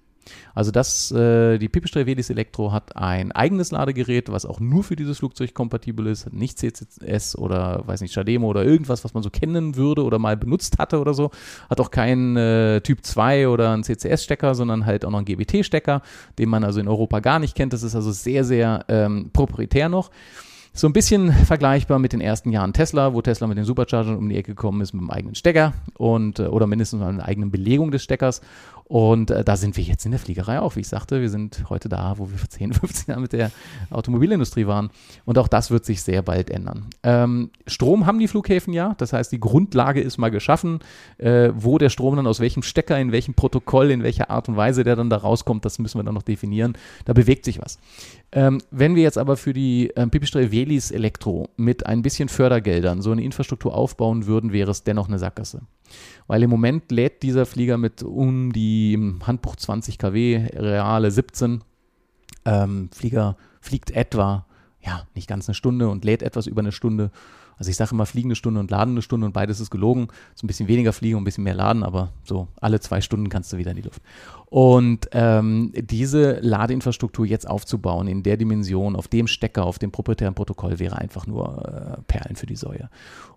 Also 0.55 0.71
das, 0.71 1.11
äh, 1.13 1.59
die 1.59 1.69
Pipistrel 1.69 2.07
Velis 2.07 2.31
Elektro 2.31 2.73
hat 2.73 2.97
ein 2.97 3.33
eigenes 3.33 3.71
Ladegerät, 3.71 4.31
was 4.31 4.47
auch 4.47 4.61
nur 4.61 4.85
für 4.85 4.97
dieses 4.97 5.19
Flugzeug 5.19 5.55
kompatibel 5.55 6.07
ist, 6.07 6.33
nicht 6.33 6.59
CCS 6.59 7.37
oder 7.37 7.83
weiß 7.87 8.01
nicht, 8.01 8.13
Shademo 8.13 8.49
oder 8.49 8.65
irgendwas, 8.65 9.05
was 9.05 9.15
man 9.15 9.23
so 9.23 9.31
kennen 9.31 9.77
würde 9.77 10.05
oder 10.05 10.19
mal 10.19 10.37
benutzt 10.37 10.79
hatte 10.79 11.01
oder 11.01 11.15
so. 11.15 11.31
Hat 11.71 11.81
auch 11.81 11.91
keinen 11.91 12.37
äh, 12.37 12.81
Typ 12.81 13.05
2 13.05 13.49
oder 13.49 13.73
einen 13.73 13.85
CCS-Stecker, 13.85 14.55
sondern 14.55 14.87
halt 14.87 15.05
auch 15.05 15.11
noch 15.11 15.19
einen 15.19 15.27
GBT-Stecker, 15.27 16.03
den 16.39 16.49
man 16.49 16.65
also 16.65 16.81
in 16.81 16.89
Europa 16.89 17.21
gar 17.21 17.39
nicht 17.39 17.55
kennt. 17.55 17.73
Das 17.73 17.83
ist 17.83 17.95
also 17.95 18.13
sehr, 18.13 18.45
sehr 18.45 18.85
ähm, 18.89 19.31
proprietär 19.33 19.89
noch. 19.89 20.11
So 20.77 20.89
ein 20.89 20.93
bisschen 20.93 21.33
vergleichbar 21.33 22.01
mit 22.01 22.13
den 22.13 22.21
ersten 22.21 22.51
Jahren 22.51 22.73
Tesla, 22.73 23.15
wo 23.15 23.23
Tesla 23.23 23.47
mit 23.47 23.57
den 23.57 23.65
Superchargern 23.65 24.17
um 24.17 24.29
die 24.29 24.37
Ecke 24.37 24.57
gekommen 24.57 24.81
ist 24.81 24.93
mit 24.93 25.03
einem 25.03 25.11
eigenen 25.11 25.37
Stecker 25.37 25.73
und 25.97 26.41
äh, 26.41 26.47
oder 26.47 26.67
mindestens 26.67 27.01
einer 27.01 27.25
eigenen 27.25 27.53
Belegung 27.53 27.93
des 27.93 28.03
Steckers. 28.03 28.41
Und 28.87 29.31
äh, 29.31 29.43
da 29.45 29.57
sind 29.57 29.77
wir 29.77 29.85
jetzt 29.85 30.05
in 30.05 30.11
der 30.11 30.21
Fliegerei 30.21 30.61
auch, 30.61 30.77
wie 30.77 30.81
ich 30.81 30.89
sagte. 30.89 31.21
Wir 31.21 31.31
sind 31.31 31.65
heute 31.71 31.89
da, 31.89 32.19
wo 32.19 32.31
wir 32.31 32.37
vor 32.37 32.51
10, 32.51 32.75
15 32.75 33.05
Jahren 33.13 33.23
mit 33.23 33.33
der 33.33 33.51
Automobilindustrie 33.91 34.67
waren. 34.67 34.91
Und 35.25 35.39
auch 35.39 35.49
das 35.49 35.71
wird 35.71 35.87
sich 35.87 36.03
sehr 36.03 36.23
bald 36.23 36.51
ändern. 36.51 36.87
Ähm, 37.03 37.51
Strom 37.67 38.07
haben 38.07 38.19
die 38.19 38.29
Flughäfen 38.29 38.75
ja. 38.75 38.95
Das 38.99 39.13
heißt, 39.13 39.33
die 39.33 39.41
Grundlage 39.41 40.01
ist 40.01 40.19
mal 40.19 40.31
geschaffen. 40.31 40.81
Äh, 41.17 41.51
wo 41.55 41.79
der 41.79 41.89
Strom 41.89 42.17
dann 42.17 42.27
aus 42.27 42.41
welchem 42.41 42.63
Stecker, 42.63 42.99
in 42.99 43.11
welchem 43.11 43.35
Protokoll, 43.35 43.91
in 43.91 44.03
welcher 44.03 44.31
Art 44.31 44.49
und 44.49 44.57
Weise 44.57 44.85
der 44.85 44.97
dann 44.97 45.09
da 45.09 45.17
rauskommt, 45.17 45.65
das 45.65 45.79
müssen 45.79 45.99
wir 45.99 46.05
dann 46.05 46.15
noch 46.15 46.23
definieren. 46.23 46.75
Da 47.07 47.15
bewegt 47.15 47.47
sich 47.47 47.61
was. 47.63 47.79
Ähm, 48.37 48.61
wenn 48.73 48.97
wir 48.97 49.05
jetzt 49.05 49.17
aber 49.17 49.37
für 49.37 49.53
die 49.53 49.93
ähm, 49.95 50.11
Pipistrel 50.11 50.51
Velis 50.51 50.91
Elektro 50.91 51.51
mit 51.57 51.87
ein 51.87 52.03
bisschen 52.03 52.29
Fördergeldern 52.29 53.01
so 53.01 53.13
eine 53.13 53.23
Infrastruktur 53.23 53.73
aufbauen 53.73 54.27
würden, 54.27 54.53
wäre 54.53 54.73
es 54.73 54.83
dennoch 54.83 55.07
eine 55.07 55.21
Sackgasse. 55.21 55.63
Weil 56.27 56.43
im 56.43 56.51
Moment 56.51 56.91
lädt 56.91 57.23
dieser 57.23 57.47
Flieger 57.47 57.79
mit 57.79 58.03
um 58.03 58.53
die 58.53 58.99
Handbuch 59.25 59.55
20 59.55 59.99
kW, 59.99 60.49
reale 60.53 61.13
17. 61.13 61.63
Ähm, 62.45 62.89
Flieger 62.93 63.37
fliegt 63.61 63.93
etwa, 63.93 64.47
ja, 64.85 65.07
nicht 65.15 65.29
ganz 65.29 65.49
eine 65.49 65.55
Stunde 65.55 65.89
und 65.89 66.05
lädt 66.05 66.25
etwas 66.25 66.49
über 66.49 66.61
eine 66.61 66.73
Stunde. 66.73 67.13
Also 67.57 67.71
ich 67.71 67.77
sage 67.77 67.93
immer 67.93 68.07
fliegende 68.07 68.37
Stunde 68.37 68.61
und 68.61 68.71
ladende 68.71 69.03
Stunde 69.03 69.27
und 69.27 69.33
beides 69.33 69.61
ist 69.61 69.71
gelogen. 69.71 70.09
So 70.35 70.45
ein 70.45 70.49
bisschen 70.49 70.69
weniger 70.69 70.93
fliegen 70.93 71.17
und 71.17 71.23
ein 71.23 71.25
bisschen 71.25 71.45
mehr 71.45 71.55
laden, 71.55 71.83
aber 71.83 72.13
so 72.25 72.49
alle 72.61 72.81
zwei 72.81 73.01
Stunden 73.01 73.29
kannst 73.29 73.53
du 73.53 73.57
wieder 73.57 73.71
in 73.71 73.77
die 73.77 73.83
Luft. 73.83 74.03
Und 74.47 75.09
ähm, 75.13 75.73
diese 75.75 76.39
Ladeinfrastruktur 76.41 77.27
jetzt 77.27 77.49
aufzubauen 77.49 78.07
in 78.07 78.23
der 78.23 78.37
Dimension, 78.37 78.97
auf 78.97 79.09
dem 79.09 79.27
Stecker, 79.27 79.65
auf 79.65 79.79
dem 79.79 79.91
proprietären 79.91 80.35
Protokoll, 80.35 80.79
wäre 80.79 80.99
einfach 80.99 81.27
nur 81.27 81.99
äh, 81.99 82.03
Perlen 82.07 82.37
für 82.37 82.47
die 82.47 82.57
Säue. 82.57 82.89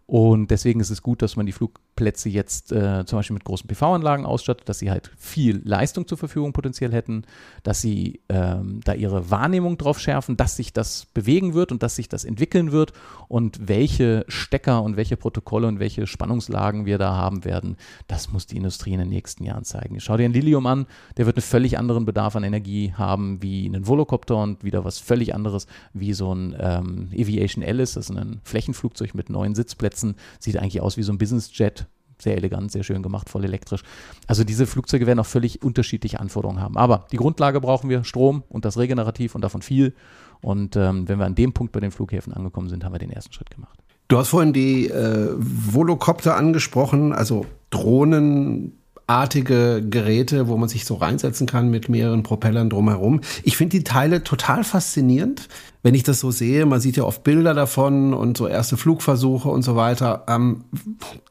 Und 0.05 0.51
deswegen 0.51 0.79
ist 0.79 0.89
es 0.89 1.01
gut, 1.01 1.21
dass 1.21 1.35
man 1.35 1.45
die 1.45 1.51
Flugplätze 1.97 2.29
jetzt 2.29 2.71
äh, 2.71 3.05
zum 3.05 3.19
Beispiel 3.19 3.33
mit 3.33 3.43
großen 3.43 3.67
PV-Anlagen 3.67 4.25
ausstattet, 4.25 4.69
dass 4.69 4.79
sie 4.79 4.91
halt 4.91 5.11
viel 5.17 5.61
Leistung 5.65 6.07
zur 6.07 6.17
Verfügung 6.17 6.53
potenziell 6.53 6.93
hätten, 6.93 7.23
dass 7.63 7.81
sie 7.81 8.21
ähm, 8.29 8.81
da 8.83 8.93
ihre 8.93 9.31
Wahrnehmung 9.31 9.77
drauf 9.77 9.99
schärfen, 9.99 10.37
dass 10.37 10.55
sich 10.55 10.73
das 10.73 11.07
bewegen 11.13 11.53
wird 11.53 11.71
und 11.71 11.81
dass 11.83 11.95
sich 11.95 12.07
das 12.07 12.23
entwickeln 12.23 12.71
wird 12.71 12.93
und 13.27 13.67
welche 13.67 14.25
Stecker 14.27 14.83
und 14.83 14.95
welche 14.95 15.17
Protokolle 15.17 15.67
und 15.67 15.79
welche 15.79 16.05
Spannungslagen 16.05 16.85
wir 16.85 16.97
da 16.97 17.15
haben 17.15 17.45
werden, 17.45 17.77
das 18.07 18.31
muss 18.31 18.45
die 18.45 18.57
Industrie 18.57 18.93
in 18.93 18.99
den 18.99 19.09
nächsten 19.09 19.43
Jahren 19.43 19.63
zeigen. 19.63 19.99
Schau 19.99 20.17
dir 20.17 20.25
ein 20.25 20.33
Lilium 20.33 20.65
an, 20.67 20.85
der 21.17 21.25
wird 21.25 21.37
einen 21.37 21.43
völlig 21.43 21.77
anderen 21.79 22.05
Bedarf 22.05 22.35
an 22.35 22.43
Energie 22.43 22.93
haben 22.93 23.41
wie 23.41 23.67
ein 23.67 23.87
Volocopter 23.87 24.37
und 24.37 24.63
wieder 24.63 24.85
was 24.85 24.99
völlig 24.99 25.33
anderes 25.33 25.65
wie 25.93 26.13
so 26.13 26.33
ein 26.33 26.55
ähm, 26.59 27.09
Aviation 27.13 27.63
Alice, 27.63 27.93
das 27.93 28.09
ist 28.09 28.15
ein 28.15 28.39
Flächenflugzeug 28.43 29.15
mit 29.15 29.29
neun 29.29 29.55
Sitzplätzen. 29.55 30.15
Sieht 30.39 30.57
eigentlich 30.57 30.81
aus 30.81 30.97
wie 30.97 31.03
so 31.03 31.11
ein 31.11 31.17
Business-Jet. 31.17 31.86
Sehr 32.19 32.35
elegant, 32.35 32.71
sehr 32.71 32.83
schön 32.83 33.03
gemacht, 33.03 33.29
voll 33.29 33.43
elektrisch. 33.45 33.83
Also 34.25 34.43
diese 34.43 34.65
Flugzeuge 34.65 35.05
werden 35.05 35.19
auch 35.19 35.25
völlig 35.25 35.61
unterschiedliche 35.61 36.19
Anforderungen 36.19 36.61
haben. 36.61 36.77
Aber 36.77 37.05
die 37.11 37.17
Grundlage 37.17 37.61
brauchen 37.61 37.89
wir, 37.89 38.03
Strom 38.03 38.43
und 38.49 38.65
das 38.65 38.77
regenerativ 38.77 39.35
und 39.35 39.41
davon 39.41 39.61
viel. 39.61 39.93
Und 40.41 40.75
ähm, 40.75 41.07
wenn 41.07 41.19
wir 41.19 41.25
an 41.25 41.35
dem 41.35 41.53
Punkt 41.53 41.73
bei 41.73 41.79
den 41.79 41.91
Flughäfen 41.91 42.33
angekommen 42.33 42.69
sind, 42.69 42.83
haben 42.83 42.93
wir 42.93 42.99
den 42.99 43.11
ersten 43.11 43.33
Schritt 43.33 43.49
gemacht. 43.49 43.79
Du 44.07 44.17
hast 44.17 44.29
vorhin 44.29 44.53
die 44.53 44.87
äh, 44.87 45.33
Volocopter 45.35 46.37
angesprochen, 46.37 47.11
also 47.11 47.45
Drohnen, 47.69 48.79
artige 49.07 49.81
Geräte, 49.89 50.49
wo 50.49 50.57
man 50.57 50.67
sich 50.67 50.83
so 50.83 50.95
reinsetzen 50.95 51.47
kann 51.47 51.69
mit 51.69 51.87
mehreren 51.87 52.23
Propellern 52.23 52.69
drumherum. 52.69 53.21
Ich 53.43 53.55
finde 53.55 53.77
die 53.77 53.85
Teile 53.85 54.23
total 54.23 54.65
faszinierend, 54.65 55.47
wenn 55.81 55.95
ich 55.95 56.03
das 56.03 56.19
so 56.19 56.29
sehe. 56.29 56.65
Man 56.65 56.81
sieht 56.81 56.97
ja 56.97 57.03
oft 57.03 57.23
Bilder 57.23 57.53
davon 57.53 58.13
und 58.13 58.37
so 58.37 58.47
erste 58.47 58.75
Flugversuche 58.75 59.47
und 59.47 59.61
so 59.61 59.77
weiter. 59.77 60.25
Ähm, 60.27 60.65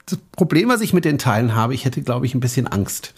das 0.07 0.19
Problem, 0.33 0.71
was 0.71 0.81
ich 0.81 0.95
mit 0.95 1.05
den 1.05 1.19
Teilen 1.19 1.55
habe, 1.55 1.75
ich 1.75 1.85
hätte, 1.85 2.01
glaube 2.01 2.25
ich, 2.25 2.35
ein 2.35 2.41
bisschen 2.41 2.67
Angst. 2.67 3.12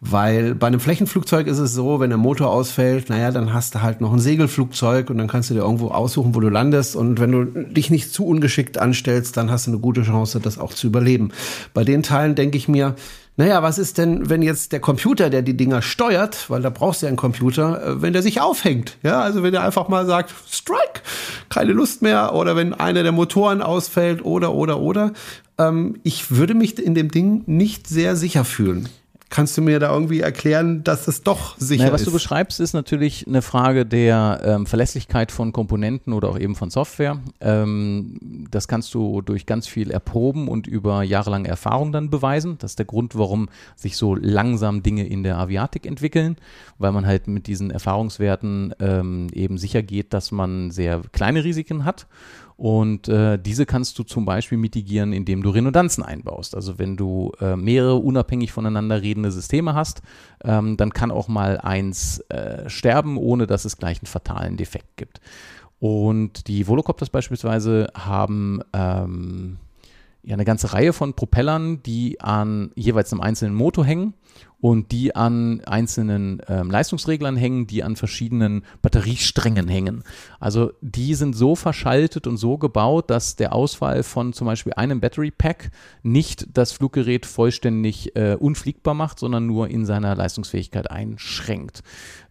Weil 0.00 0.54
bei 0.54 0.66
einem 0.66 0.80
Flächenflugzeug 0.80 1.46
ist 1.46 1.58
es 1.58 1.72
so, 1.72 1.98
wenn 1.98 2.10
der 2.10 2.18
Motor 2.18 2.50
ausfällt, 2.50 3.08
naja, 3.08 3.30
dann 3.30 3.54
hast 3.54 3.74
du 3.74 3.82
halt 3.82 4.02
noch 4.02 4.12
ein 4.12 4.20
Segelflugzeug 4.20 5.08
und 5.08 5.16
dann 5.16 5.28
kannst 5.28 5.48
du 5.48 5.54
dir 5.54 5.60
irgendwo 5.60 5.88
aussuchen, 5.88 6.34
wo 6.34 6.40
du 6.40 6.50
landest. 6.50 6.94
Und 6.94 7.18
wenn 7.18 7.32
du 7.32 7.44
dich 7.44 7.90
nicht 7.90 8.12
zu 8.12 8.26
ungeschickt 8.26 8.76
anstellst, 8.76 9.36
dann 9.38 9.50
hast 9.50 9.66
du 9.66 9.70
eine 9.70 9.80
gute 9.80 10.02
Chance, 10.02 10.40
das 10.40 10.58
auch 10.58 10.74
zu 10.74 10.86
überleben. 10.86 11.30
Bei 11.72 11.84
den 11.84 12.02
Teilen 12.02 12.34
denke 12.34 12.58
ich 12.58 12.68
mir, 12.68 12.94
naja, 13.36 13.62
was 13.64 13.78
ist 13.78 13.98
denn, 13.98 14.30
wenn 14.30 14.42
jetzt 14.42 14.70
der 14.70 14.78
Computer, 14.78 15.28
der 15.28 15.42
die 15.42 15.56
Dinger 15.56 15.82
steuert, 15.82 16.48
weil 16.50 16.62
da 16.62 16.70
brauchst 16.70 17.02
du 17.02 17.06
ja 17.06 17.08
einen 17.08 17.16
Computer, 17.16 17.84
äh, 17.84 18.02
wenn 18.02 18.12
der 18.12 18.22
sich 18.22 18.40
aufhängt? 18.40 18.96
Ja, 19.02 19.20
also 19.20 19.42
wenn 19.42 19.52
er 19.54 19.62
einfach 19.62 19.88
mal 19.88 20.06
sagt, 20.06 20.32
Strike, 20.48 21.00
keine 21.48 21.72
Lust 21.72 22.00
mehr, 22.00 22.34
oder 22.34 22.54
wenn 22.54 22.74
einer 22.74 23.02
der 23.02 23.12
Motoren 23.12 23.60
ausfällt, 23.60 24.24
oder, 24.24 24.54
oder, 24.54 24.78
oder. 24.78 25.12
Ähm, 25.58 25.98
ich 26.04 26.30
würde 26.30 26.54
mich 26.54 26.78
in 26.78 26.94
dem 26.94 27.10
Ding 27.10 27.42
nicht 27.46 27.88
sehr 27.88 28.14
sicher 28.14 28.44
fühlen. 28.44 28.88
Kannst 29.34 29.58
du 29.58 29.62
mir 29.62 29.80
da 29.80 29.92
irgendwie 29.92 30.20
erklären, 30.20 30.84
dass 30.84 31.08
es 31.08 31.24
doch 31.24 31.58
sicher 31.58 31.82
naja, 31.82 31.92
was 31.92 32.02
ist? 32.02 32.06
Was 32.06 32.12
du 32.12 32.16
beschreibst, 32.16 32.60
ist 32.60 32.72
natürlich 32.72 33.26
eine 33.26 33.42
Frage 33.42 33.84
der 33.84 34.40
ähm, 34.44 34.64
Verlässlichkeit 34.64 35.32
von 35.32 35.50
Komponenten 35.50 36.12
oder 36.12 36.28
auch 36.28 36.38
eben 36.38 36.54
von 36.54 36.70
Software. 36.70 37.18
Ähm, 37.40 38.46
das 38.52 38.68
kannst 38.68 38.94
du 38.94 39.22
durch 39.22 39.44
ganz 39.44 39.66
viel 39.66 39.90
erproben 39.90 40.46
und 40.46 40.68
über 40.68 41.02
jahrelange 41.02 41.48
Erfahrung 41.48 41.90
dann 41.90 42.10
beweisen. 42.10 42.58
Das 42.60 42.72
ist 42.72 42.78
der 42.78 42.86
Grund, 42.86 43.18
warum 43.18 43.48
sich 43.74 43.96
so 43.96 44.14
langsam 44.14 44.84
Dinge 44.84 45.04
in 45.04 45.24
der 45.24 45.36
Aviatik 45.38 45.84
entwickeln, 45.84 46.36
weil 46.78 46.92
man 46.92 47.04
halt 47.04 47.26
mit 47.26 47.48
diesen 47.48 47.72
Erfahrungswerten 47.72 48.72
ähm, 48.78 49.26
eben 49.32 49.58
sicher 49.58 49.82
geht, 49.82 50.12
dass 50.12 50.30
man 50.30 50.70
sehr 50.70 51.02
kleine 51.10 51.42
Risiken 51.42 51.84
hat 51.84 52.06
und 52.56 53.08
äh, 53.08 53.38
diese 53.38 53.66
kannst 53.66 53.98
du 53.98 54.04
zum 54.04 54.24
Beispiel 54.24 54.58
mitigieren, 54.58 55.12
indem 55.12 55.42
du 55.42 55.50
Redundanzen 55.50 56.04
einbaust. 56.04 56.54
Also 56.54 56.78
wenn 56.78 56.96
du 56.96 57.32
äh, 57.40 57.56
mehrere 57.56 57.96
unabhängig 57.96 58.52
voneinander 58.52 59.02
redende 59.02 59.32
Systeme 59.32 59.74
hast, 59.74 60.02
ähm, 60.44 60.76
dann 60.76 60.92
kann 60.92 61.10
auch 61.10 61.26
mal 61.26 61.58
eins 61.58 62.20
äh, 62.28 62.68
sterben, 62.70 63.16
ohne 63.16 63.46
dass 63.46 63.64
es 63.64 63.76
gleich 63.76 63.98
einen 63.98 64.06
fatalen 64.06 64.56
Defekt 64.56 64.96
gibt. 64.96 65.20
Und 65.80 66.46
die 66.46 66.68
Volocopters 66.68 67.10
beispielsweise 67.10 67.88
haben 67.94 68.60
ähm, 68.72 69.58
ja 70.24 70.34
eine 70.34 70.44
ganze 70.44 70.72
Reihe 70.72 70.92
von 70.92 71.14
Propellern, 71.14 71.82
die 71.82 72.20
an 72.20 72.70
jeweils 72.74 73.12
einem 73.12 73.20
einzelnen 73.20 73.54
Motor 73.54 73.84
hängen 73.84 74.14
und 74.60 74.92
die 74.92 75.14
an 75.14 75.60
einzelnen 75.66 76.40
ähm, 76.48 76.70
Leistungsreglern 76.70 77.36
hängen, 77.36 77.66
die 77.66 77.82
an 77.82 77.96
verschiedenen 77.96 78.64
Batteriesträngen 78.80 79.68
hängen. 79.68 80.02
Also 80.40 80.72
die 80.80 81.14
sind 81.14 81.36
so 81.36 81.54
verschaltet 81.54 82.26
und 82.26 82.38
so 82.38 82.56
gebaut, 82.56 83.10
dass 83.10 83.36
der 83.36 83.52
Ausfall 83.52 84.02
von 84.02 84.32
zum 84.32 84.46
Beispiel 84.46 84.72
einem 84.72 85.00
Battery 85.00 85.30
Pack 85.30 85.70
nicht 86.02 86.46
das 86.54 86.72
Fluggerät 86.72 87.26
vollständig 87.26 88.16
äh, 88.16 88.36
unfliegbar 88.38 88.94
macht, 88.94 89.18
sondern 89.18 89.46
nur 89.46 89.68
in 89.68 89.84
seiner 89.84 90.14
Leistungsfähigkeit 90.16 90.90
einschränkt. 90.90 91.82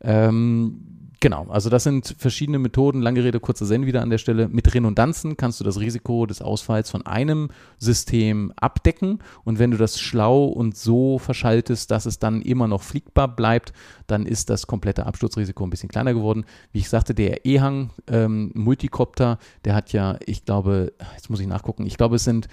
Ähm, 0.01 0.92
Genau, 1.23 1.45
also 1.47 1.69
das 1.69 1.85
sind 1.85 2.17
verschiedene 2.17 2.59
Methoden, 2.59 3.01
lange 3.01 3.23
Rede, 3.23 3.39
kurzer 3.39 3.65
Sinn 3.65 3.85
wieder 3.85 4.01
an 4.01 4.09
der 4.09 4.17
Stelle. 4.17 4.49
Mit 4.49 4.73
Redundanzen 4.73 5.37
kannst 5.37 5.57
du 5.57 5.63
das 5.63 5.79
Risiko 5.79 6.25
des 6.25 6.41
Ausfalls 6.41 6.89
von 6.89 7.05
einem 7.05 7.47
System 7.77 8.51
abdecken 8.57 9.19
und 9.45 9.57
wenn 9.57 9.71
du 9.71 9.77
das 9.77 10.01
schlau 10.01 10.43
und 10.43 10.75
so 10.75 11.19
verschaltest, 11.19 11.89
dass 11.91 12.05
es 12.05 12.19
dann 12.19 12.41
immer 12.41 12.67
noch 12.67 12.81
fliegbar 12.81 13.33
bleibt, 13.33 13.71
dann 14.05 14.25
ist 14.25 14.49
das 14.49 14.67
komplette 14.67 15.05
Absturzrisiko 15.05 15.63
ein 15.63 15.69
bisschen 15.69 15.87
kleiner 15.87 16.13
geworden. 16.13 16.43
Wie 16.73 16.79
ich 16.79 16.89
sagte, 16.89 17.13
der 17.13 17.45
E-Hang 17.45 17.91
ähm, 18.07 18.51
Multicopter, 18.53 19.37
der 19.63 19.75
hat 19.75 19.93
ja, 19.93 20.17
ich 20.25 20.43
glaube, 20.43 20.91
jetzt 21.15 21.29
muss 21.29 21.39
ich 21.39 21.47
nachgucken, 21.47 21.85
ich 21.85 21.95
glaube, 21.95 22.17
es 22.17 22.25
sind 22.25 22.49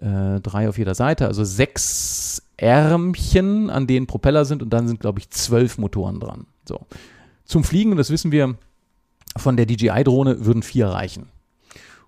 äh, 0.00 0.40
drei 0.40 0.68
auf 0.68 0.76
jeder 0.76 0.96
Seite, 0.96 1.28
also 1.28 1.44
sechs 1.44 2.42
Ärmchen, 2.56 3.70
an 3.70 3.86
denen 3.86 4.08
Propeller 4.08 4.44
sind 4.44 4.60
und 4.60 4.70
dann 4.70 4.88
sind, 4.88 4.98
glaube 4.98 5.20
ich, 5.20 5.30
zwölf 5.30 5.78
Motoren 5.78 6.18
dran. 6.18 6.46
So. 6.66 6.80
Zum 7.48 7.64
Fliegen, 7.64 7.90
und 7.90 7.96
das 7.96 8.10
wissen 8.10 8.30
wir 8.30 8.56
von 9.36 9.56
der 9.56 9.66
DJI-Drohne, 9.66 10.44
würden 10.44 10.62
vier 10.62 10.88
reichen. 10.88 11.30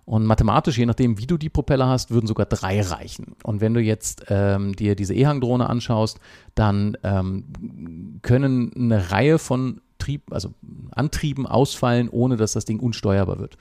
Und 0.05 0.25
mathematisch, 0.25 0.77
je 0.77 0.85
nachdem, 0.85 1.17
wie 1.17 1.25
du 1.25 1.37
die 1.37 1.49
Propeller 1.49 1.87
hast, 1.87 2.11
würden 2.11 2.27
sogar 2.27 2.45
drei 2.45 2.81
reichen. 2.81 3.35
Und 3.43 3.59
wenn 3.59 3.73
du 3.73 3.81
jetzt 3.81 4.25
ähm, 4.29 4.75
dir 4.75 4.95
diese 4.95 5.13
E-Hang-Drohne 5.15 5.67
anschaust, 5.69 6.19
dann 6.53 6.95
ähm, 7.03 8.19
können 8.21 8.71
eine 8.75 9.11
Reihe 9.11 9.39
von 9.39 9.81
Trieb, 9.97 10.31
also 10.31 10.53
Antrieben 10.91 11.47
ausfallen, 11.47 12.09
ohne 12.09 12.35
dass 12.37 12.53
das 12.53 12.65
Ding 12.65 12.79
unsteuerbar 12.79 13.39
wird. 13.39 13.57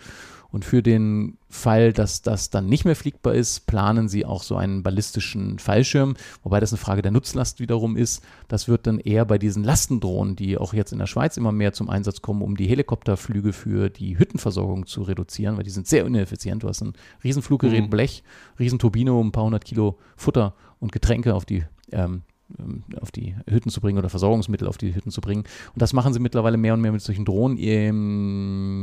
Und 0.53 0.65
für 0.65 0.83
den 0.83 1.39
Fall, 1.49 1.93
dass 1.93 2.23
das 2.23 2.51
dann 2.51 2.67
nicht 2.67 2.85
mehr 2.85 2.97
fliegbar 2.97 3.35
ist, 3.35 3.67
planen 3.67 4.09
sie 4.09 4.25
auch 4.25 4.43
so 4.43 4.57
einen 4.57 4.83
ballistischen 4.83 5.59
Fallschirm, 5.59 6.15
wobei 6.43 6.61
das 6.61 6.73
eine 6.73 6.79
Frage 6.79 7.03
der 7.03 7.13
Nutzlast 7.13 7.61
wiederum 7.61 7.97
ist. 7.97 8.23
Das 8.49 8.69
wird 8.69 8.87
dann 8.87 8.99
eher 8.99 9.25
bei 9.25 9.39
diesen 9.39 9.65
Lastendrohnen, 9.65 10.37
die 10.37 10.59
auch 10.59 10.75
jetzt 10.75 10.93
in 10.93 10.99
der 10.99 11.07
Schweiz 11.07 11.37
immer 11.37 11.53
mehr 11.53 11.73
zum 11.73 11.91
Einsatz 11.91 12.23
kommen, 12.23 12.43
um 12.43 12.57
die 12.57 12.67
Helikopterflüge 12.67 13.53
für 13.53 13.91
die 13.91 14.19
Hüttenversorgung 14.19 14.87
zu 14.87 15.03
reduzieren, 15.03 15.57
weil 15.57 15.65
die 15.65 15.71
sind 15.71 15.87
sehr 15.87 16.07
ineffizient. 16.07 16.63
Du 16.63 16.69
hast 16.69 16.83
ein 16.83 16.95
Riesenfluggerät, 17.25 17.85
mhm. 17.85 17.91
Blech, 17.91 18.23
Riesenturbine, 18.59 19.13
um 19.13 19.29
ein 19.29 19.33
paar 19.33 19.45
hundert 19.45 19.65
Kilo 19.65 19.99
Futter 20.17 20.55
und 20.79 20.93
Getränke 20.93 21.35
auf 21.35 21.45
die 21.45 21.65
ähm, 21.93 22.23
auf 23.01 23.11
die 23.11 23.35
Hütten 23.49 23.71
zu 23.71 23.81
bringen 23.81 23.99
oder 23.99 24.09
Versorgungsmittel 24.09 24.67
auf 24.67 24.79
die 24.79 24.95
Hütten 24.95 25.11
zu 25.11 25.21
bringen. 25.21 25.45
Und 25.73 25.83
das 25.83 25.93
machen 25.93 26.13
sie 26.13 26.21
mittlerweile 26.21 26.57
mehr 26.57 26.75
und 26.75 26.81
mehr 26.81 26.93
mit 26.93 27.03
solchen 27.03 27.25
Drohnen. 27.25 27.57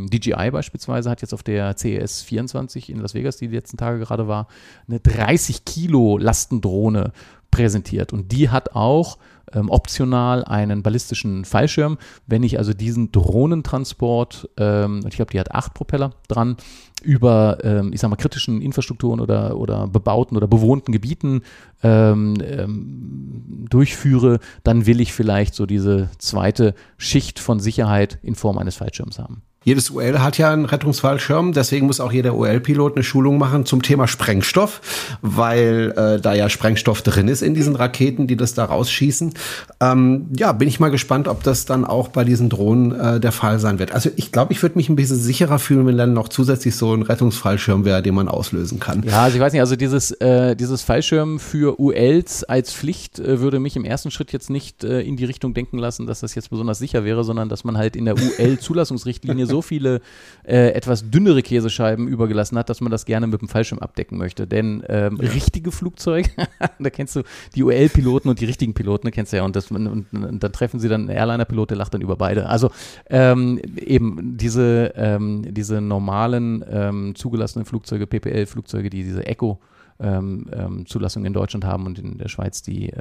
DJI 0.07 0.51
beispielsweise 0.51 1.09
hat 1.09 1.21
jetzt 1.21 1.33
auf 1.33 1.43
der 1.43 1.75
CES 1.75 2.21
24 2.23 2.89
in 2.89 2.99
Las 2.99 3.13
Vegas, 3.13 3.37
die 3.37 3.47
die 3.47 3.55
letzten 3.55 3.77
Tage 3.77 3.99
gerade 3.99 4.27
war, 4.27 4.47
eine 4.87 4.99
30 4.99 5.65
Kilo 5.65 6.17
Lastendrohne 6.17 7.11
präsentiert. 7.51 8.13
Und 8.13 8.31
die 8.31 8.49
hat 8.49 8.75
auch 8.75 9.17
ähm, 9.53 9.69
optional 9.69 10.43
einen 10.43 10.83
ballistischen 10.83 11.45
Fallschirm. 11.45 11.97
Wenn 12.25 12.43
ich 12.43 12.57
also 12.57 12.73
diesen 12.73 13.11
Drohnentransport, 13.11 14.49
ähm, 14.57 15.01
ich 15.07 15.15
glaube, 15.15 15.31
die 15.31 15.39
hat 15.39 15.51
acht 15.51 15.73
Propeller 15.73 16.13
dran, 16.27 16.57
über, 17.03 17.59
ähm, 17.63 17.93
ich 17.93 18.01
sag 18.01 18.09
mal, 18.09 18.15
kritischen 18.15 18.61
Infrastrukturen 18.61 19.19
oder, 19.19 19.57
oder 19.57 19.87
bebauten 19.87 20.35
oder 20.35 20.47
bewohnten 20.47 20.91
Gebieten 20.91 21.41
ähm, 21.83 22.35
ähm, 22.41 23.65
durchführe, 23.69 24.39
dann 24.63 24.85
will 24.85 24.99
ich 24.99 25.13
vielleicht 25.13 25.53
so 25.53 25.65
diese 25.65 26.09
zweite 26.17 26.73
Schicht 26.97 27.39
von 27.39 27.59
Sicherheit 27.59 28.19
in 28.23 28.35
Form 28.35 28.57
eines 28.57 28.75
Fallschirms 28.75 29.19
haben. 29.19 29.43
Jedes 29.63 29.89
UL 29.89 30.19
hat 30.19 30.37
ja 30.37 30.53
einen 30.53 30.63
Rettungsfallschirm, 30.63 31.51
deswegen 31.51 31.87
muss 31.87 31.99
auch 31.99 32.13
jeder 32.13 32.35
UL-Pilot 32.35 32.95
eine 32.95 33.03
Schulung 33.03 33.37
machen 33.37 33.65
zum 33.65 33.81
Thema 33.81 34.07
Sprengstoff, 34.07 35.17
weil 35.21 35.93
äh, 35.97 36.21
da 36.21 36.33
ja 36.33 36.47
Sprengstoff 36.49 37.01
drin 37.01 37.27
ist 37.27 37.41
in 37.41 37.53
diesen 37.53 37.75
Raketen, 37.75 38.27
die 38.27 38.37
das 38.37 38.53
da 38.53 38.63
rausschießen. 38.63 39.33
Ähm, 39.81 40.27
ja, 40.37 40.53
bin 40.53 40.69
ich 40.69 40.79
mal 40.79 40.89
gespannt, 40.89 41.27
ob 41.27 41.43
das 41.43 41.65
dann 41.65 41.83
auch 41.83 42.07
bei 42.07 42.23
diesen 42.23 42.49
Drohnen 42.49 42.97
äh, 42.97 43.19
der 43.19 43.33
Fall 43.33 43.59
sein 43.59 43.77
wird. 43.77 43.91
Also 43.91 44.09
ich 44.15 44.31
glaube, 44.31 44.53
ich 44.53 44.61
würde 44.61 44.77
mich 44.77 44.87
ein 44.87 44.95
bisschen 44.95 45.17
sicherer 45.17 45.59
fühlen, 45.59 45.85
wenn 45.85 45.97
dann 45.97 46.13
noch 46.13 46.29
zusätzlich 46.29 46.75
so 46.75 46.93
ein 46.93 47.01
Rettungsfallschirm 47.01 47.83
wäre, 47.83 48.01
den 48.01 48.15
man 48.15 48.29
auslösen 48.29 48.79
kann. 48.79 49.03
Ja, 49.03 49.23
also 49.23 49.35
ich 49.35 49.41
weiß 49.41 49.51
nicht, 49.51 49.61
also 49.61 49.75
dieses, 49.75 50.11
äh, 50.11 50.55
dieses 50.55 50.81
Fallschirm 50.83 51.39
für 51.39 51.77
ULs 51.79 52.45
als 52.45 52.71
Pflicht 52.71 53.19
äh, 53.19 53.41
würde 53.41 53.59
mich 53.59 53.75
im 53.75 53.83
ersten 53.83 54.11
Schritt 54.11 54.31
jetzt 54.31 54.49
nicht 54.49 54.83
äh, 54.83 55.01
in 55.01 55.17
die 55.17 55.25
Richtung 55.25 55.53
denken 55.53 55.77
lassen, 55.77 56.07
dass 56.07 56.21
das 56.21 56.35
jetzt 56.35 56.51
besonders 56.51 56.79
sicher 56.79 57.03
wäre, 57.03 57.23
sondern 57.23 57.49
dass 57.49 57.63
man 57.63 57.77
halt 57.77 57.95
in 57.95 58.05
der 58.05 58.15
UL-Zulassungsrichtlinie 58.15 59.46
so 59.47 59.61
viele 59.61 60.01
äh, 60.43 60.69
etwas 60.69 61.09
dünnere 61.09 61.41
Käsescheiben 61.41 62.07
übergelassen 62.07 62.57
hat, 62.57 62.69
dass 62.69 62.81
man 62.81 62.91
das 62.91 63.05
gerne 63.05 63.27
mit 63.27 63.41
dem 63.41 63.47
Fallschirm 63.47 63.79
abdecken 63.79 64.17
möchte. 64.17 64.47
Denn 64.47 64.83
ähm, 64.87 65.19
ja. 65.21 65.31
richtige 65.31 65.71
Flugzeuge, 65.71 66.29
da 66.79 66.89
kennst 66.89 67.15
du 67.15 67.23
die 67.55 67.63
UL-Piloten 67.63 68.29
und 68.29 68.39
die 68.39 68.45
richtigen 68.45 68.73
Piloten, 68.73 69.07
da 69.07 69.11
kennst 69.11 69.33
du 69.33 69.37
ja. 69.37 69.43
Und, 69.43 69.55
das, 69.55 69.71
und, 69.71 69.87
und, 69.87 70.13
und 70.13 70.43
dann 70.43 70.51
treffen 70.51 70.79
sie 70.79 70.89
dann 70.89 71.01
einen 71.01 71.17
Airliner-Pilot, 71.17 71.71
der 71.71 71.77
lacht 71.77 71.93
dann 71.93 72.01
über 72.01 72.15
beide. 72.15 72.47
Also 72.47 72.71
ähm, 73.09 73.59
eben 73.77 74.37
diese, 74.37 74.93
ähm, 74.95 75.53
diese 75.53 75.81
normalen 75.81 76.63
ähm, 76.69 77.15
zugelassenen 77.15 77.65
Flugzeuge, 77.65 78.07
PPL-Flugzeuge, 78.07 78.89
die 78.89 79.03
diese 79.03 79.25
Echo 79.25 79.59
ähm, 79.99 80.45
ähm, 80.51 80.85
Zulassung 80.85 81.25
in 81.25 81.33
Deutschland 81.33 81.65
haben 81.65 81.85
und 81.85 81.99
in 81.99 82.17
der 82.17 82.27
Schweiz 82.27 82.61
die 82.61 82.91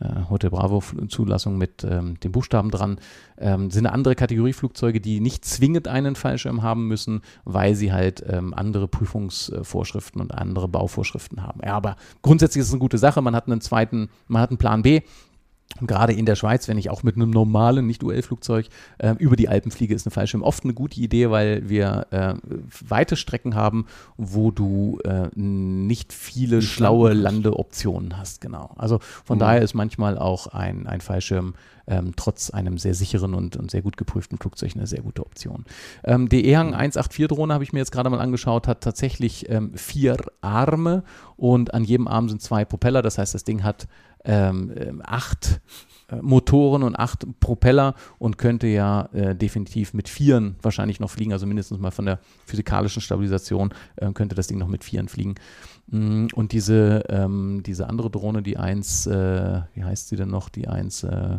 äh, 0.00 0.28
Hotel 0.28 0.50
Bravo-Zulassung 0.50 1.58
mit 1.58 1.84
ähm, 1.84 2.18
den 2.20 2.32
Buchstaben 2.32 2.70
dran, 2.70 2.98
ähm, 3.38 3.70
sind 3.70 3.86
eine 3.86 3.94
andere 3.94 4.14
Kategorie 4.14 4.52
Flugzeuge, 4.52 5.00
die 5.00 5.20
nicht 5.20 5.44
zwingend 5.44 5.88
einen 5.88 6.16
Fallschirm 6.16 6.62
haben 6.62 6.88
müssen, 6.88 7.22
weil 7.44 7.74
sie 7.74 7.92
halt 7.92 8.24
ähm, 8.26 8.54
andere 8.54 8.88
Prüfungsvorschriften 8.88 10.20
und 10.20 10.32
andere 10.32 10.68
Bauvorschriften 10.68 11.42
haben. 11.42 11.60
Ja, 11.64 11.74
aber 11.74 11.96
grundsätzlich 12.22 12.60
ist 12.60 12.68
es 12.68 12.72
eine 12.72 12.80
gute 12.80 12.98
Sache. 12.98 13.22
Man 13.22 13.36
hat 13.36 13.46
einen 13.46 13.60
zweiten, 13.60 14.08
man 14.26 14.42
hat 14.42 14.50
einen 14.50 14.58
Plan 14.58 14.82
B. 14.82 15.02
Und 15.78 15.86
gerade 15.86 16.12
in 16.12 16.26
der 16.26 16.34
Schweiz, 16.34 16.68
wenn 16.68 16.78
ich 16.78 16.90
auch 16.90 17.02
mit 17.02 17.16
einem 17.16 17.30
normalen, 17.30 17.86
nicht 17.86 18.02
UL-Flugzeug 18.02 18.66
äh, 18.98 19.14
über 19.18 19.36
die 19.36 19.48
Alpen 19.48 19.70
fliege, 19.70 19.94
ist 19.94 20.06
ein 20.06 20.10
Fallschirm 20.10 20.42
oft 20.42 20.64
eine 20.64 20.74
gute 20.74 21.00
Idee, 21.00 21.30
weil 21.30 21.68
wir 21.68 22.06
äh, 22.10 22.34
weite 22.86 23.16
Strecken 23.16 23.54
haben, 23.54 23.86
wo 24.16 24.50
du 24.50 24.98
äh, 25.04 25.28
nicht 25.34 26.12
viele 26.12 26.60
schlaue 26.60 27.12
Landeoptionen 27.12 28.18
hast. 28.18 28.40
Genau. 28.40 28.74
Also 28.76 28.98
von 29.24 29.38
mhm. 29.38 29.40
daher 29.40 29.62
ist 29.62 29.74
manchmal 29.74 30.18
auch 30.18 30.48
ein, 30.48 30.86
ein 30.86 31.00
Fallschirm 31.00 31.54
ähm, 31.90 32.12
trotz 32.16 32.50
einem 32.50 32.78
sehr 32.78 32.94
sicheren 32.94 33.34
und, 33.34 33.56
und, 33.56 33.70
sehr 33.70 33.82
gut 33.82 33.96
geprüften 33.96 34.38
Flugzeug 34.38 34.72
eine 34.74 34.86
sehr 34.86 35.02
gute 35.02 35.26
Option. 35.26 35.64
Ähm, 36.04 36.28
die 36.28 36.46
EHang 36.46 36.74
184-Drohne 36.74 37.52
habe 37.52 37.64
ich 37.64 37.72
mir 37.72 37.80
jetzt 37.80 37.92
gerade 37.92 38.08
mal 38.08 38.20
angeschaut, 38.20 38.68
hat 38.68 38.80
tatsächlich 38.80 39.50
ähm, 39.50 39.74
vier 39.74 40.16
Arme 40.40 41.02
und 41.36 41.74
an 41.74 41.84
jedem 41.84 42.06
Arm 42.08 42.28
sind 42.28 42.40
zwei 42.40 42.64
Propeller. 42.64 43.02
Das 43.02 43.18
heißt, 43.18 43.34
das 43.34 43.44
Ding 43.44 43.64
hat 43.64 43.88
ähm, 44.24 44.72
ähm, 44.76 45.02
acht 45.04 45.60
äh, 46.10 46.16
Motoren 46.22 46.82
und 46.82 46.96
acht 46.96 47.26
Propeller 47.40 47.94
und 48.18 48.38
könnte 48.38 48.66
ja 48.66 49.08
äh, 49.12 49.34
definitiv 49.34 49.94
mit 49.94 50.08
Vieren 50.08 50.56
wahrscheinlich 50.62 51.00
noch 51.00 51.10
fliegen, 51.10 51.32
also 51.32 51.46
mindestens 51.46 51.78
mal 51.78 51.90
von 51.90 52.06
der 52.06 52.20
physikalischen 52.46 53.02
Stabilisation 53.02 53.72
äh, 53.96 54.12
könnte 54.12 54.34
das 54.34 54.46
Ding 54.46 54.58
noch 54.58 54.68
mit 54.68 54.84
Vieren 54.84 55.08
fliegen. 55.08 55.34
Mm, 55.88 56.26
und 56.34 56.52
diese, 56.52 57.04
ähm, 57.08 57.62
diese 57.64 57.88
andere 57.88 58.10
Drohne, 58.10 58.42
die 58.42 58.56
eins, 58.56 59.06
äh, 59.06 59.62
wie 59.74 59.84
heißt 59.84 60.08
sie 60.08 60.16
denn 60.16 60.28
noch, 60.28 60.48
die 60.48 60.68
eins, 60.68 61.02
äh, 61.02 61.38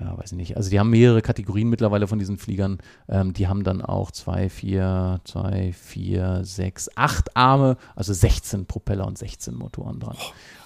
ja, 0.00 0.16
weiß 0.16 0.32
ich 0.32 0.36
nicht. 0.36 0.56
Also 0.56 0.70
die 0.70 0.78
haben 0.78 0.90
mehrere 0.90 1.22
Kategorien 1.22 1.68
mittlerweile 1.68 2.06
von 2.06 2.18
diesen 2.18 2.38
Fliegern. 2.38 2.78
Ähm, 3.08 3.32
die 3.32 3.48
haben 3.48 3.64
dann 3.64 3.82
auch 3.82 4.12
zwei, 4.12 4.48
vier, 4.48 5.20
zwei, 5.24 5.72
vier, 5.72 6.44
sechs, 6.44 6.88
acht 6.94 7.36
Arme, 7.36 7.76
also 7.96 8.12
16 8.12 8.66
Propeller 8.66 9.06
und 9.06 9.18
16 9.18 9.54
Motoren 9.54 9.98
dran. 9.98 10.16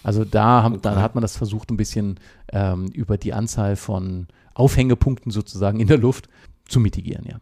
Also 0.03 0.25
da, 0.25 0.63
haben, 0.63 0.83
da 0.83 1.01
hat 1.01 1.15
man 1.15 1.23
das 1.23 1.37
versucht, 1.37 1.71
ein 1.71 1.77
bisschen 1.79 2.21
ähm, 2.53 2.89
über 2.89 3.17
die 3.17 3.33
Anzahl 3.33 3.77
von 3.77 4.27
Aufhängepunkten 4.55 5.33
sozusagen 5.33 5.81
in 5.81 5.89
der 5.89 5.99
Luft 5.99 6.29
zu 6.69 6.79
mitigieren, 6.79 7.25
ja. 7.27 7.41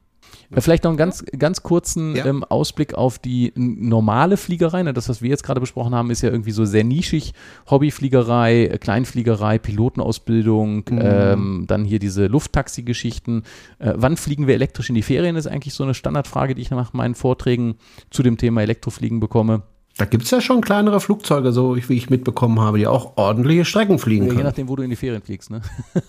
Äh, 0.50 0.60
vielleicht 0.60 0.84
noch 0.84 0.90
einen 0.90 0.98
ganz, 0.98 1.24
ganz 1.38 1.62
kurzen 1.62 2.16
ja. 2.16 2.26
ähm, 2.26 2.44
Ausblick 2.44 2.94
auf 2.94 3.18
die 3.18 3.52
normale 3.56 4.36
Fliegerei. 4.36 4.82
Ne? 4.82 4.92
Das, 4.92 5.08
was 5.08 5.22
wir 5.22 5.30
jetzt 5.30 5.42
gerade 5.42 5.60
besprochen 5.60 5.94
haben, 5.94 6.10
ist 6.10 6.22
ja 6.22 6.30
irgendwie 6.30 6.52
so 6.52 6.64
sehr 6.64 6.84
nischig. 6.84 7.32
Hobbyfliegerei, 7.70 8.66
äh, 8.66 8.78
Kleinfliegerei, 8.78 9.58
Pilotenausbildung, 9.58 10.84
mhm. 10.90 11.00
ähm, 11.02 11.64
dann 11.66 11.84
hier 11.84 11.98
diese 11.98 12.26
Lufttaxi-Geschichten. 12.26 13.44
Äh, 13.78 13.94
wann 13.96 14.16
fliegen 14.16 14.46
wir 14.46 14.54
elektrisch 14.54 14.88
in 14.88 14.94
die 14.94 15.02
Ferien, 15.02 15.36
ist 15.36 15.46
eigentlich 15.46 15.74
so 15.74 15.84
eine 15.84 15.94
Standardfrage, 15.94 16.54
die 16.54 16.62
ich 16.62 16.70
nach 16.70 16.92
meinen 16.92 17.14
Vorträgen 17.14 17.76
zu 18.10 18.22
dem 18.22 18.36
Thema 18.36 18.62
Elektrofliegen 18.62 19.20
bekomme. 19.20 19.62
Da 20.00 20.06
gibt 20.06 20.24
es 20.24 20.30
ja 20.30 20.40
schon 20.40 20.62
kleinere 20.62 20.98
Flugzeuge, 20.98 21.52
so 21.52 21.76
wie 21.76 21.94
ich 21.94 22.08
mitbekommen 22.08 22.58
habe, 22.58 22.78
die 22.78 22.86
auch 22.86 23.18
ordentliche 23.18 23.66
Strecken 23.66 23.98
fliegen 23.98 24.28
können. 24.28 24.38
Je 24.38 24.44
nachdem, 24.44 24.66
wo 24.68 24.74
du 24.74 24.82
in 24.82 24.88
die 24.88 24.96
Ferien 24.96 25.20
fliegst, 25.20 25.50
ne? 25.50 25.60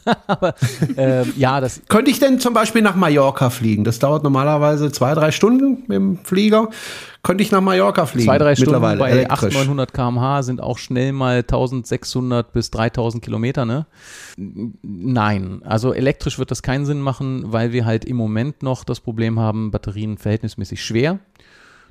Aber 0.27 0.55
ähm, 0.95 1.33
ja, 1.35 1.59
das. 1.59 1.81
Könnte 1.89 2.09
ich 2.09 2.17
denn 2.17 2.39
zum 2.39 2.53
Beispiel 2.53 2.81
nach 2.83 2.95
Mallorca 2.95 3.49
fliegen? 3.49 3.83
Das 3.83 3.99
dauert 3.99 4.23
normalerweise 4.23 4.93
zwei, 4.93 5.13
drei 5.13 5.31
Stunden 5.31 5.83
mit 5.87 5.97
dem 5.97 6.19
Flieger. 6.23 6.69
Könnte 7.21 7.43
ich 7.43 7.51
nach 7.51 7.59
Mallorca 7.59 8.05
fliegen? 8.05 8.27
Zwei, 8.27 8.37
drei 8.37 8.55
Stunden 8.55 8.79
bei 8.79 9.29
800, 9.29 9.53
900 9.53 9.93
km/h 9.93 10.43
sind 10.43 10.61
auch 10.61 10.77
schnell 10.77 11.11
mal 11.11 11.39
1600 11.39 12.53
bis 12.53 12.71
3000 12.71 13.21
Kilometer, 13.21 13.65
ne? 13.65 13.85
Nein, 14.37 15.61
also 15.65 15.93
elektrisch 15.93 16.39
wird 16.39 16.49
das 16.49 16.63
keinen 16.63 16.85
Sinn 16.85 17.01
machen, 17.01 17.43
weil 17.45 17.73
wir 17.73 17.85
halt 17.85 18.05
im 18.05 18.15
Moment 18.15 18.63
noch 18.63 18.85
das 18.85 19.01
Problem 19.01 19.37
haben, 19.37 19.69
Batterien 19.69 20.17
verhältnismäßig 20.17 20.83
schwer 20.83 21.19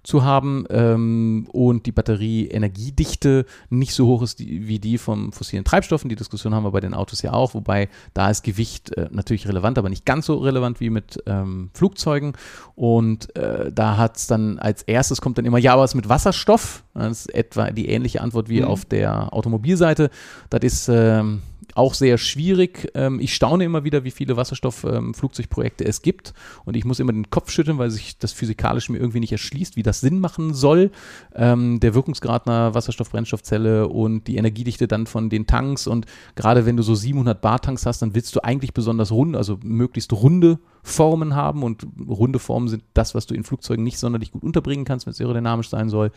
zu 0.03 0.25
haben 0.25 0.65
ähm, 0.71 1.47
und 1.53 1.87
die 1.87 1.93
Batterieenergiedichte 1.93 3.45
nicht 3.69 3.93
so 3.93 4.07
hoch 4.07 4.23
ist 4.23 4.39
die, 4.39 4.67
wie 4.67 4.79
die 4.79 4.99
von 4.99 5.33
fossilen 5.33 5.65
Treibstoffen. 5.65 6.09
Die 6.09 6.17
Diskussion 6.17 6.55
haben 6.55 6.65
wir 6.65 6.71
bei 6.71 6.81
den 6.81 6.95
Autos 6.95 7.23
ja 7.23 7.33
auch, 7.33 7.55
wobei 7.55 7.89
da 8.15 8.31
ist 8.31 8.43
Gewicht 8.43 8.97
äh, 8.97 9.09
natürlich 9.11 9.47
relevant, 9.47 9.79
aber 9.79 9.89
nicht 9.89 10.07
ganz 10.07 10.27
so 10.27 10.39
relevant 10.39 10.81
wie 10.81 10.91
mit 10.91 11.23
ähm, 11.27 11.71
Flugzeugen. 11.75 12.33
Und 12.75 13.35
äh, 13.37 13.71
da 13.73 13.97
hat 13.97 14.17
es 14.17 14.27
dann 14.27 14.59
als 14.59 14.83
erstes 14.83 15.21
kommt 15.21 15.39
dann 15.39 15.45
immer, 15.45 15.59
ja, 15.59 15.79
was 15.79 15.95
mit 15.95 16.09
Wasserstoff? 16.09 16.85
Das 16.95 17.27
ist 17.27 17.35
etwa 17.35 17.71
die 17.71 17.89
ähnliche 17.89 18.21
Antwort 18.21 18.49
wie 18.49 18.63
mhm. 18.63 18.69
auf 18.69 18.85
der 18.85 19.33
Automobilseite. 19.33 20.11
Das 20.49 20.61
ist 20.63 20.89
ähm, 20.89 21.43
auch 21.75 21.95
sehr 21.95 22.19
schwierig. 22.19 22.91
Ähm, 22.95 23.21
ich 23.21 23.35
staune 23.35 23.65
immer 23.65 23.85
wieder, 23.85 24.05
wie 24.05 24.11
viele 24.11 24.37
Wasserstoffflugzeugprojekte 24.37 25.85
ähm, 25.85 25.91
es 25.91 26.03
gibt. 26.03 26.35
Und 26.65 26.77
ich 26.77 26.85
muss 26.85 27.01
immer 27.01 27.13
den 27.13 27.31
Kopf 27.31 27.51
schütteln, 27.51 27.79
weil 27.79 27.91
sich 27.91 28.19
das 28.19 28.33
physikalisch 28.33 28.89
mir 28.89 28.99
irgendwie 28.99 29.21
nicht 29.21 29.33
erschließt, 29.33 29.77
wie 29.77 29.83
das 29.83 30.01
Sinn 30.01 30.21
machen 30.21 30.55
soll. 30.55 30.91
Ähm, 31.35 31.81
der 31.81 31.95
Wirkungsgrad 31.95 32.47
einer 32.47 32.75
Wasserstoff-Brennstoffzelle 32.75 33.89
und 33.89 34.27
die 34.27 34.37
Energiedichte 34.37 34.89
dann 34.89 35.07
von 35.07 35.31
den 35.31 35.47
Tanks. 35.47 35.87
Und 35.87 36.07
gerade 36.35 36.67
wenn 36.67 36.77
du 36.77 36.83
so 36.83 36.95
700 36.95 37.41
Bar 37.41 37.61
Tanks 37.61 37.87
hast, 37.87 38.03
dann 38.03 38.15
willst 38.15 38.35
du 38.37 38.41
eigentlich 38.41 38.75
besonders 38.75 39.13
rund, 39.13 39.37
also 39.37 39.59
möglichst 39.63 40.13
runde 40.13 40.59
Formen 40.83 41.35
haben 41.35 41.63
und 41.63 41.87
runde 42.09 42.39
Formen 42.39 42.69
sind 42.69 42.83
das, 42.95 43.15
was 43.15 43.27
du 43.27 43.35
in 43.35 43.45
Flugzeugen 43.45 43.85
nicht 43.85 43.99
sonderlich 43.99 44.33
gut 44.33 44.43
unterbringen 44.43 44.85
kannst, 44.85 45.07
wenn 45.07 45.13
es 45.13 45.21
aerodynamisch 45.21 45.69
sein 45.69 45.89
soll. 45.89 46.11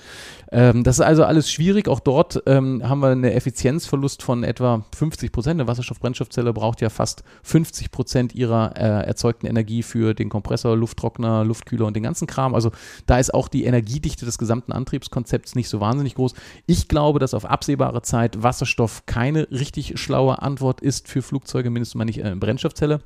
Ähm, 0.52 0.84
das 0.84 0.98
ist 0.98 1.06
also 1.06 1.24
alles 1.24 1.52
schwierig. 1.52 1.88
Auch 1.88 2.00
dort 2.00 2.44
ähm, 2.46 2.88
haben 2.88 3.00
wir 3.00 3.10
eine 3.10 3.34
Effizienzverlust 3.34 4.24
von 4.24 4.44
etwa 4.44 4.86
50 4.96 5.32
Prozent. 5.32 5.60
Eine 5.60 5.68
Wasserstoffbrennstoffzelle 5.68 6.54
braucht 6.54 6.82
ja 6.82 6.90
fast 6.90 7.24
50 7.44 7.92
Prozent 7.92 8.36
ihrer 8.36 8.76
äh, 8.76 9.06
erzeugten 9.06 9.48
Energie 9.48 9.84
für 9.84 10.14
den 10.14 10.30
Kompressor, 10.30 10.76
Lufttrockner, 10.76 11.44
Luftkühler 11.44 11.86
und 11.86 11.96
den 11.96 12.04
ganzen 12.04 12.28
Kram. 12.28 12.56
Also 12.56 12.72
da 13.06 13.20
ist 13.20 13.34
auch 13.34 13.48
die 13.48 13.66
Energiedichte 13.66 14.26
des 14.26 14.38
gesamten 14.38 14.72
Antriebskonzepts 14.72 15.56
nicht 15.56 15.70
so 15.70 15.80
wahnsinnig 15.80 16.16
groß. 16.16 16.34
Ich 16.66 16.88
glaube, 16.88 17.20
dass 17.20 17.34
auf 17.34 17.46
absehbare 17.46 18.02
Zeit 18.02 18.42
Wasserstoff 18.44 19.06
keine 19.06 19.50
richtig 19.52 20.00
schlaue 20.00 20.42
Antwort 20.42 20.82
ist 20.82 21.08
für 21.08 21.22
Flugzeuge, 21.22 21.70
mindestens 21.70 21.96
mal 21.96 22.06
nicht 22.06 22.24
äh, 22.24 22.36
Brennstoffzelle. 22.36 23.02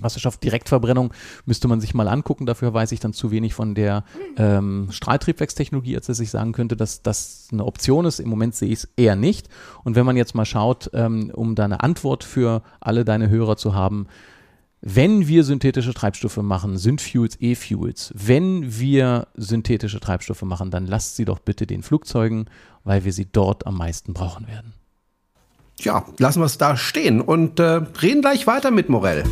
Wasserstoffdirektverbrennung 0.00 1.12
müsste 1.46 1.68
man 1.68 1.80
sich 1.80 1.94
mal 1.94 2.08
angucken. 2.08 2.46
Dafür 2.46 2.74
weiß 2.74 2.92
ich 2.92 3.00
dann 3.00 3.12
zu 3.12 3.30
wenig 3.30 3.54
von 3.54 3.74
der 3.74 4.04
ähm, 4.36 4.88
Strahltriebwerkstechnologie, 4.90 5.96
als 5.96 6.06
dass 6.06 6.20
ich 6.20 6.30
sagen 6.30 6.52
könnte, 6.52 6.76
dass 6.76 7.02
das 7.02 7.48
eine 7.52 7.64
Option 7.64 8.04
ist. 8.04 8.20
Im 8.20 8.28
Moment 8.28 8.54
sehe 8.54 8.68
ich 8.68 8.80
es 8.80 8.88
eher 8.96 9.16
nicht. 9.16 9.48
Und 9.84 9.96
wenn 9.96 10.06
man 10.06 10.16
jetzt 10.16 10.34
mal 10.34 10.44
schaut, 10.44 10.90
ähm, 10.94 11.30
um 11.34 11.54
da 11.54 11.64
eine 11.64 11.82
Antwort 11.82 12.24
für 12.24 12.62
alle 12.80 13.04
deine 13.04 13.28
Hörer 13.28 13.56
zu 13.56 13.74
haben, 13.74 14.06
wenn 14.86 15.26
wir 15.28 15.44
synthetische 15.44 15.94
Treibstoffe 15.94 16.36
machen, 16.36 16.76
Synfuels, 16.76 17.38
E-Fuels, 17.40 18.12
wenn 18.14 18.78
wir 18.78 19.28
synthetische 19.34 19.98
Treibstoffe 19.98 20.42
machen, 20.42 20.70
dann 20.70 20.86
lasst 20.86 21.16
sie 21.16 21.24
doch 21.24 21.38
bitte 21.38 21.66
den 21.66 21.82
Flugzeugen, 21.82 22.50
weil 22.84 23.06
wir 23.06 23.12
sie 23.14 23.24
dort 23.24 23.66
am 23.66 23.78
meisten 23.78 24.12
brauchen 24.12 24.46
werden. 24.46 24.74
Ja, 25.80 26.04
lassen 26.18 26.40
wir 26.40 26.46
es 26.46 26.58
da 26.58 26.76
stehen 26.76 27.20
und 27.20 27.60
äh, 27.60 27.80
reden 28.00 28.22
gleich 28.22 28.46
weiter 28.46 28.70
mit 28.70 28.88
Morell. 28.88 29.24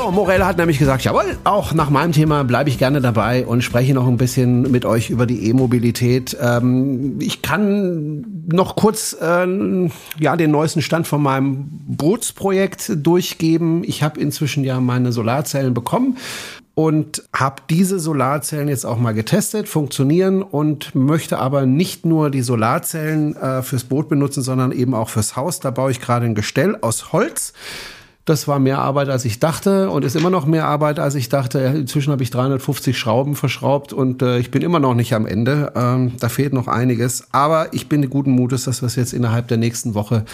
So, 0.00 0.12
Morell 0.12 0.44
hat 0.44 0.58
nämlich 0.58 0.78
gesagt, 0.78 1.02
jawohl, 1.02 1.36
auch 1.42 1.74
nach 1.74 1.90
meinem 1.90 2.12
Thema 2.12 2.44
bleibe 2.44 2.70
ich 2.70 2.78
gerne 2.78 3.00
dabei 3.00 3.44
und 3.44 3.64
spreche 3.64 3.94
noch 3.94 4.06
ein 4.06 4.16
bisschen 4.16 4.70
mit 4.70 4.84
euch 4.84 5.10
über 5.10 5.26
die 5.26 5.48
E-Mobilität. 5.48 6.36
Ähm, 6.40 7.16
ich 7.18 7.42
kann 7.42 8.24
noch 8.46 8.76
kurz 8.76 9.16
äh, 9.20 9.88
ja 10.20 10.36
den 10.36 10.52
neuesten 10.52 10.82
Stand 10.82 11.08
von 11.08 11.20
meinem 11.20 11.68
Bootsprojekt 11.88 12.92
durchgeben. 12.94 13.82
Ich 13.82 14.04
habe 14.04 14.20
inzwischen 14.20 14.62
ja 14.62 14.78
meine 14.78 15.10
Solarzellen 15.10 15.74
bekommen 15.74 16.16
und 16.76 17.24
habe 17.34 17.62
diese 17.68 17.98
Solarzellen 17.98 18.68
jetzt 18.68 18.86
auch 18.86 18.98
mal 18.98 19.14
getestet, 19.14 19.68
funktionieren 19.68 20.42
und 20.42 20.94
möchte 20.94 21.40
aber 21.40 21.66
nicht 21.66 22.06
nur 22.06 22.30
die 22.30 22.42
Solarzellen 22.42 23.34
äh, 23.34 23.62
fürs 23.62 23.82
Boot 23.82 24.08
benutzen, 24.08 24.44
sondern 24.44 24.70
eben 24.70 24.94
auch 24.94 25.08
fürs 25.08 25.34
Haus. 25.34 25.58
Da 25.58 25.72
baue 25.72 25.90
ich 25.90 26.00
gerade 26.00 26.24
ein 26.24 26.36
Gestell 26.36 26.78
aus 26.82 27.12
Holz. 27.12 27.52
Das 28.28 28.46
war 28.46 28.58
mehr 28.58 28.80
Arbeit, 28.80 29.08
als 29.08 29.24
ich 29.24 29.40
dachte 29.40 29.88
und 29.88 30.04
ist 30.04 30.14
immer 30.14 30.28
noch 30.28 30.44
mehr 30.44 30.66
Arbeit, 30.66 31.00
als 31.00 31.14
ich 31.14 31.30
dachte. 31.30 31.60
Inzwischen 31.60 32.12
habe 32.12 32.22
ich 32.22 32.28
350 32.28 32.98
Schrauben 32.98 33.34
verschraubt 33.36 33.94
und 33.94 34.20
äh, 34.20 34.38
ich 34.38 34.50
bin 34.50 34.60
immer 34.60 34.80
noch 34.80 34.92
nicht 34.92 35.14
am 35.14 35.26
Ende. 35.26 35.72
Ähm, 35.74 36.12
da 36.20 36.28
fehlt 36.28 36.52
noch 36.52 36.68
einiges. 36.68 37.28
Aber 37.32 37.72
ich 37.72 37.88
bin 37.88 38.10
guten 38.10 38.32
Mutes, 38.32 38.64
dass 38.64 38.82
wir 38.82 38.86
es 38.86 38.96
jetzt 38.96 39.14
innerhalb 39.14 39.48
der 39.48 39.56
nächsten 39.56 39.94
Woche 39.94 40.26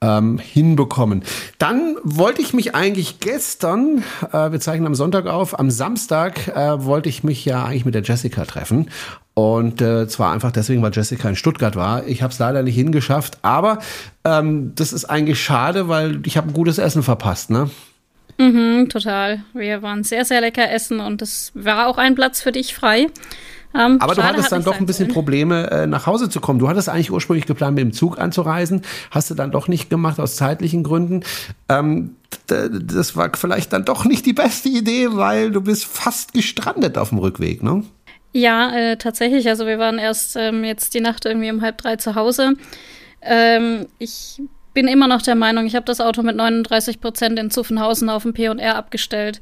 ähm, 0.00 0.38
hinbekommen. 0.38 1.22
Dann 1.58 1.94
wollte 2.02 2.42
ich 2.42 2.52
mich 2.52 2.74
eigentlich 2.74 3.20
gestern, 3.20 4.02
äh, 4.32 4.50
wir 4.50 4.58
zeichnen 4.58 4.88
am 4.88 4.96
Sonntag 4.96 5.26
auf, 5.26 5.56
am 5.56 5.70
Samstag 5.70 6.48
äh, 6.48 6.84
wollte 6.84 7.08
ich 7.08 7.22
mich 7.22 7.44
ja 7.44 7.64
eigentlich 7.64 7.84
mit 7.84 7.94
der 7.94 8.02
Jessica 8.02 8.44
treffen. 8.44 8.90
Und 9.38 9.82
äh, 9.82 10.08
zwar 10.08 10.32
einfach 10.32 10.50
deswegen, 10.50 10.80
weil 10.80 10.92
Jessica 10.94 11.28
in 11.28 11.36
Stuttgart 11.36 11.76
war. 11.76 12.06
Ich 12.06 12.22
habe 12.22 12.32
es 12.32 12.38
leider 12.38 12.62
nicht 12.62 12.74
hingeschafft, 12.74 13.36
aber 13.42 13.80
ähm, 14.24 14.72
das 14.76 14.94
ist 14.94 15.04
eigentlich 15.04 15.42
schade, 15.42 15.88
weil 15.88 16.20
ich 16.24 16.38
habe 16.38 16.48
ein 16.48 16.54
gutes 16.54 16.78
Essen 16.78 17.02
verpasst, 17.02 17.50
ne? 17.50 17.68
Mhm, 18.38 18.88
total. 18.88 19.42
Wir 19.52 19.82
waren 19.82 20.04
sehr, 20.04 20.24
sehr 20.24 20.40
lecker 20.40 20.70
essen 20.70 21.00
und 21.00 21.20
es 21.20 21.52
war 21.52 21.86
auch 21.86 21.98
ein 21.98 22.14
Platz 22.14 22.40
für 22.40 22.50
dich 22.50 22.74
frei. 22.74 23.08
Ähm, 23.74 23.98
Aber 24.00 24.14
du 24.14 24.22
hattest 24.22 24.52
dann 24.52 24.64
doch 24.64 24.80
ein 24.80 24.86
bisschen 24.86 25.06
sollen. 25.06 25.14
Probleme, 25.14 25.70
äh, 25.70 25.86
nach 25.86 26.06
Hause 26.06 26.30
zu 26.30 26.40
kommen. 26.40 26.58
Du 26.58 26.68
hattest 26.68 26.88
eigentlich 26.88 27.10
ursprünglich 27.10 27.44
geplant, 27.44 27.74
mit 27.74 27.82
dem 27.82 27.92
Zug 27.92 28.18
anzureisen, 28.18 28.82
hast 29.10 29.30
du 29.30 29.34
dann 29.34 29.50
doch 29.50 29.68
nicht 29.68 29.90
gemacht 29.90 30.18
aus 30.18 30.36
zeitlichen 30.36 30.82
Gründen. 30.82 31.24
Ähm, 31.68 32.16
das 32.46 33.16
war 33.16 33.30
vielleicht 33.34 33.74
dann 33.74 33.84
doch 33.84 34.06
nicht 34.06 34.24
die 34.24 34.32
beste 34.32 34.70
Idee, 34.70 35.08
weil 35.10 35.50
du 35.50 35.60
bist 35.60 35.84
fast 35.84 36.32
gestrandet 36.32 36.96
auf 36.96 37.10
dem 37.10 37.18
Rückweg, 37.18 37.62
ne? 37.62 37.84
Ja, 38.36 38.70
äh, 38.76 38.96
tatsächlich. 38.98 39.48
Also 39.48 39.66
wir 39.66 39.78
waren 39.78 39.98
erst 39.98 40.36
ähm, 40.36 40.62
jetzt 40.62 40.92
die 40.92 41.00
Nacht 41.00 41.24
irgendwie 41.24 41.50
um 41.50 41.62
halb 41.62 41.78
drei 41.78 41.96
zu 41.96 42.14
Hause. 42.16 42.52
Ähm, 43.22 43.86
ich 43.98 44.42
bin 44.74 44.88
immer 44.88 45.08
noch 45.08 45.22
der 45.22 45.36
Meinung, 45.36 45.64
ich 45.64 45.74
habe 45.74 45.86
das 45.86 46.02
Auto 46.02 46.22
mit 46.22 46.36
39 46.36 47.00
Prozent 47.00 47.38
in 47.38 47.50
Zuffenhausen 47.50 48.10
auf 48.10 48.24
dem 48.24 48.34
P&R 48.34 48.74
abgestellt. 48.74 49.40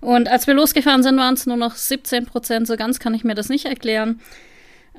Und 0.00 0.28
als 0.28 0.48
wir 0.48 0.54
losgefahren 0.54 1.04
sind, 1.04 1.16
waren 1.18 1.34
es 1.34 1.46
nur 1.46 1.56
noch 1.56 1.76
17 1.76 2.26
Prozent. 2.26 2.66
So 2.66 2.76
ganz 2.76 2.98
kann 2.98 3.14
ich 3.14 3.22
mir 3.22 3.36
das 3.36 3.48
nicht 3.48 3.66
erklären. 3.66 4.20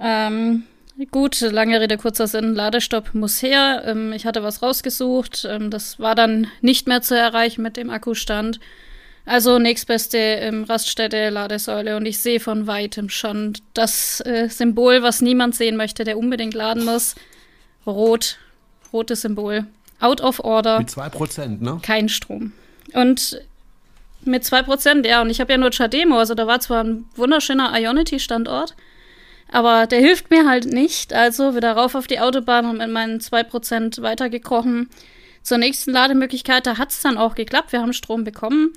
Ähm, 0.01 0.63
gut, 1.11 1.41
lange 1.41 1.81
Rede, 1.81 1.97
kurzer 1.97 2.27
Sinn. 2.27 2.55
Ladestopp 2.55 3.13
muss 3.13 3.41
her. 3.41 3.83
Ähm, 3.85 4.13
ich 4.13 4.25
hatte 4.25 4.41
was 4.41 4.61
rausgesucht. 4.61 5.45
Ähm, 5.49 5.69
das 5.69 5.99
war 5.99 6.15
dann 6.15 6.47
nicht 6.61 6.87
mehr 6.87 7.01
zu 7.01 7.17
erreichen 7.17 7.61
mit 7.61 7.75
dem 7.75 7.89
Akkustand. 7.89 8.61
Also 9.25 9.57
nächstbeste 9.57 10.17
ähm, 10.17 10.65
Raststätte, 10.65 11.29
Ladesäule. 11.29 11.95
Und 11.95 12.05
ich 12.05 12.19
sehe 12.19 12.39
von 12.39 12.67
weitem 12.67 13.09
schon 13.09 13.53
das 13.73 14.19
äh, 14.21 14.49
Symbol, 14.49 15.01
was 15.01 15.21
niemand 15.21 15.55
sehen 15.55 15.77
möchte, 15.77 16.03
der 16.03 16.17
unbedingt 16.17 16.53
laden 16.53 16.83
muss. 16.83 17.15
Rot. 17.85 18.37
Rotes 18.91 19.21
Symbol. 19.21 19.65
Out 19.99 20.21
of 20.21 20.39
order. 20.41 20.79
Mit 20.79 20.89
2%, 20.89 21.63
ne? 21.63 21.79
Kein 21.81 22.09
Strom. 22.09 22.51
Und 22.93 23.41
mit 24.25 24.43
2%, 24.43 25.07
ja. 25.07 25.21
Und 25.21 25.29
ich 25.29 25.39
habe 25.39 25.53
ja 25.53 25.57
nur 25.57 25.71
Chademo. 25.71 26.19
Also 26.19 26.35
da 26.35 26.45
war 26.45 26.59
zwar 26.59 26.83
ein 26.83 27.05
wunderschöner 27.15 27.71
Ionity-Standort. 27.79 28.75
Aber 29.51 29.87
der 29.87 29.99
hilft 29.99 30.31
mir 30.31 30.47
halt 30.47 30.65
nicht. 30.65 31.13
Also 31.13 31.55
wieder 31.55 31.73
rauf 31.73 31.95
auf 31.95 32.07
die 32.07 32.19
Autobahn 32.19 32.65
und 32.65 32.77
mit 32.79 32.89
meinen 32.89 33.19
2% 33.19 34.01
weitergekrochen. 34.01 34.89
Zur 35.43 35.57
nächsten 35.57 35.91
Lademöglichkeit, 35.91 36.65
da 36.65 36.77
hat 36.77 36.91
es 36.91 37.01
dann 37.01 37.17
auch 37.17 37.35
geklappt. 37.35 37.71
Wir 37.71 37.81
haben 37.81 37.93
Strom 37.93 38.23
bekommen. 38.23 38.73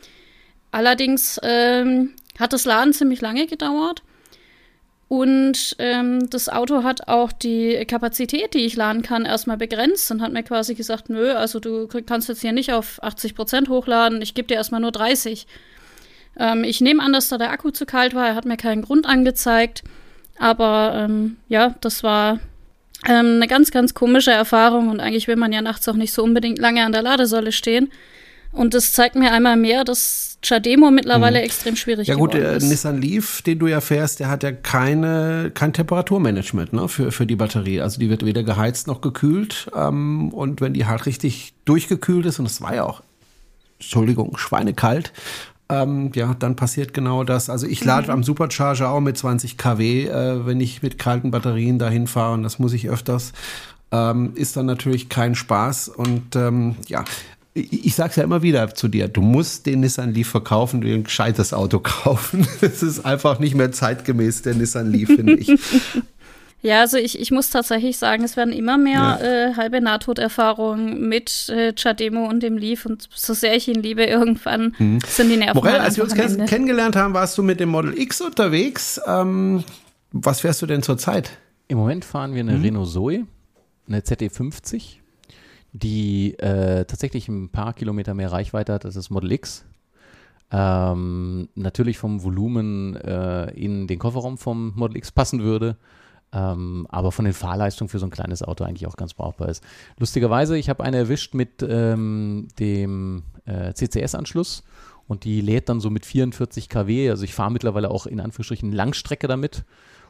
Allerdings 0.70 1.40
ähm, 1.42 2.14
hat 2.38 2.52
das 2.52 2.64
Laden 2.64 2.92
ziemlich 2.92 3.20
lange 3.20 3.46
gedauert. 3.46 4.02
Und 5.08 5.76
ähm, 5.78 6.28
das 6.30 6.48
Auto 6.48 6.82
hat 6.82 7.06
auch 7.06 7.30
die 7.30 7.84
Kapazität, 7.86 8.54
die 8.54 8.66
ich 8.66 8.74
laden 8.74 9.02
kann, 9.02 9.24
erstmal 9.24 9.56
begrenzt 9.56 10.10
und 10.10 10.20
hat 10.20 10.32
mir 10.32 10.42
quasi 10.42 10.74
gesagt, 10.74 11.08
nö, 11.10 11.32
also 11.32 11.60
du 11.60 11.86
kannst 11.86 12.28
jetzt 12.28 12.40
hier 12.40 12.52
nicht 12.52 12.72
auf 12.72 13.00
80 13.02 13.36
Prozent 13.36 13.68
hochladen, 13.68 14.20
ich 14.20 14.34
gebe 14.34 14.48
dir 14.48 14.54
erstmal 14.54 14.80
nur 14.80 14.90
30. 14.90 15.46
Ähm, 16.38 16.64
ich 16.64 16.80
nehme 16.80 17.04
an, 17.04 17.12
dass 17.12 17.28
da 17.28 17.38
der 17.38 17.52
Akku 17.52 17.70
zu 17.70 17.86
kalt 17.86 18.14
war, 18.14 18.26
er 18.26 18.34
hat 18.34 18.46
mir 18.46 18.56
keinen 18.56 18.82
Grund 18.82 19.06
angezeigt. 19.06 19.84
Aber 20.38 20.92
ähm, 20.96 21.36
ja, 21.48 21.76
das 21.80 22.02
war 22.02 22.40
ähm, 23.06 23.36
eine 23.36 23.46
ganz, 23.46 23.70
ganz 23.70 23.94
komische 23.94 24.32
Erfahrung 24.32 24.88
und 24.88 25.00
eigentlich 25.00 25.28
will 25.28 25.36
man 25.36 25.52
ja 25.52 25.62
nachts 25.62 25.88
auch 25.88 25.94
nicht 25.94 26.12
so 26.12 26.22
unbedingt 26.24 26.58
lange 26.58 26.84
an 26.84 26.92
der 26.92 27.02
Ladesäule 27.02 27.52
stehen. 27.52 27.90
Und 28.56 28.72
das 28.72 28.92
zeigt 28.92 29.16
mir 29.16 29.32
einmal 29.32 29.56
mehr, 29.56 29.84
dass 29.84 30.38
Chademo 30.42 30.90
mittlerweile 30.90 31.38
hm. 31.38 31.44
extrem 31.44 31.76
schwierig 31.76 32.02
ist. 32.02 32.08
Ja 32.08 32.14
gut, 32.14 32.34
der 32.34 32.58
Nissan 32.58 33.00
Leaf, 33.00 33.42
den 33.42 33.58
du 33.58 33.66
ja 33.66 33.80
fährst, 33.80 34.20
der 34.20 34.28
hat 34.28 34.42
ja 34.42 34.52
keine, 34.52 35.50
kein 35.52 35.72
Temperaturmanagement 35.72 36.72
ne, 36.72 36.88
für, 36.88 37.12
für 37.12 37.26
die 37.26 37.36
Batterie. 37.36 37.80
Also 37.80 38.00
die 38.00 38.08
wird 38.08 38.24
weder 38.24 38.42
geheizt 38.42 38.86
noch 38.86 39.02
gekühlt. 39.02 39.70
Ähm, 39.76 40.30
und 40.30 40.60
wenn 40.60 40.72
die 40.72 40.86
halt 40.86 41.04
richtig 41.04 41.52
durchgekühlt 41.66 42.24
ist, 42.24 42.38
und 42.38 42.46
es 42.46 42.62
war 42.62 42.74
ja 42.74 42.84
auch, 42.84 43.02
Entschuldigung, 43.78 44.38
schweinekalt, 44.38 45.12
ähm, 45.68 46.12
ja, 46.14 46.34
dann 46.34 46.56
passiert 46.56 46.94
genau 46.94 47.24
das. 47.24 47.50
Also 47.50 47.66
ich 47.66 47.84
lade 47.84 48.06
mhm. 48.06 48.14
am 48.14 48.22
Supercharger 48.22 48.90
auch 48.90 49.00
mit 49.00 49.18
20 49.18 49.58
kW, 49.58 50.06
äh, 50.06 50.46
wenn 50.46 50.60
ich 50.60 50.82
mit 50.82 50.98
kalten 50.98 51.30
Batterien 51.30 51.78
dahin 51.78 52.06
fahre 52.06 52.34
und 52.34 52.42
das 52.42 52.58
muss 52.58 52.72
ich 52.72 52.88
öfters. 52.88 53.32
Ähm, 53.92 54.32
ist 54.34 54.56
dann 54.56 54.66
natürlich 54.66 55.08
kein 55.08 55.34
Spaß 55.34 55.88
und 55.88 56.34
ähm, 56.34 56.76
ja, 56.88 57.04
ich 57.56 57.94
sag's 57.94 58.16
ja 58.16 58.24
immer 58.24 58.42
wieder 58.42 58.74
zu 58.74 58.88
dir, 58.88 59.08
du 59.08 59.22
musst 59.22 59.66
den 59.66 59.80
Nissan 59.80 60.12
Leaf 60.12 60.28
verkaufen, 60.28 60.82
du 60.82 60.92
ein 60.92 61.04
gescheites 61.04 61.52
Auto 61.52 61.80
kaufen. 61.80 62.46
Das 62.60 62.82
ist 62.82 63.04
einfach 63.04 63.38
nicht 63.38 63.54
mehr 63.54 63.72
zeitgemäß, 63.72 64.42
der 64.42 64.54
Nissan 64.54 64.92
Leaf, 64.92 65.08
finde 65.08 65.34
ich. 65.34 65.48
Ja, 66.62 66.80
also 66.80 66.96
ich, 66.96 67.20
ich 67.20 67.30
muss 67.30 67.50
tatsächlich 67.50 67.96
sagen, 67.96 68.24
es 68.24 68.36
werden 68.36 68.52
immer 68.52 68.76
mehr 68.76 69.20
ja. 69.22 69.50
äh, 69.50 69.54
halbe 69.54 69.80
Nahtoderfahrungen 69.80 71.06
mit 71.06 71.48
äh, 71.48 71.72
Chademo 71.74 72.26
und 72.26 72.42
dem 72.42 72.56
Leaf 72.56 72.86
und 72.86 73.08
so 73.14 73.34
sehr 73.34 73.54
ich 73.54 73.68
ihn 73.68 73.82
liebe, 73.82 74.04
irgendwann 74.06 74.74
hm. 74.76 74.98
sind 75.06 75.28
die 75.28 75.36
Nerven. 75.36 75.54
Morell, 75.54 75.78
als 75.78 75.96
wir 75.96 76.02
uns 76.02 76.14
kenn 76.14 76.44
kennengelernt 76.46 76.96
haben, 76.96 77.14
warst 77.14 77.38
du 77.38 77.44
mit 77.44 77.60
dem 77.60 77.68
Model 77.68 77.96
X 77.96 78.20
unterwegs. 78.20 79.00
Ähm, 79.06 79.62
was 80.10 80.40
fährst 80.40 80.60
du 80.60 80.66
denn 80.66 80.82
zurzeit? 80.82 81.30
Im 81.68 81.78
Moment 81.78 82.04
fahren 82.04 82.34
wir 82.34 82.40
eine 82.40 82.54
hm. 82.54 82.62
Renault 82.62 82.88
Zoe, 82.88 83.26
eine 83.86 84.00
ZE50 84.00 84.96
die 85.82 86.38
äh, 86.38 86.84
tatsächlich 86.84 87.28
ein 87.28 87.50
paar 87.50 87.74
Kilometer 87.74 88.14
mehr 88.14 88.32
Reichweite 88.32 88.72
hat 88.72 88.84
als 88.84 88.94
das 88.94 89.10
Model 89.10 89.32
X. 89.32 89.64
ähm, 90.50 91.48
natürlich 91.54 91.98
vom 91.98 92.22
Volumen 92.22 92.96
äh, 92.96 93.50
in 93.50 93.86
den 93.86 93.98
Kofferraum 93.98 94.38
vom 94.38 94.72
Model 94.76 94.96
X 94.96 95.10
passen 95.10 95.42
würde. 95.42 95.76
Ähm, 96.32 96.86
aber 96.90 97.12
von 97.12 97.24
den 97.24 97.34
Fahrleistungen 97.34 97.88
für 97.88 97.98
so 97.98 98.06
ein 98.06 98.10
kleines 98.10 98.42
Auto 98.42 98.64
eigentlich 98.64 98.86
auch 98.86 98.96
ganz 98.96 99.14
brauchbar 99.14 99.48
ist. 99.48 99.62
Lustigerweise, 99.98 100.58
ich 100.58 100.68
habe 100.68 100.82
eine 100.82 100.96
erwischt 100.96 101.34
mit 101.34 101.62
ähm, 101.62 102.48
dem 102.58 103.22
äh, 103.44 103.72
CCS-Anschluss 103.72 104.64
und 105.06 105.24
die 105.24 105.40
lädt 105.40 105.68
dann 105.68 105.80
so 105.80 105.88
mit 105.88 106.04
44 106.04 106.68
kW. 106.68 107.10
Also 107.10 107.24
ich 107.24 107.34
fahre 107.34 107.52
mittlerweile 107.52 107.90
auch 107.90 108.06
in 108.06 108.20
Anführungsstrichen 108.20 108.72
Langstrecke 108.72 109.28
damit. 109.28 109.64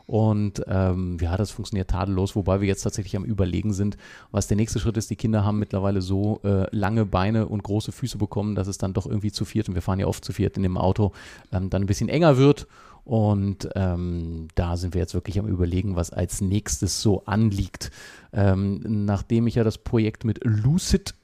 Und 0.07 0.63
ähm, 0.69 1.19
ja, 1.21 1.37
das 1.37 1.51
funktioniert 1.51 1.91
tadellos, 1.91 2.37
wobei 2.37 2.61
wir 2.61 2.69
jetzt 2.69 2.83
tatsächlich 2.83 3.17
am 3.17 3.25
Überlegen 3.25 3.73
sind, 3.73 3.97
was 4.31 4.47
der 4.47 4.57
nächste 4.57 4.79
Schritt 4.79 4.97
ist. 4.97 5.11
Die 5.11 5.17
Kinder 5.17 5.45
haben 5.45 5.59
mittlerweile 5.59 6.01
so 6.01 6.41
äh, 6.45 6.67
lange 6.75 7.05
Beine 7.05 7.47
und 7.47 7.65
große 7.65 7.91
Füße 7.91 8.17
bekommen, 8.17 8.55
dass 8.55 8.69
es 8.69 8.79
dann 8.79 8.93
doch 8.93 9.07
irgendwie 9.07 9.33
zu 9.33 9.45
viert, 9.45 9.69
und 9.69 9.75
wir 9.75 9.83
fahren 9.83 9.99
ja 9.99 10.07
oft 10.07 10.25
zu 10.25 10.33
viert 10.33 10.57
in 10.57 10.63
dem 10.63 10.79
Auto, 10.79 11.13
ähm, 11.53 11.71
dann 11.71 11.83
ein 11.83 11.87
bisschen 11.87 12.09
enger 12.09 12.39
wird. 12.39 12.69
Und 13.05 13.69
ähm, 13.77 14.49
da 14.57 14.77
sind 14.77 14.95
wir 14.95 15.01
jetzt 15.01 15.15
wirklich 15.15 15.39
am 15.39 15.47
Überlegen, 15.47 15.95
was 15.95 16.11
als 16.11 16.41
nächstes 16.41 17.03
so 17.03 17.25
anliegt. 17.25 17.91
Ähm, 18.33 18.81
nachdem 19.07 19.47
ich 19.47 19.57
ja 19.57 19.65
das 19.65 19.79
Projekt 19.79 20.25
mit 20.25 20.41
Lucid 20.45 21.15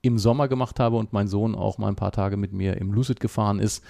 im 0.00 0.18
Sommer 0.18 0.48
gemacht 0.48 0.80
habe 0.80 0.96
und 0.96 1.12
mein 1.12 1.28
Sohn 1.28 1.54
auch 1.54 1.78
mal 1.78 1.88
ein 1.88 1.96
paar 1.96 2.12
Tage 2.12 2.36
mit 2.36 2.52
mir 2.52 2.76
im 2.78 2.92
Lucid 2.92 3.20
gefahren 3.20 3.58
ist, 3.58 3.82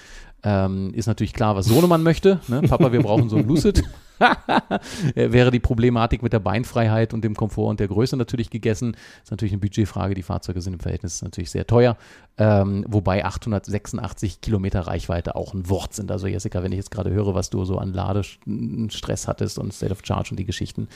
ähm, 0.42 0.92
ist 0.94 1.06
natürlich 1.06 1.34
klar, 1.34 1.56
was 1.56 1.66
Sohnemann 1.66 2.02
möchte. 2.02 2.40
Ne? 2.48 2.62
Papa, 2.62 2.92
wir 2.92 3.02
brauchen 3.02 3.28
so 3.28 3.36
ein 3.36 3.46
Lucid. 3.46 3.84
Wäre 5.14 5.50
die 5.50 5.60
Problematik 5.60 6.22
mit 6.22 6.32
der 6.32 6.38
Beinfreiheit 6.38 7.14
und 7.14 7.22
dem 7.22 7.34
Komfort 7.34 7.68
und 7.68 7.80
der 7.80 7.88
Größe 7.88 8.16
natürlich 8.16 8.50
gegessen. 8.50 8.96
Ist 9.22 9.30
natürlich 9.30 9.52
eine 9.52 9.60
Budgetfrage. 9.60 10.14
Die 10.14 10.22
Fahrzeuge 10.22 10.60
sind 10.60 10.74
im 10.74 10.80
Verhältnis 10.80 11.22
natürlich 11.22 11.50
sehr 11.50 11.66
teuer. 11.66 11.96
Ähm, 12.38 12.84
wobei 12.86 13.24
886 13.24 14.42
Kilometer 14.42 14.80
Reichweite 14.80 15.36
auch 15.36 15.54
ein 15.54 15.68
Wort 15.70 15.94
sind. 15.94 16.10
Also 16.10 16.26
Jessica, 16.26 16.62
wenn 16.62 16.72
ich 16.72 16.76
jetzt 16.76 16.90
gerade 16.90 17.10
höre, 17.10 17.34
was 17.34 17.48
du 17.48 17.64
so 17.64 17.78
an 17.78 17.94
Ladestress 17.94 19.26
hattest 19.26 19.58
und 19.58 19.72
State 19.72 19.92
of 19.92 20.00
Charge 20.04 20.30
und 20.32 20.38
die 20.38 20.44
Geschichten, 20.44 20.88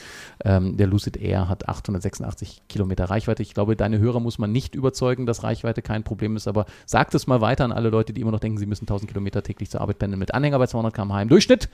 ähm, 0.45 0.77
der 0.77 0.87
Lucid 0.87 1.17
Air 1.17 1.49
hat 1.49 1.67
886 1.67 2.63
Kilometer 2.69 3.05
Reichweite. 3.05 3.41
Ich 3.41 3.55
glaube, 3.55 3.75
deine 3.75 3.97
Hörer 3.97 4.19
muss 4.19 4.37
man 4.37 4.51
nicht 4.51 4.75
überzeugen, 4.75 5.25
dass 5.25 5.43
Reichweite 5.43 5.81
kein 5.81 6.03
Problem 6.03 6.35
ist, 6.35 6.47
aber 6.47 6.65
sag 6.85 7.13
es 7.13 7.25
mal 7.25 7.41
weiter 7.41 7.65
an 7.65 7.71
alle 7.71 7.89
Leute, 7.89 8.13
die 8.13 8.21
immer 8.21 8.31
noch 8.31 8.39
denken, 8.39 8.57
sie 8.57 8.67
müssen 8.67 8.83
1000 8.83 9.09
Kilometer 9.09 9.41
täglich 9.41 9.69
zur 9.71 9.81
Arbeit 9.81 9.99
pendeln 9.99 10.19
mit 10.19 10.33
Anhänger 10.33 10.59
bei 10.59 10.67
200 10.67 10.93
km/h 10.93 11.21
im 11.23 11.29
Durchschnitt 11.29 11.69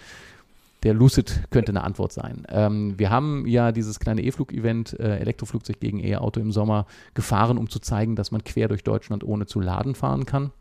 der 0.87 0.93
Lucid 0.93 1.43
könnte 1.49 1.73
eine 1.73 1.83
Antwort 1.83 2.13
sein. 2.13 2.47
Ähm, 2.47 2.97
wir 2.97 3.09
haben 3.09 3.45
ja 3.45 3.73
dieses 3.73 3.99
kleine 3.99 4.23
E-Flug-Event, 4.23 4.97
äh, 4.97 5.17
Elektroflugzeug 5.17 5.81
gegen 5.81 5.99
E-Auto 5.99 6.39
im 6.39 6.53
Sommer 6.53 6.85
gefahren, 7.13 7.57
um 7.57 7.69
zu 7.69 7.79
zeigen, 7.79 8.15
dass 8.15 8.31
man 8.31 8.45
quer 8.45 8.69
durch 8.69 8.85
Deutschland 8.85 9.25
ohne 9.25 9.47
zu 9.47 9.59
laden 9.59 9.95
fahren 9.95 10.25
kann. 10.25 10.51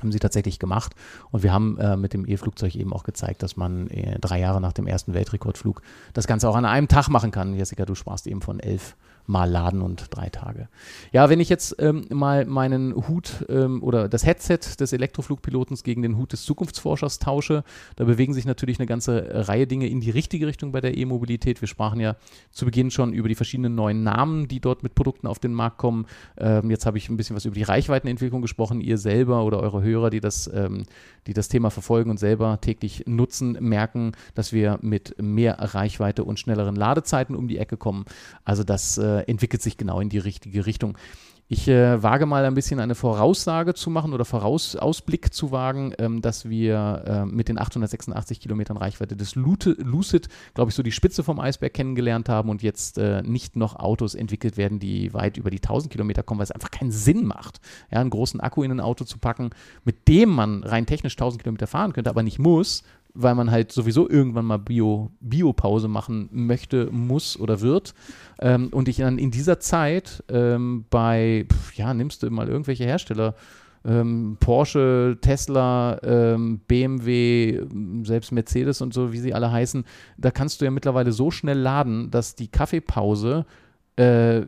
Haben 0.00 0.12
sie 0.12 0.20
tatsächlich 0.20 0.60
gemacht. 0.60 0.94
Und 1.32 1.42
wir 1.42 1.52
haben 1.52 1.78
äh, 1.78 1.96
mit 1.96 2.12
dem 2.12 2.28
E-Flugzeug 2.28 2.76
eben 2.76 2.92
auch 2.92 3.02
gezeigt, 3.02 3.42
dass 3.42 3.56
man 3.56 3.88
äh, 3.88 4.20
drei 4.20 4.38
Jahre 4.38 4.60
nach 4.60 4.72
dem 4.72 4.86
ersten 4.86 5.14
Weltrekordflug 5.14 5.82
das 6.12 6.28
Ganze 6.28 6.48
auch 6.48 6.54
an 6.54 6.64
einem 6.64 6.86
Tag 6.86 7.08
machen 7.08 7.32
kann. 7.32 7.52
Jessica, 7.52 7.84
du 7.86 7.96
sprachst 7.96 8.28
eben 8.28 8.42
von 8.42 8.60
elf 8.60 8.94
mal 9.26 9.50
laden 9.50 9.82
und 9.82 10.06
drei 10.10 10.28
Tage. 10.28 10.68
Ja, 11.12 11.28
wenn 11.28 11.40
ich 11.40 11.48
jetzt 11.48 11.76
ähm, 11.78 12.06
mal 12.10 12.44
meinen 12.44 12.94
Hut 13.08 13.44
ähm, 13.48 13.82
oder 13.82 14.08
das 14.08 14.24
Headset 14.24 14.60
des 14.78 14.92
Elektroflugpilotens 14.92 15.82
gegen 15.82 16.02
den 16.02 16.16
Hut 16.16 16.32
des 16.32 16.44
Zukunftsforschers 16.44 17.18
tausche, 17.18 17.64
da 17.96 18.04
bewegen 18.04 18.34
sich 18.34 18.44
natürlich 18.44 18.78
eine 18.78 18.86
ganze 18.86 19.48
Reihe 19.48 19.66
Dinge 19.66 19.88
in 19.88 20.00
die 20.00 20.10
richtige 20.10 20.46
Richtung 20.46 20.72
bei 20.72 20.80
der 20.80 20.96
E-Mobilität. 20.96 21.60
Wir 21.60 21.68
sprachen 21.68 22.00
ja 22.00 22.16
zu 22.50 22.64
Beginn 22.64 22.90
schon 22.90 23.12
über 23.12 23.28
die 23.28 23.34
verschiedenen 23.34 23.74
neuen 23.74 24.02
Namen, 24.02 24.48
die 24.48 24.60
dort 24.60 24.82
mit 24.82 24.94
Produkten 24.94 25.26
auf 25.26 25.38
den 25.38 25.52
Markt 25.52 25.78
kommen. 25.78 26.06
Ähm, 26.36 26.70
jetzt 26.70 26.86
habe 26.86 26.98
ich 26.98 27.08
ein 27.08 27.16
bisschen 27.16 27.36
was 27.36 27.44
über 27.44 27.54
die 27.54 27.62
Reichweitenentwicklung 27.62 28.42
gesprochen. 28.42 28.80
Ihr 28.80 28.98
selber 28.98 29.44
oder 29.44 29.60
eure 29.60 29.82
Hörer, 29.82 30.10
die 30.10 30.20
das, 30.20 30.50
ähm, 30.52 30.84
die 31.26 31.32
das 31.32 31.48
Thema 31.48 31.70
verfolgen 31.70 32.10
und 32.10 32.18
selber 32.18 32.60
täglich 32.60 33.04
nutzen, 33.06 33.56
merken, 33.60 34.12
dass 34.34 34.52
wir 34.52 34.78
mit 34.82 35.20
mehr 35.20 35.56
Reichweite 35.58 36.24
und 36.24 36.38
schnelleren 36.38 36.76
Ladezeiten 36.76 37.34
um 37.34 37.48
die 37.48 37.58
Ecke 37.58 37.76
kommen. 37.76 38.04
Also 38.44 38.64
das 38.64 38.98
äh, 38.98 39.15
entwickelt 39.20 39.62
sich 39.62 39.76
genau 39.76 40.00
in 40.00 40.08
die 40.08 40.18
richtige 40.18 40.66
Richtung. 40.66 40.96
Ich 41.48 41.68
äh, 41.68 42.02
wage 42.02 42.26
mal 42.26 42.44
ein 42.44 42.54
bisschen 42.54 42.80
eine 42.80 42.96
Voraussage 42.96 43.74
zu 43.74 43.88
machen 43.88 44.12
oder 44.12 44.24
Vorausausblick 44.24 45.32
zu 45.32 45.52
wagen, 45.52 45.94
ähm, 45.98 46.20
dass 46.20 46.48
wir 46.48 47.04
äh, 47.06 47.24
mit 47.24 47.48
den 47.48 47.56
886 47.56 48.40
Kilometern 48.40 48.76
Reichweite 48.76 49.14
des 49.14 49.36
Lucid, 49.36 50.28
glaube 50.54 50.70
ich, 50.70 50.74
so 50.74 50.82
die 50.82 50.90
Spitze 50.90 51.22
vom 51.22 51.38
Eisberg 51.38 51.72
kennengelernt 51.72 52.28
haben 52.28 52.50
und 52.50 52.64
jetzt 52.64 52.98
äh, 52.98 53.22
nicht 53.22 53.54
noch 53.54 53.76
Autos 53.76 54.16
entwickelt 54.16 54.56
werden, 54.56 54.80
die 54.80 55.14
weit 55.14 55.36
über 55.36 55.50
die 55.50 55.58
1000 55.58 55.92
Kilometer 55.92 56.24
kommen, 56.24 56.40
weil 56.40 56.44
es 56.44 56.50
einfach 56.50 56.72
keinen 56.72 56.90
Sinn 56.90 57.24
macht, 57.24 57.60
ja, 57.92 58.00
einen 58.00 58.10
großen 58.10 58.40
Akku 58.40 58.64
in 58.64 58.72
ein 58.72 58.80
Auto 58.80 59.04
zu 59.04 59.18
packen, 59.18 59.50
mit 59.84 60.08
dem 60.08 60.30
man 60.30 60.64
rein 60.64 60.86
technisch 60.86 61.14
1000 61.14 61.44
Kilometer 61.44 61.68
fahren 61.68 61.92
könnte, 61.92 62.10
aber 62.10 62.24
nicht 62.24 62.40
muss, 62.40 62.82
weil 63.16 63.34
man 63.34 63.50
halt 63.50 63.72
sowieso 63.72 64.08
irgendwann 64.08 64.44
mal 64.44 64.58
Bio, 64.58 65.10
Biopause 65.20 65.88
machen 65.88 66.28
möchte, 66.32 66.90
muss 66.90 67.38
oder 67.38 67.60
wird. 67.60 67.94
Ähm, 68.40 68.68
und 68.68 68.88
ich 68.88 68.98
dann 68.98 69.18
in 69.18 69.30
dieser 69.30 69.58
Zeit 69.60 70.22
ähm, 70.28 70.84
bei, 70.90 71.46
pf, 71.50 71.74
ja, 71.74 71.94
nimmst 71.94 72.22
du 72.22 72.30
mal 72.30 72.48
irgendwelche 72.48 72.84
Hersteller, 72.84 73.34
ähm, 73.84 74.36
Porsche, 74.40 75.18
Tesla, 75.20 75.98
ähm, 76.02 76.60
BMW, 76.66 77.62
selbst 78.02 78.32
Mercedes 78.32 78.80
und 78.80 78.92
so, 78.92 79.12
wie 79.12 79.18
sie 79.18 79.32
alle 79.32 79.50
heißen, 79.50 79.84
da 80.18 80.30
kannst 80.30 80.60
du 80.60 80.64
ja 80.64 80.70
mittlerweile 80.70 81.12
so 81.12 81.30
schnell 81.30 81.58
laden, 81.58 82.10
dass 82.10 82.34
die 82.34 82.48
Kaffeepause 82.48 83.46
äh, 83.96 84.42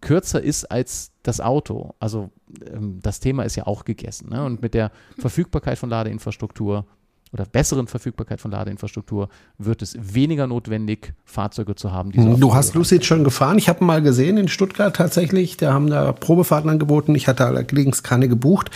kürzer 0.00 0.42
ist 0.42 0.64
als 0.64 1.12
das 1.22 1.40
Auto. 1.40 1.94
Also 2.00 2.30
ähm, 2.66 2.98
das 3.02 3.20
Thema 3.20 3.44
ist 3.44 3.56
ja 3.56 3.66
auch 3.66 3.84
gegessen. 3.84 4.30
Ne? 4.30 4.44
Und 4.44 4.62
mit 4.62 4.74
der 4.74 4.90
Verfügbarkeit 5.18 5.78
von 5.78 5.90
Ladeinfrastruktur 5.90 6.86
oder 7.32 7.44
besseren 7.44 7.86
Verfügbarkeit 7.86 8.40
von 8.40 8.50
Ladeinfrastruktur 8.50 9.28
wird 9.58 9.82
es 9.82 9.96
weniger 10.00 10.46
notwendig, 10.46 11.14
Fahrzeuge 11.24 11.76
zu 11.76 11.92
haben. 11.92 12.10
Die 12.10 12.20
so 12.20 12.36
du 12.36 12.54
hast 12.54 12.74
Lucid 12.74 13.04
schon 13.04 13.22
gefahren. 13.22 13.56
Ich 13.58 13.68
habe 13.68 13.84
mal 13.84 14.02
gesehen 14.02 14.36
in 14.36 14.48
Stuttgart 14.48 14.94
tatsächlich. 14.96 15.56
Da 15.56 15.72
haben 15.72 15.88
da 15.88 16.12
Probefahrten 16.12 16.68
angeboten. 16.68 17.14
Ich 17.14 17.28
hatte 17.28 17.46
allerdings 17.46 18.02
keine 18.02 18.28
gebucht, 18.28 18.70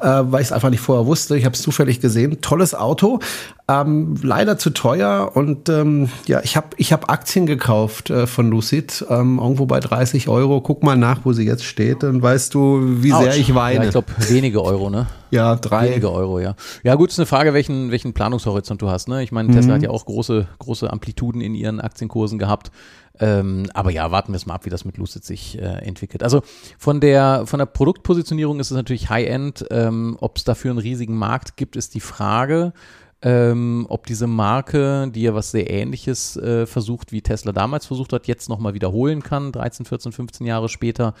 äh, 0.00 0.06
weil 0.24 0.40
ich 0.40 0.48
es 0.48 0.52
einfach 0.52 0.70
nicht 0.70 0.80
vorher 0.80 1.06
wusste. 1.06 1.36
Ich 1.36 1.44
habe 1.44 1.54
es 1.54 1.62
zufällig 1.62 2.00
gesehen. 2.00 2.40
Tolles 2.40 2.74
Auto. 2.74 3.20
Ähm, 3.68 4.16
leider 4.22 4.58
zu 4.58 4.70
teuer 4.70 5.30
und 5.34 5.68
ähm, 5.68 6.08
ja, 6.26 6.40
ich 6.42 6.56
habe 6.56 6.70
ich 6.78 6.92
hab 6.92 7.08
Aktien 7.08 7.46
gekauft 7.46 8.10
äh, 8.10 8.26
von 8.26 8.50
Lucid, 8.50 9.06
ähm, 9.08 9.38
irgendwo 9.38 9.66
bei 9.66 9.78
30 9.78 10.28
Euro. 10.28 10.60
Guck 10.60 10.82
mal 10.82 10.96
nach, 10.96 11.20
wo 11.22 11.32
sie 11.32 11.44
jetzt 11.44 11.64
steht, 11.64 12.02
dann 12.02 12.20
weißt 12.20 12.54
du, 12.54 12.80
wie 13.02 13.12
Ouch. 13.12 13.22
sehr 13.22 13.36
ich 13.36 13.54
weine. 13.54 13.78
Ja, 13.78 13.84
ich 13.84 13.90
glaube, 13.90 14.08
wenige 14.28 14.62
Euro, 14.62 14.90
ne? 14.90 15.06
Ja, 15.32 15.56
drei. 15.56 15.88
Wenige 15.88 16.12
Euro, 16.12 16.40
ja. 16.40 16.54
Ja, 16.82 16.94
gut, 16.94 17.08
ist 17.08 17.18
eine 17.18 17.24
Frage, 17.24 17.54
welchen, 17.54 17.90
welchen 17.90 18.12
Planungshorizont 18.12 18.82
du 18.82 18.90
hast, 18.90 19.08
ne? 19.08 19.22
Ich 19.22 19.32
meine, 19.32 19.50
Tesla 19.50 19.72
mhm. 19.72 19.76
hat 19.76 19.82
ja 19.82 19.88
auch 19.88 20.04
große, 20.04 20.46
große 20.58 20.92
Amplituden 20.92 21.40
in 21.40 21.54
ihren 21.54 21.80
Aktienkursen 21.80 22.38
gehabt. 22.38 22.70
Ähm, 23.18 23.70
aber 23.72 23.90
ja, 23.90 24.10
warten 24.10 24.32
wir 24.32 24.36
es 24.36 24.44
mal 24.44 24.54
ab, 24.54 24.66
wie 24.66 24.70
das 24.70 24.84
mit 24.84 24.98
Lucid 24.98 25.24
sich 25.24 25.58
äh, 25.58 25.62
entwickelt. 25.62 26.22
Also 26.22 26.42
von 26.76 27.00
der, 27.00 27.46
von 27.46 27.60
der 27.60 27.66
Produktpositionierung 27.66 28.60
ist 28.60 28.70
es 28.70 28.76
natürlich 28.76 29.08
High-End. 29.08 29.64
Ähm, 29.70 30.18
Ob 30.20 30.36
es 30.36 30.44
dafür 30.44 30.70
einen 30.70 30.80
riesigen 30.80 31.16
Markt 31.16 31.56
gibt, 31.56 31.76
ist 31.76 31.94
die 31.94 32.00
Frage 32.00 32.74
ähm, 33.22 33.86
ob 33.88 34.06
diese 34.06 34.26
Marke, 34.26 35.08
die 35.14 35.22
ja 35.22 35.34
was 35.34 35.52
sehr 35.52 35.70
ähnliches 35.70 36.36
äh, 36.36 36.66
versucht, 36.66 37.12
wie 37.12 37.22
Tesla 37.22 37.52
damals 37.52 37.86
versucht 37.86 38.12
hat, 38.12 38.26
jetzt 38.26 38.48
nochmal 38.48 38.74
wiederholen 38.74 39.22
kann, 39.22 39.52
13, 39.52 39.86
14, 39.86 40.12
15 40.12 40.46
Jahre 40.46 40.68
später, 40.68 41.14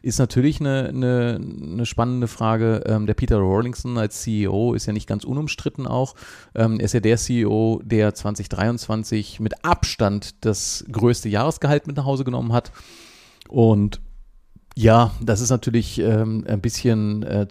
ist 0.00 0.18
natürlich 0.18 0.60
eine, 0.60 0.88
eine, 0.88 1.40
eine 1.40 1.86
spannende 1.86 2.28
Frage. 2.28 2.84
Ähm, 2.86 3.06
der 3.06 3.14
Peter 3.14 3.38
Rawlingson 3.38 3.98
als 3.98 4.22
CEO 4.22 4.74
ist 4.74 4.86
ja 4.86 4.92
nicht 4.92 5.08
ganz 5.08 5.24
unumstritten 5.24 5.86
auch. 5.86 6.14
Ähm, 6.54 6.78
er 6.78 6.84
ist 6.84 6.94
ja 6.94 7.00
der 7.00 7.16
CEO, 7.16 7.82
der 7.84 8.14
2023 8.14 9.40
mit 9.40 9.64
Abstand 9.64 10.44
das 10.44 10.84
größte 10.90 11.28
Jahresgehalt 11.28 11.88
mit 11.88 11.96
nach 11.96 12.04
Hause 12.04 12.22
genommen 12.24 12.52
hat. 12.52 12.70
Und 13.48 14.00
ja, 14.78 15.10
das 15.20 15.40
ist 15.40 15.50
natürlich 15.50 15.98
ähm, 15.98 16.44
ein 16.46 16.60
bisschen, 16.60 17.24
äh, 17.24 17.48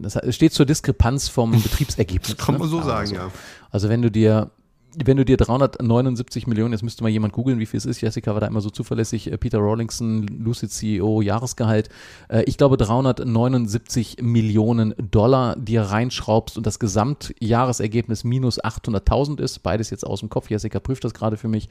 das 0.00 0.18
steht 0.34 0.54
zur 0.54 0.64
Diskrepanz 0.64 1.28
vom 1.28 1.50
Betriebsergebnis. 1.62 2.38
Kann 2.38 2.54
man 2.54 2.62
ne? 2.62 2.68
so 2.68 2.78
sagen, 2.80 3.10
also, 3.10 3.14
ja. 3.14 3.30
Also 3.70 3.90
wenn 3.90 4.00
du 4.00 4.10
dir 4.10 4.50
wenn 4.94 5.16
du 5.16 5.24
dir 5.24 5.38
379 5.38 6.46
Millionen, 6.46 6.72
jetzt 6.72 6.82
müsste 6.82 7.02
mal 7.02 7.08
jemand 7.08 7.32
googeln, 7.32 7.58
wie 7.58 7.64
viel 7.64 7.78
es 7.78 7.86
ist. 7.86 8.02
Jessica 8.02 8.34
war 8.34 8.40
da 8.40 8.46
immer 8.46 8.60
so 8.60 8.68
zuverlässig. 8.68 9.32
Äh, 9.32 9.38
Peter 9.38 9.58
Rawlingson, 9.58 10.26
Lucid 10.26 10.70
CEO, 10.70 11.22
Jahresgehalt. 11.22 11.88
Äh, 12.28 12.42
ich 12.42 12.58
glaube 12.58 12.76
379 12.76 14.18
Millionen 14.20 14.94
Dollar 14.98 15.56
dir 15.56 15.82
reinschraubst 15.82 16.58
und 16.58 16.66
das 16.66 16.78
Gesamtjahresergebnis 16.78 18.24
minus 18.24 18.62
800.000 18.62 19.40
ist. 19.40 19.62
Beides 19.62 19.88
jetzt 19.88 20.06
aus 20.06 20.20
dem 20.20 20.28
Kopf. 20.28 20.50
Jessica 20.50 20.78
prüft 20.78 21.04
das 21.04 21.14
gerade 21.14 21.38
für 21.38 21.48
mich. 21.48 21.70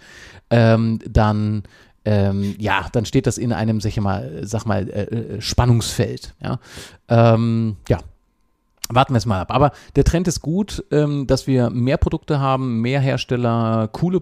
Ähm, 0.49 0.97
dann 1.07 1.63
ähm, 2.05 2.55
ja, 2.57 2.87
dann 2.91 3.05
steht 3.05 3.27
das 3.27 3.37
in 3.37 3.53
einem, 3.53 3.79
sag 3.79 3.97
mal, 3.97 4.41
sag 4.43 4.65
mal 4.65 4.89
äh, 4.89 5.03
äh, 5.03 5.41
Spannungsfeld. 5.41 6.33
Ja, 6.41 6.59
ähm, 7.09 7.77
ja. 7.87 7.99
Warten 8.93 9.13
wir 9.13 9.19
es 9.19 9.25
mal 9.25 9.39
ab. 9.39 9.53
Aber 9.53 9.71
der 9.95 10.03
Trend 10.03 10.27
ist 10.27 10.41
gut, 10.41 10.83
ähm, 10.91 11.25
dass 11.25 11.47
wir 11.47 11.69
mehr 11.69 11.95
Produkte 11.95 12.39
haben, 12.39 12.81
mehr 12.81 12.99
Hersteller, 12.99 13.87
coole 13.91 14.21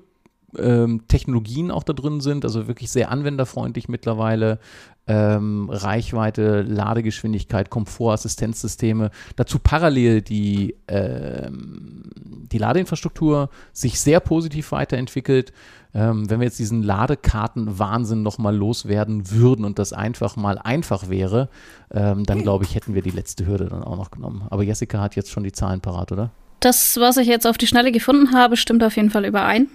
ähm, 0.58 1.04
Technologien 1.08 1.72
auch 1.72 1.84
da 1.84 1.94
drin 1.94 2.22
sind, 2.22 2.46
also 2.46 2.68
wirklich 2.68 2.90
sehr 2.92 3.12
anwenderfreundlich 3.12 3.90
mittlerweile. 3.90 4.60
Ähm, 5.08 5.70
Reichweite, 5.72 6.62
Ladegeschwindigkeit, 6.62 7.72
Komfortassistenzsysteme. 7.72 9.10
Dazu 9.36 9.58
parallel 9.58 10.22
die, 10.22 10.76
ähm, 10.88 12.04
die 12.52 12.60
Ladeinfrastruktur 12.60 13.50
sich 13.74 14.00
sehr 14.00 14.20
positiv 14.20 14.72
weiterentwickelt. 14.72 15.52
Ähm, 15.96 16.30
wenn 16.30 16.40
wir 16.40 16.46
jetzt 16.46 16.60
diesen 16.60 16.84
Ladekarten-Wahnsinn 16.84 18.22
nochmal 18.22 18.56
loswerden 18.56 19.32
würden 19.32 19.66
und 19.66 19.80
das 19.80 19.94
einfach 19.94 20.36
mal 20.36 20.60
einfach 20.60 21.10
wäre, 21.10 21.50
ähm, 21.92 22.24
dann 22.26 22.44
glaube 22.44 22.66
ich, 22.66 22.76
hätten 22.76 22.94
wir 22.94 23.02
die 23.02 23.10
letzte 23.10 23.48
Hürde 23.48 23.66
dann 23.66 23.84
auch 23.84 23.98
noch 23.98 24.12
genommen. 24.12 24.44
Aber 24.52 24.62
Jessica 24.62 25.02
hat 25.02 25.16
jetzt 25.16 25.32
schon 25.32 25.44
die 25.44 25.52
Zahlen 25.52 25.82
parat, 25.82 26.12
oder? 26.12 26.30
Das, 26.60 26.98
was 27.00 27.18
ich 27.18 27.28
jetzt 27.28 27.48
auf 27.48 27.58
die 27.58 27.68
Schnelle 27.68 27.92
gefunden 27.92 28.34
habe, 28.34 28.58
stimmt 28.58 28.84
auf 28.84 28.96
jeden 28.98 29.10
Fall 29.10 29.26
überein. 29.26 29.68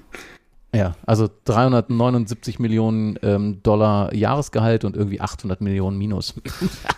Ja, 0.75 0.97
also 1.07 1.29
379 1.45 2.59
Millionen 2.59 3.17
ähm, 3.23 3.63
Dollar 3.63 4.13
Jahresgehalt 4.13 4.85
und 4.85 4.97
irgendwie 4.97 5.21
800 5.21 5.61
Millionen 5.61 5.97
Minus. 5.99 6.35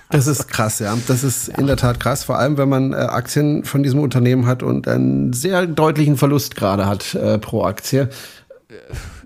Das 0.08 0.28
ist 0.28 0.46
krass, 0.46 0.78
ja. 0.78 0.96
Das 1.08 1.24
ist 1.24 1.48
ja. 1.48 1.58
in 1.58 1.66
der 1.66 1.76
Tat 1.76 1.98
krass, 1.98 2.22
vor 2.22 2.38
allem 2.38 2.56
wenn 2.58 2.68
man 2.68 2.92
äh, 2.92 2.96
Aktien 2.96 3.64
von 3.64 3.82
diesem 3.82 3.98
Unternehmen 3.98 4.46
hat 4.46 4.62
und 4.62 4.86
einen 4.86 5.32
sehr 5.32 5.66
deutlichen 5.66 6.16
Verlust 6.16 6.54
gerade 6.54 6.86
hat 6.86 7.16
äh, 7.16 7.38
pro 7.38 7.64
Aktie 7.64 8.08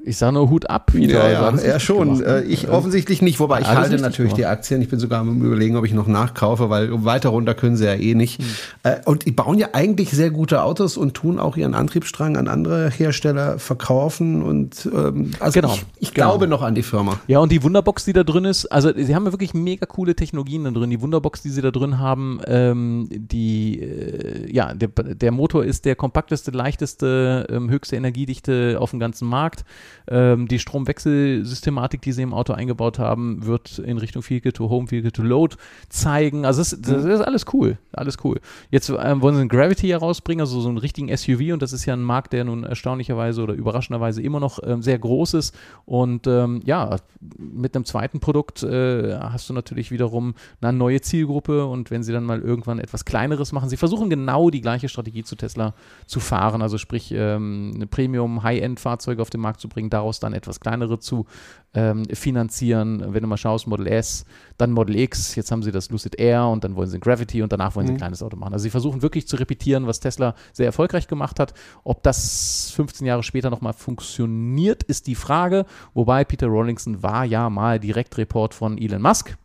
ich 0.04 0.16
sage 0.16 0.34
nur 0.34 0.50
Hut 0.50 0.68
ab. 0.68 0.92
Wieder, 0.94 1.30
ja, 1.30 1.50
ja, 1.50 1.62
ja 1.62 1.80
schon. 1.80 2.22
Äh, 2.22 2.42
ich 2.42 2.68
offensichtlich 2.68 3.22
nicht, 3.22 3.40
wobei 3.40 3.60
ich 3.60 3.66
halte 3.66 3.96
natürlich 3.96 4.32
gemacht. 4.32 4.38
die 4.38 4.46
Aktien. 4.46 4.82
Ich 4.82 4.88
bin 4.88 4.98
sogar 4.98 5.20
am 5.20 5.42
überlegen, 5.42 5.76
ob 5.76 5.84
ich 5.84 5.92
noch 5.92 6.06
nachkaufe, 6.06 6.70
weil 6.70 7.04
weiter 7.04 7.30
runter 7.30 7.54
können 7.54 7.76
sie 7.76 7.86
ja 7.86 7.94
eh 7.94 8.14
nicht. 8.14 8.38
Hm. 8.38 8.46
Äh, 8.82 8.96
und 9.04 9.26
die 9.26 9.32
bauen 9.32 9.58
ja 9.58 9.68
eigentlich 9.72 10.10
sehr 10.10 10.30
gute 10.30 10.62
Autos 10.62 10.96
und 10.96 11.14
tun 11.14 11.38
auch 11.38 11.56
ihren 11.56 11.74
Antriebsstrang 11.74 12.36
an 12.36 12.48
andere 12.48 12.90
Hersteller 12.90 13.58
verkaufen. 13.58 14.42
Und 14.42 14.88
ähm, 14.92 15.32
also 15.40 15.60
genau. 15.60 15.74
ich, 15.74 15.86
ich 15.98 16.14
genau. 16.14 16.28
glaube 16.28 16.46
noch 16.46 16.62
an 16.62 16.74
die 16.74 16.82
Firma. 16.82 17.20
Ja, 17.26 17.38
und 17.40 17.52
die 17.52 17.62
Wunderbox, 17.62 18.04
die 18.04 18.12
da 18.12 18.24
drin 18.24 18.44
ist, 18.44 18.66
also 18.66 18.90
sie 18.94 19.14
haben 19.14 19.24
ja 19.26 19.32
wirklich 19.32 19.54
mega 19.54 19.86
coole 19.86 20.14
Technologien 20.14 20.64
da 20.64 20.70
drin. 20.70 20.90
Die 20.90 21.00
Wunderbox, 21.00 21.42
die 21.42 21.50
sie 21.50 21.62
da 21.62 21.70
drin 21.70 21.98
haben, 21.98 22.40
ähm, 22.46 23.08
die, 23.10 23.80
äh, 23.80 24.52
ja, 24.52 24.74
der, 24.74 24.88
der 24.88 25.30
Motor 25.30 25.64
ist 25.64 25.84
der 25.84 25.96
kompakteste, 25.96 26.50
leichteste, 26.50 27.46
ähm, 27.50 27.70
höchste 27.70 27.96
Energiedichte 27.96 28.76
auf 28.78 28.90
dem 28.90 29.00
ganzen 29.00 29.28
Markt. 29.28 29.64
Ähm, 30.10 30.48
die 30.48 30.58
Stromwechselsystematik, 30.58 32.02
die 32.02 32.10
sie 32.10 32.22
im 32.22 32.34
Auto 32.34 32.52
eingebaut 32.52 32.98
haben, 32.98 33.46
wird 33.46 33.78
in 33.78 33.96
Richtung 33.98 34.28
Vehicle 34.28 34.52
to 34.52 34.68
Home, 34.68 34.90
Vehicle 34.90 35.12
to 35.12 35.22
Load 35.22 35.56
zeigen. 35.88 36.44
Also 36.44 36.60
das, 36.60 36.80
das 36.80 37.04
ist 37.04 37.20
alles 37.20 37.46
cool, 37.52 37.78
alles 37.92 38.18
cool. 38.24 38.40
Jetzt 38.72 38.88
ähm, 38.90 39.22
wollen 39.22 39.36
sie 39.36 39.40
einen 39.42 39.48
Gravity 39.48 39.86
herausbringen, 39.86 40.40
also 40.40 40.60
so 40.60 40.68
einen 40.68 40.78
richtigen 40.78 41.16
SUV 41.16 41.52
und 41.52 41.62
das 41.62 41.72
ist 41.72 41.86
ja 41.86 41.94
ein 41.94 42.02
Markt, 42.02 42.32
der 42.32 42.44
nun 42.44 42.64
erstaunlicherweise 42.64 43.40
oder 43.42 43.54
überraschenderweise 43.54 44.20
immer 44.20 44.40
noch 44.40 44.58
ähm, 44.64 44.82
sehr 44.82 44.98
groß 44.98 45.34
ist 45.34 45.56
und 45.84 46.26
ähm, 46.26 46.60
ja, 46.64 46.96
mit 47.38 47.76
einem 47.76 47.84
zweiten 47.84 48.18
Produkt 48.18 48.64
äh, 48.64 49.16
hast 49.16 49.48
du 49.48 49.52
natürlich 49.52 49.92
wiederum 49.92 50.34
eine 50.60 50.76
neue 50.76 51.00
Zielgruppe 51.00 51.66
und 51.66 51.90
wenn 51.92 52.02
sie 52.02 52.12
dann 52.12 52.24
mal 52.24 52.40
irgendwann 52.40 52.80
etwas 52.80 53.04
kleineres 53.04 53.52
machen, 53.52 53.68
sie 53.68 53.76
versuchen 53.76 54.10
genau 54.10 54.50
die 54.50 54.60
gleiche 54.60 54.88
Strategie 54.88 55.22
zu 55.22 55.36
Tesla 55.36 55.74
zu 56.06 56.18
fahren, 56.18 56.62
also 56.62 56.78
sprich 56.78 57.12
ähm, 57.14 57.72
eine 57.74 57.86
Premium 57.86 58.42
High-End-Fahrzeuge 58.42 59.22
auf 59.22 59.30
den 59.30 59.40
Markt 59.40 59.60
zu 59.60 59.68
bringen, 59.68 59.90
daraus 60.00 60.20
dann 60.20 60.32
etwas 60.32 60.60
kleinere 60.60 60.98
zu 60.98 61.26
ähm, 61.74 62.04
finanzieren. 62.06 63.14
Wenn 63.14 63.22
du 63.22 63.28
mal 63.28 63.36
schaust, 63.36 63.66
Model 63.66 63.86
S, 63.86 64.24
dann 64.58 64.72
Model 64.72 64.96
X, 64.96 65.34
jetzt 65.36 65.52
haben 65.52 65.62
sie 65.62 65.70
das 65.70 65.90
Lucid 65.90 66.18
Air 66.18 66.46
und 66.46 66.64
dann 66.64 66.74
wollen 66.74 66.88
sie 66.88 66.98
ein 66.98 67.00
Gravity 67.00 67.42
und 67.42 67.52
danach 67.52 67.76
wollen 67.76 67.86
sie 67.86 67.92
ein 67.92 67.94
mhm. 67.94 68.00
kleines 68.00 68.22
Auto 68.22 68.36
machen. 68.36 68.52
Also 68.52 68.64
sie 68.64 68.70
versuchen 68.70 69.02
wirklich 69.02 69.28
zu 69.28 69.36
repetieren, 69.36 69.86
was 69.86 70.00
Tesla 70.00 70.34
sehr 70.52 70.66
erfolgreich 70.66 71.06
gemacht 71.06 71.38
hat. 71.38 71.54
Ob 71.84 72.02
das 72.02 72.72
15 72.74 73.06
Jahre 73.06 73.22
später 73.22 73.50
nochmal 73.50 73.72
funktioniert, 73.72 74.82
ist 74.82 75.06
die 75.06 75.14
Frage. 75.14 75.66
Wobei 75.94 76.24
Peter 76.24 76.48
Rawlingson 76.48 77.02
war 77.02 77.24
ja 77.24 77.50
mal 77.50 77.78
Direktreport 77.78 78.54
von 78.54 78.78
Elon 78.78 79.02
Musk. 79.02 79.36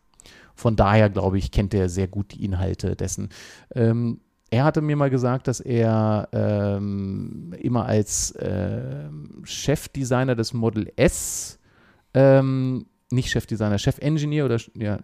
Von 0.54 0.74
daher, 0.74 1.10
glaube 1.10 1.36
ich, 1.36 1.50
kennt 1.50 1.74
er 1.74 1.90
sehr 1.90 2.08
gut 2.08 2.32
die 2.32 2.44
Inhalte 2.44 2.96
dessen. 2.96 3.28
Ähm, 3.74 4.20
er 4.56 4.64
hatte 4.64 4.80
mir 4.80 4.96
mal 4.96 5.10
gesagt, 5.10 5.48
dass 5.48 5.60
er 5.60 6.28
ähm, 6.32 7.54
immer 7.60 7.84
als 7.84 8.30
äh, 8.32 9.08
Chefdesigner 9.44 10.34
des 10.34 10.54
Model 10.54 10.90
S, 10.96 11.58
ähm, 12.14 12.86
nicht 13.12 13.30
Chefdesigner, 13.30 13.78
Chef-Engineer 13.78 14.46
oder 14.46 14.58
ja, 14.74 14.98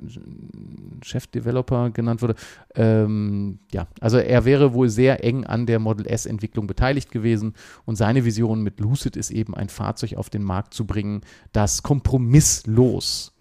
Chef-Developer 1.02 1.90
genannt 1.90 2.22
wurde. 2.22 2.34
Ähm, 2.74 3.58
ja, 3.72 3.88
also 4.00 4.16
er 4.16 4.46
wäre 4.46 4.72
wohl 4.72 4.88
sehr 4.88 5.22
eng 5.22 5.44
an 5.44 5.66
der 5.66 5.78
Model 5.78 6.06
S-Entwicklung 6.06 6.66
beteiligt 6.66 7.10
gewesen 7.10 7.52
und 7.84 7.96
seine 7.96 8.24
Vision 8.24 8.62
mit 8.62 8.80
Lucid 8.80 9.16
ist 9.16 9.30
eben 9.30 9.54
ein 9.54 9.68
Fahrzeug 9.68 10.14
auf 10.14 10.30
den 10.30 10.42
Markt 10.42 10.72
zu 10.72 10.86
bringen, 10.86 11.20
das 11.52 11.82
kompromisslos 11.82 13.32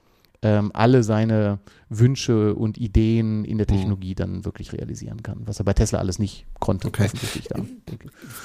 ähm, 0.42 0.72
alle 0.74 1.04
seine 1.04 1.60
Wünsche 1.94 2.56
und 2.56 2.78
Ideen 2.78 3.44
in 3.44 3.58
der 3.58 3.68
mhm. 3.70 3.76
Technologie 3.76 4.16
dann 4.16 4.46
wirklich 4.46 4.72
realisieren 4.72 5.24
kann, 5.24 5.42
was 5.46 5.60
er 5.60 5.66
bei 5.66 5.74
Tesla 5.74 6.00
alles 6.00 6.20
nicht 6.20 6.46
konnte. 6.60 6.88
Okay. 6.88 7.10
Da, 7.50 7.60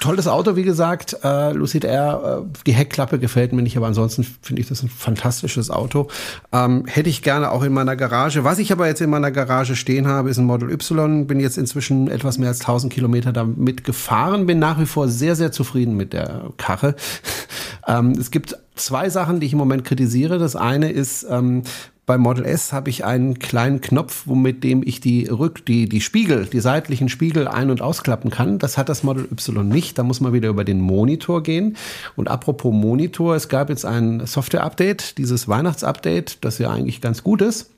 Tolles 0.01 0.27
Auto, 0.27 0.57
wie 0.57 0.63
gesagt, 0.63 1.17
äh, 1.23 1.53
Lucid 1.53 1.85
Air, 1.85 2.43
äh, 2.45 2.61
die 2.65 2.73
Heckklappe 2.73 3.19
gefällt 3.19 3.53
mir 3.53 3.61
nicht, 3.61 3.77
aber 3.77 3.87
ansonsten 3.87 4.25
finde 4.41 4.61
ich 4.61 4.67
das 4.67 4.83
ein 4.83 4.89
fantastisches 4.89 5.69
Auto. 5.69 6.09
Ähm, 6.51 6.85
hätte 6.87 7.09
ich 7.09 7.21
gerne 7.21 7.51
auch 7.51 7.63
in 7.63 7.71
meiner 7.71 7.95
Garage. 7.95 8.43
Was 8.43 8.59
ich 8.59 8.73
aber 8.73 8.85
jetzt 8.87 8.99
in 8.99 9.09
meiner 9.09 9.31
Garage 9.31 9.77
stehen 9.77 10.07
habe, 10.07 10.29
ist 10.29 10.37
ein 10.37 10.45
Model 10.45 10.69
Y. 10.69 11.25
Bin 11.25 11.39
jetzt 11.39 11.57
inzwischen 11.57 12.09
etwas 12.09 12.37
mehr 12.37 12.49
als 12.49 12.59
1000 12.59 12.91
Kilometer 12.91 13.31
damit 13.31 13.85
gefahren, 13.85 14.45
bin 14.45 14.59
nach 14.59 14.77
wie 14.77 14.85
vor 14.85 15.07
sehr, 15.07 15.37
sehr 15.37 15.53
zufrieden 15.53 15.95
mit 15.95 16.11
der 16.11 16.51
Karre. 16.57 16.95
ähm, 17.87 18.11
es 18.11 18.29
gibt 18.29 18.57
zwei 18.75 19.09
Sachen, 19.09 19.39
die 19.39 19.45
ich 19.47 19.53
im 19.53 19.59
Moment 19.59 19.85
kritisiere. 19.85 20.37
Das 20.37 20.57
eine 20.57 20.91
ist, 20.91 21.25
ähm, 21.29 21.63
bei 22.07 22.17
Model 22.17 22.45
S 22.45 22.71
habe 22.71 22.89
ich 22.89 23.03
einen 23.03 23.37
kleinen 23.37 23.81
Knopf, 23.81 24.23
womit 24.25 24.63
dem 24.63 24.81
ich 24.83 25.01
die 25.01 25.27
Rück, 25.27 25.65
die, 25.65 25.89
die 25.89 25.99
Spiegel, 25.99 26.45
die 26.45 26.61
seitlichen 26.61 27.09
Spiegel 27.09 27.49
ein- 27.49 27.69
und 27.69 27.81
ausklappen 27.81 28.31
kann. 28.31 28.59
Das 28.59 28.77
hat 28.77 28.87
das 28.87 29.03
Model 29.03 29.27
Y 29.29 29.67
nicht. 29.67 29.99
Da 29.99 30.03
muss 30.03 30.21
man 30.21 30.31
wieder 30.31 30.47
über 30.47 30.63
den 30.63 30.79
Monitor 30.79 31.43
gehen. 31.43 31.75
Und 32.15 32.29
apropos 32.29 32.73
Monitor, 32.73 33.35
es 33.35 33.49
gab 33.49 33.69
jetzt 33.69 33.85
ein 33.85 34.25
Software-Update, 34.25 35.17
dieses 35.17 35.49
Weihnachtsupdate, 35.49 36.37
das 36.45 36.59
ja 36.59 36.71
eigentlich 36.71 37.01
ganz 37.01 37.23
gut 37.23 37.41
ist. 37.41 37.71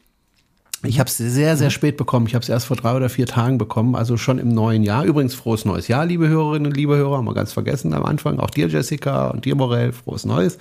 Ich 0.84 1.00
habe 1.00 1.10
es 1.10 1.18
sehr, 1.18 1.58
sehr 1.58 1.72
spät 1.72 1.98
bekommen. 1.98 2.28
Ich 2.28 2.36
habe 2.36 2.44
es 2.44 2.50
erst 2.50 2.68
vor 2.68 2.78
drei 2.78 2.96
oder 2.96 3.10
vier 3.10 3.26
Tagen 3.26 3.58
bekommen, 3.58 3.96
also 3.96 4.16
schon 4.16 4.38
im 4.38 4.50
neuen 4.50 4.84
Jahr. 4.84 5.06
Übrigens 5.06 5.34
frohes 5.34 5.66
neues 5.66 5.88
Jahr, 5.88 6.06
liebe 6.06 6.28
Hörerinnen 6.28 6.72
liebe 6.72 6.96
Hörer. 6.96 7.18
Haben 7.18 7.26
wir 7.26 7.34
ganz 7.34 7.52
vergessen 7.52 7.96
am 7.96 8.06
Anfang. 8.06 8.40
Auch 8.40 8.52
dir, 8.52 8.68
Jessica, 8.68 9.30
und 9.30 9.46
dir, 9.46 9.56
Morell, 9.56 9.92
frohes 9.92 10.24
Neues. 10.24 10.60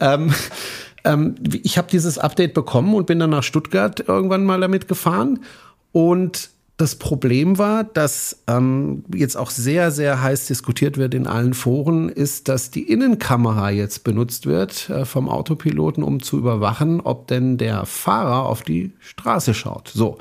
Ähm, 0.00 0.34
ähm, 1.04 1.36
ich 1.62 1.78
habe 1.78 1.88
dieses 1.90 2.18
Update 2.18 2.54
bekommen 2.54 2.94
und 2.94 3.06
bin 3.06 3.18
dann 3.18 3.30
nach 3.30 3.42
Stuttgart 3.42 4.00
irgendwann 4.06 4.44
mal 4.44 4.60
damit 4.60 4.88
gefahren. 4.88 5.40
Und 5.92 6.50
das 6.76 6.96
Problem 6.96 7.56
war, 7.56 7.84
dass 7.84 8.42
ähm, 8.48 9.04
jetzt 9.14 9.36
auch 9.36 9.50
sehr, 9.50 9.92
sehr 9.92 10.22
heiß 10.22 10.46
diskutiert 10.46 10.96
wird 10.96 11.14
in 11.14 11.28
allen 11.28 11.54
Foren, 11.54 12.08
ist, 12.08 12.48
dass 12.48 12.72
die 12.72 12.82
Innenkamera 12.82 13.70
jetzt 13.70 14.02
benutzt 14.02 14.46
wird 14.46 14.90
äh, 14.90 15.04
vom 15.04 15.28
Autopiloten, 15.28 16.02
um 16.02 16.20
zu 16.20 16.36
überwachen, 16.36 17.00
ob 17.00 17.28
denn 17.28 17.58
der 17.58 17.86
Fahrer 17.86 18.46
auf 18.46 18.62
die 18.62 18.90
Straße 18.98 19.54
schaut. 19.54 19.88
So. 19.88 20.18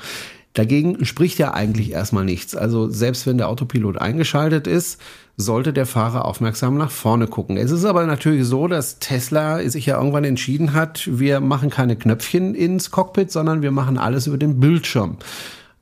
Dagegen 0.54 1.04
spricht 1.04 1.40
ja 1.40 1.56
eigentlich 1.56 1.92
erstmal 1.94 2.26
nichts. 2.26 2.56
Also 2.56 2.88
selbst 2.88 3.26
wenn 3.26 3.40
der 3.40 3.50
Autopilot 3.50 3.98
eingeschaltet 3.98 4.68
ist, 4.68 5.02
sollte 5.36 5.74
der 5.74 5.86
Fahrer 5.86 6.26
aufmerksam 6.26 6.78
nach 6.78 6.92
vorne 6.92 7.28
gucken. 7.28 7.58
Es 7.58 7.72
ist 7.72 7.86
aber 7.86 8.06
natürlich 8.06 8.46
so, 8.46 8.68
dass 8.68 9.00
Tesla 9.00 9.68
sich 9.68 9.88
ja 9.88 9.98
irgendwann 9.98 10.24
entschieden 10.26 10.74
hat, 10.74 11.08
wir 11.12 11.40
machen 11.40 11.70
keine 11.70 11.96
Knöpfchen 11.96 12.54
ins 12.54 12.92
Cockpit, 12.92 13.32
sondern 13.32 13.62
wir 13.62 13.72
machen 13.72 13.98
alles 13.98 14.28
über 14.28 14.38
den 14.38 14.60
Bildschirm. 14.60 15.18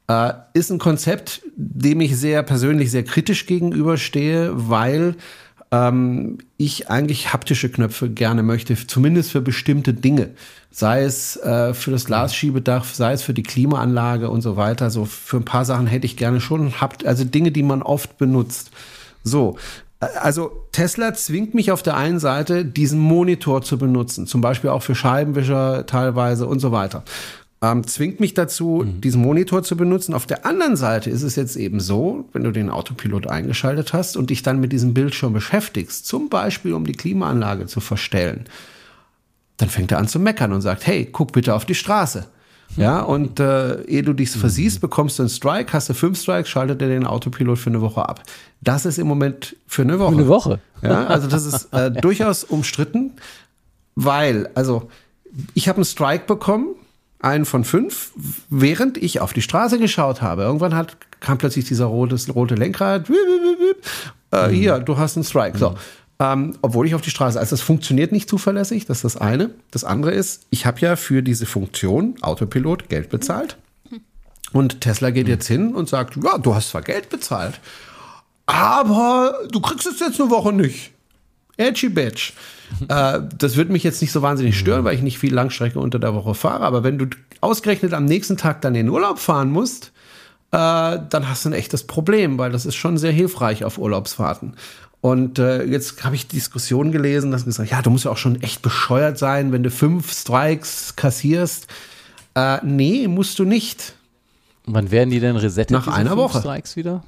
Äh, 0.08 0.34
ist 0.54 0.72
ein 0.72 0.80
Konzept, 0.80 1.41
dem 1.56 2.02
ich 2.02 2.18
sehr 2.18 2.43
persönlich 2.43 2.91
sehr 2.91 3.04
kritisch 3.04 3.45
gegenüberstehe, 3.45 4.52
weil 4.54 5.16
ähm, 5.72 6.38
ich 6.58 6.89
eigentlich 6.89 7.34
haptische 7.34 7.70
Knöpfe 7.70 8.10
gerne 8.10 8.43
möchte, 8.43 8.76
zumindest 8.88 9.32
für 9.32 9.41
bestimmte 9.41 9.93
Dinge. 9.93 10.30
Sei 10.70 11.04
es 11.04 11.36
äh, 11.38 11.74
für 11.74 11.91
das 11.91 12.06
Glasschiebedach, 12.06 12.86
sei 12.86 13.14
es 13.14 13.24
für 13.24 13.34
die 13.34 13.43
Klimaanlage 13.43 14.30
und 14.30 14.41
so 14.41 14.56
weiter. 14.56 14.89
So 14.89 15.04
für 15.04 15.38
ein 15.38 15.45
paar 15.45 15.66
Sachen 15.66 15.88
hätte 15.88 16.06
ich 16.06 16.16
gerne 16.16 16.39
schon, 16.39 16.74
also 17.06 17.24
Dinge, 17.26 17.52
die 17.52 17.64
man 17.64 17.82
oft 17.82 18.18
benutzt. 18.18 18.72
So, 19.24 19.57
also 19.99 20.65
Tesla 20.72 21.13
zwingt 21.13 21.53
mich 21.53 21.72
auf 21.72 21.84
der 21.84 21.95
einen 21.95 22.19
Seite, 22.19 22.65
diesen 22.65 22.99
Monitor 22.99 23.61
zu 23.61 23.78
benutzen, 23.78 24.26
zum 24.26 24.41
Beispiel 24.41 24.72
auch 24.72 24.82
für 24.82 24.95
Scheibenwischer 24.95 25.86
teilweise 25.86 26.47
und 26.47 26.59
so 26.59 26.72
weiter. 26.72 27.03
Ähm, 27.63 27.86
zwingt 27.86 28.19
mich 28.19 28.34
dazu, 28.34 28.84
mhm. 28.84 29.01
diesen 29.01 29.22
Monitor 29.22 29.61
zu 29.61 29.78
benutzen. 29.78 30.15
Auf 30.15 30.26
der 30.26 30.47
anderen 30.47 30.76
Seite 30.76 31.11
ist 31.11 31.22
es 31.22 31.36
jetzt 31.36 31.55
eben 31.55 31.80
so, 31.80 32.26
wenn 32.34 32.43
du 32.43 32.51
den 32.51 32.72
Autopilot 32.72 33.28
eingeschaltet 33.28 33.93
hast 33.93 34.17
und 34.17 34.32
dich 34.32 34.41
dann 34.41 34.59
mit 34.59 34.72
diesem 34.72 34.95
Bildschirm 34.95 35.34
beschäftigst, 35.34 36.07
zum 36.07 36.30
Beispiel 36.30 36.74
um 36.74 36.86
die 36.86 36.93
Klimaanlage 36.93 37.67
zu 37.67 37.80
verstellen, 37.80 38.45
dann 39.57 39.69
fängt 39.69 39.91
er 39.91 39.99
an 39.99 40.07
zu 40.07 40.19
meckern 40.19 40.53
und 40.53 40.61
sagt, 40.61 40.88
hey, 40.88 41.07
guck 41.11 41.34
bitte 41.34 41.53
auf 41.53 41.65
die 41.65 41.76
Straße. 41.76 42.26
Ja, 42.78 43.01
und 43.01 43.39
äh, 43.39 43.82
ehe 43.84 44.03
du 44.03 44.13
dich 44.13 44.32
versiehst, 44.32 44.82
bekommst 44.82 45.19
du 45.19 45.24
einen 45.24 45.30
Strike, 45.30 45.74
hast 45.74 45.89
du 45.89 45.93
fünf 45.93 46.19
Strikes, 46.19 46.49
schaltet 46.49 46.82
er 46.82 46.88
den 46.88 47.05
Autopilot 47.05 47.59
für 47.59 47.69
eine 47.69 47.82
Woche 47.82 48.07
ab. 48.07 48.24
Das 48.61 48.86
ist 48.86 48.97
im 48.97 49.07
Moment 49.07 49.55
für 49.67 49.82
eine 49.82 49.99
Woche. 49.99 50.11
Für 50.11 50.17
eine 50.19 50.28
Woche. 50.28 50.59
Ja, 50.82 51.07
also 51.07 51.28
das 51.28 51.45
ist 51.45 51.74
äh, 51.74 51.91
durchaus 52.01 52.43
umstritten, 52.43 53.13
weil, 53.95 54.49
also 54.55 54.89
ich 55.53 55.67
habe 55.67 55.78
einen 55.78 55.86
Strike 55.86 56.26
bekommen, 56.26 56.76
einen 57.19 57.45
von 57.45 57.63
fünf, 57.63 58.11
während 58.49 58.97
ich 58.97 59.19
auf 59.19 59.34
die 59.34 59.41
Straße 59.41 59.78
geschaut 59.78 60.22
habe. 60.22 60.43
Irgendwann 60.43 60.76
hat, 60.76 60.97
kam 61.19 61.38
plötzlich 61.38 61.65
dieser 61.65 61.86
rote, 61.86 62.15
rote 62.32 62.55
Lenkrad. 62.55 63.09
Äh, 64.32 64.47
mhm. 64.47 64.53
Hier, 64.53 64.80
du 64.80 64.97
hast 64.97 65.17
einen 65.17 65.24
Strike. 65.24 65.57
So. 65.57 65.76
Ähm, 66.22 66.53
obwohl 66.61 66.86
ich 66.86 66.93
auf 66.93 67.01
die 67.01 67.09
Straße. 67.09 67.39
Also 67.39 67.55
das 67.55 67.61
funktioniert 67.61 68.11
nicht 68.11 68.30
zuverlässig, 68.30 68.86
das 68.86 68.97
ist 68.97 69.15
das 69.15 69.17
eine. 69.17 69.49
Das 69.72 69.84
andere 69.84 70.11
ist, 70.11 70.45
ich 70.51 70.67
habe 70.67 70.80
ja 70.80 70.95
für 70.95 71.24
diese 71.24 71.47
Funktion 71.47 72.13
Autopilot 72.22 72.89
Geld 72.89 73.09
bezahlt. 73.09 73.57
Und 74.53 74.82
Tesla 74.82 75.09
geht 75.09 75.28
jetzt 75.28 75.47
hin 75.47 75.74
und 75.74 75.89
sagt, 75.89 76.17
ja, 76.24 76.38
du 76.38 76.53
hast 76.53 76.69
zwar 76.69 76.84
Geld 76.84 77.09
bezahlt, 77.09 77.59
aber 78.45 79.34
du 79.51 79.61
kriegst 79.61 79.88
es 79.88 79.99
jetzt 79.99 80.22
eine 80.22 80.30
Woche 80.30 80.53
nicht. 80.53 80.91
Edgy 81.57 81.89
Badge. 81.89 82.34
äh, 82.88 83.22
das 83.38 83.55
wird 83.55 83.69
mich 83.69 83.84
jetzt 83.84 84.01
nicht 84.01 84.11
so 84.11 84.22
wahnsinnig 84.22 84.59
stören, 84.59 84.84
weil 84.84 84.95
ich 84.95 85.01
nicht 85.01 85.17
viel 85.17 85.34
Langstrecke 85.34 85.80
unter 85.80 85.97
der 85.97 86.13
Woche 86.13 86.36
fahre. 86.36 86.65
Aber 86.65 86.84
wenn 86.84 86.99
du 86.99 87.07
ausgerechnet 87.39 87.93
am 87.93 88.05
nächsten 88.05 88.38
Tag 88.38 88.61
dann 88.61 88.76
in 88.76 88.89
Urlaub 88.89 89.17
fahren 89.17 89.49
musst, 89.49 89.91
äh, 90.51 90.99
dann 91.09 91.30
hast 91.30 91.45
du 91.45 91.49
ein 91.49 91.53
echtes 91.53 91.88
Problem, 91.88 92.38
weil 92.38 92.51
das 92.51 92.65
ist 92.65 92.76
schon 92.76 92.97
sehr 92.97 93.11
hilfreich 93.11 93.63
auf 93.63 93.78
Urlaubsfahrten. 93.78 94.55
Und 95.02 95.39
äh, 95.39 95.64
jetzt 95.64 96.04
habe 96.04 96.16
ich 96.16 96.28
Diskussionen 96.28 96.91
gelesen, 96.91 97.32
dass 97.32 97.43
gesagt, 97.43 97.72
ja, 97.72 97.82
du 97.82 97.89
musst 97.89 98.06
ja 98.06 98.12
auch 98.12 98.18
schon 98.18 98.39
echt 98.41 98.62
bescheuert 98.62 99.18
sein, 99.18 99.52
wenn 99.52 99.64
du 99.64 99.72
fünf 99.72 100.14
Strikes 100.14 100.95
kassierst. 100.95 101.68
Äh, 102.36 102.60
nee, 102.64 103.08
musst 103.08 103.39
du 103.39 103.43
nicht. 103.43 103.95
Wann 104.66 104.91
werden 104.91 105.10
die 105.10 105.20
denn 105.20 105.36
resettet? 105.36 105.72
Nach 105.72 105.88
einer 105.88 106.18
Woche. 106.18 106.39
Strikes 106.39 106.76
wieder? 106.76 107.04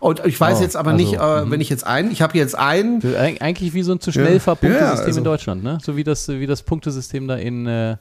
Und 0.00 0.26
ich 0.26 0.38
weiß 0.38 0.58
oh, 0.58 0.62
jetzt 0.62 0.76
aber 0.76 0.90
also, 0.90 1.02
nicht, 1.02 1.18
äh, 1.18 1.44
mhm. 1.44 1.50
wenn 1.50 1.60
ich 1.60 1.70
jetzt 1.70 1.86
einen, 1.86 2.10
ich 2.10 2.20
habe 2.20 2.36
jetzt 2.36 2.58
einen. 2.58 3.00
Eigentlich 3.16 3.72
wie 3.74 3.82
so 3.82 3.92
ein 3.92 4.00
zu 4.00 4.12
schnell 4.12 4.36
ja, 4.36 4.54
Punktesystem 4.54 4.74
ja, 4.74 4.90
also. 4.90 5.18
in 5.18 5.24
Deutschland, 5.24 5.64
ne? 5.64 5.78
So 5.82 5.96
wie 5.96 6.04
das, 6.04 6.28
wie 6.28 6.46
das 6.46 6.62
Punktesystem 6.62 7.28
da 7.28 7.36
in. 7.36 7.66
Äh, 7.66 7.96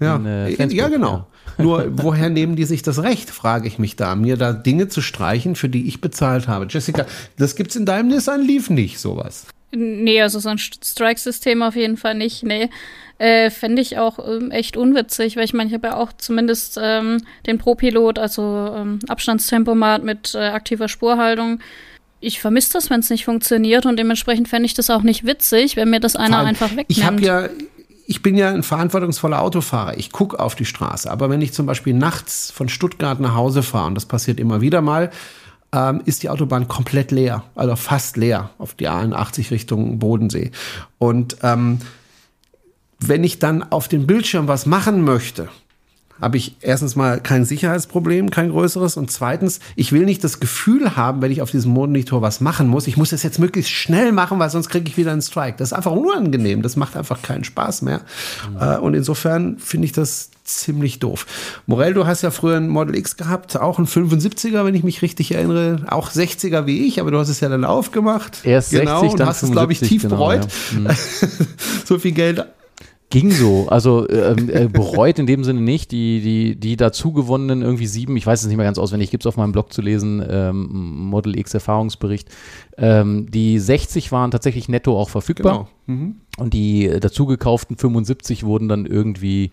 ja, 0.00 0.16
in, 0.16 0.26
äh, 0.26 0.66
ja, 0.74 0.88
genau. 0.88 1.12
Ja. 1.12 1.26
Nur 1.64 1.86
woher 1.90 2.30
nehmen 2.30 2.56
die 2.56 2.64
sich 2.64 2.82
das 2.82 3.02
Recht, 3.02 3.30
frage 3.30 3.66
ich 3.66 3.78
mich 3.78 3.96
da, 3.96 4.14
mir 4.14 4.36
da 4.36 4.52
Dinge 4.52 4.88
zu 4.88 5.00
streichen, 5.00 5.56
für 5.56 5.68
die 5.68 5.88
ich 5.88 6.00
bezahlt 6.00 6.46
habe. 6.46 6.66
Jessica, 6.68 7.06
das 7.36 7.56
gibt's 7.56 7.74
in 7.74 7.84
deinem 7.84 8.08
Nissan 8.08 8.42
Leaf 8.42 8.70
nicht, 8.70 9.00
sowas. 9.00 9.46
Nee, 9.70 10.22
also 10.22 10.38
so 10.38 10.48
ein 10.48 10.58
Strike-System 10.58 11.62
auf 11.62 11.76
jeden 11.76 11.96
Fall 11.96 12.14
nicht, 12.14 12.42
nee. 12.42 12.70
Äh, 13.18 13.50
Fände 13.50 13.82
ich 13.82 13.98
auch 13.98 14.18
ähm, 14.26 14.50
echt 14.50 14.76
unwitzig, 14.76 15.36
weil 15.36 15.44
ich 15.44 15.52
meine, 15.52 15.68
ich 15.68 15.74
habe 15.74 15.88
ja 15.88 15.96
auch 15.96 16.12
zumindest 16.16 16.78
ähm, 16.80 17.18
den 17.46 17.58
Pro-Pilot, 17.58 18.18
also 18.18 18.72
ähm, 18.76 19.00
Abstandstempomat 19.08 20.04
mit 20.04 20.34
äh, 20.34 20.38
aktiver 20.38 20.88
Spurhaltung. 20.88 21.58
Ich 22.20 22.40
vermisse 22.40 22.74
das, 22.74 22.90
wenn 22.90 23.00
es 23.00 23.10
nicht 23.10 23.24
funktioniert 23.24 23.86
und 23.86 23.98
dementsprechend 23.98 24.48
fände 24.48 24.66
ich 24.66 24.74
das 24.74 24.88
auch 24.90 25.02
nicht 25.02 25.26
witzig, 25.26 25.76
wenn 25.76 25.90
mir 25.90 26.00
das 26.00 26.16
einer 26.16 26.38
einfach 26.38 26.70
wegnimmt. 26.70 26.90
Ich 26.90 27.04
habe 27.04 27.20
ja, 27.20 27.48
ich 28.10 28.22
bin 28.22 28.38
ja 28.38 28.48
ein 28.48 28.62
verantwortungsvoller 28.62 29.42
Autofahrer. 29.42 29.98
Ich 29.98 30.12
gucke 30.12 30.40
auf 30.40 30.54
die 30.54 30.64
Straße. 30.64 31.10
Aber 31.10 31.28
wenn 31.28 31.42
ich 31.42 31.52
zum 31.52 31.66
Beispiel 31.66 31.92
nachts 31.92 32.50
von 32.50 32.70
Stuttgart 32.70 33.20
nach 33.20 33.34
Hause 33.34 33.62
fahre, 33.62 33.88
und 33.88 33.94
das 33.96 34.06
passiert 34.06 34.40
immer 34.40 34.62
wieder 34.62 34.80
mal, 34.80 35.10
ähm, 35.72 36.00
ist 36.06 36.22
die 36.22 36.30
Autobahn 36.30 36.68
komplett 36.68 37.10
leer, 37.10 37.44
also 37.54 37.76
fast 37.76 38.16
leer 38.16 38.48
auf 38.56 38.72
die 38.72 38.88
A81 38.88 39.50
Richtung 39.50 39.98
Bodensee. 39.98 40.52
Und 40.96 41.36
ähm, 41.42 41.80
wenn 42.98 43.24
ich 43.24 43.40
dann 43.40 43.62
auf 43.62 43.88
dem 43.88 44.06
Bildschirm 44.06 44.48
was 44.48 44.64
machen 44.64 45.04
möchte, 45.04 45.50
habe 46.20 46.36
ich 46.36 46.56
erstens 46.60 46.96
mal 46.96 47.20
kein 47.20 47.44
Sicherheitsproblem, 47.44 48.30
kein 48.30 48.50
größeres. 48.50 48.96
Und 48.96 49.10
zweitens, 49.10 49.60
ich 49.76 49.92
will 49.92 50.04
nicht 50.04 50.22
das 50.24 50.40
Gefühl 50.40 50.96
haben, 50.96 51.22
wenn 51.22 51.30
ich 51.30 51.42
auf 51.42 51.50
diesem 51.50 51.72
Monitor 51.72 52.22
was 52.22 52.40
machen 52.40 52.68
muss, 52.68 52.86
ich 52.86 52.96
muss 52.96 53.10
das 53.10 53.22
jetzt 53.22 53.38
möglichst 53.38 53.70
schnell 53.70 54.12
machen, 54.12 54.38
weil 54.38 54.50
sonst 54.50 54.68
kriege 54.68 54.88
ich 54.88 54.96
wieder 54.96 55.12
einen 55.12 55.22
Strike. 55.22 55.56
Das 55.58 55.68
ist 55.68 55.72
einfach 55.72 55.92
unangenehm. 55.92 56.62
Das 56.62 56.76
macht 56.76 56.96
einfach 56.96 57.22
keinen 57.22 57.44
Spaß 57.44 57.82
mehr. 57.82 58.00
Mhm. 58.50 58.82
und 58.82 58.94
insofern 58.94 59.58
finde 59.58 59.86
ich 59.86 59.92
das 59.92 60.30
ziemlich 60.48 60.98
doof. 60.98 61.26
Morell, 61.66 61.94
du 61.94 62.06
hast 62.06 62.22
ja 62.22 62.30
früher 62.30 62.56
ein 62.56 62.68
Model 62.68 62.96
X 62.96 63.16
gehabt, 63.16 63.56
auch 63.56 63.78
ein 63.78 63.86
75er, 63.86 64.64
wenn 64.64 64.74
ich 64.74 64.82
mich 64.82 65.02
richtig 65.02 65.32
erinnere, 65.32 65.84
auch 65.88 66.10
60er 66.10 66.66
wie 66.66 66.86
ich, 66.86 67.00
aber 67.00 67.10
du 67.10 67.18
hast 67.18 67.28
es 67.28 67.40
ja 67.40 67.48
dann 67.48 67.64
aufgemacht. 67.64 68.44
Erst 68.44 68.70
genau, 68.70 69.00
60, 69.00 69.20
und 69.20 69.26
hast 69.26 69.42
es, 69.42 69.52
glaube 69.52 69.72
ich, 69.72 69.80
tief 69.80 70.02
genau, 70.02 70.16
bereut. 70.16 70.48
Ja. 70.72 70.78
Mhm. 70.78 70.88
so 71.84 71.98
viel 71.98 72.12
Geld 72.12 72.44
Ging 73.10 73.30
so. 73.30 73.68
Also 73.68 74.08
ähm, 74.10 74.50
äh, 74.50 74.68
bereut 74.68 75.18
in 75.18 75.26
dem 75.26 75.42
Sinne 75.42 75.62
nicht. 75.62 75.92
Die, 75.92 76.20
die, 76.20 76.56
die 76.56 76.76
dazu 76.76 77.12
gewonnenen 77.12 77.62
irgendwie 77.62 77.86
sieben, 77.86 78.16
ich 78.16 78.26
weiß 78.26 78.42
es 78.42 78.48
nicht 78.48 78.56
mehr 78.56 78.66
ganz 78.66 78.78
auswendig, 78.78 79.10
gibt 79.10 79.22
es 79.22 79.26
auf 79.26 79.38
meinem 79.38 79.52
Blog 79.52 79.72
zu 79.72 79.80
lesen, 79.80 80.22
ähm, 80.28 81.06
Model 81.08 81.38
X 81.38 81.54
Erfahrungsbericht. 81.54 82.28
Ähm, 82.76 83.26
die 83.30 83.58
60 83.58 84.12
waren 84.12 84.30
tatsächlich 84.30 84.68
netto 84.68 84.98
auch 84.98 85.08
verfügbar. 85.08 85.52
Genau. 85.52 85.68
Mhm. 85.88 86.16
Und 86.38 86.54
die 86.54 86.86
äh, 86.86 87.00
dazu 87.00 87.26
gekauften 87.26 87.76
75 87.76 88.44
wurden 88.44 88.68
dann 88.68 88.86
irgendwie 88.86 89.50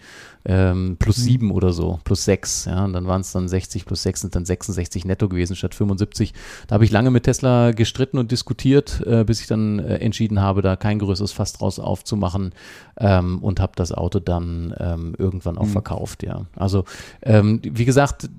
ähm, 0.48 0.98
plus 1.00 1.18
mhm. 1.20 1.24
7 1.24 1.52
oder 1.52 1.74
so, 1.74 2.00
plus 2.04 2.26
6. 2.26 2.66
Ja, 2.66 2.86
und 2.86 2.94
dann 2.94 3.08
waren 3.08 3.22
es 3.22 3.32
dann 3.32 3.48
60 3.48 3.86
plus 3.86 4.04
6 4.04 4.22
sind 4.22 4.36
dann 4.36 4.46
66 4.46 5.06
netto 5.06 5.28
gewesen 5.28 5.56
statt 5.56 5.74
75. 5.74 6.34
Da 6.68 6.76
habe 6.76 6.86
ich 6.86 6.92
lange 6.92 7.10
mit 7.10 7.24
Tesla 7.24 7.72
gestritten 7.72 8.20
und 8.20 8.32
diskutiert, 8.32 9.02
äh, 9.08 9.24
bis 9.24 9.42
ich 9.42 9.48
dann 9.48 9.80
äh, 9.80 9.96
entschieden 9.96 10.40
habe, 10.40 10.62
da 10.62 10.76
kein 10.76 11.00
größeres 11.00 11.32
Fass 11.32 11.54
draus 11.54 11.80
aufzumachen 11.80 12.54
ähm, 12.98 13.40
und 13.42 13.60
habe 13.60 13.74
das 13.76 13.92
Auto 13.92 14.20
dann 14.20 14.76
ähm, 14.78 15.16
irgendwann 15.18 15.58
auch 15.58 15.66
mhm. 15.66 15.70
verkauft. 15.70 16.22
Ja, 16.22 16.46
also 16.56 16.86
ähm, 17.24 17.62
wie 17.64 17.86
gesagt, 17.86 18.30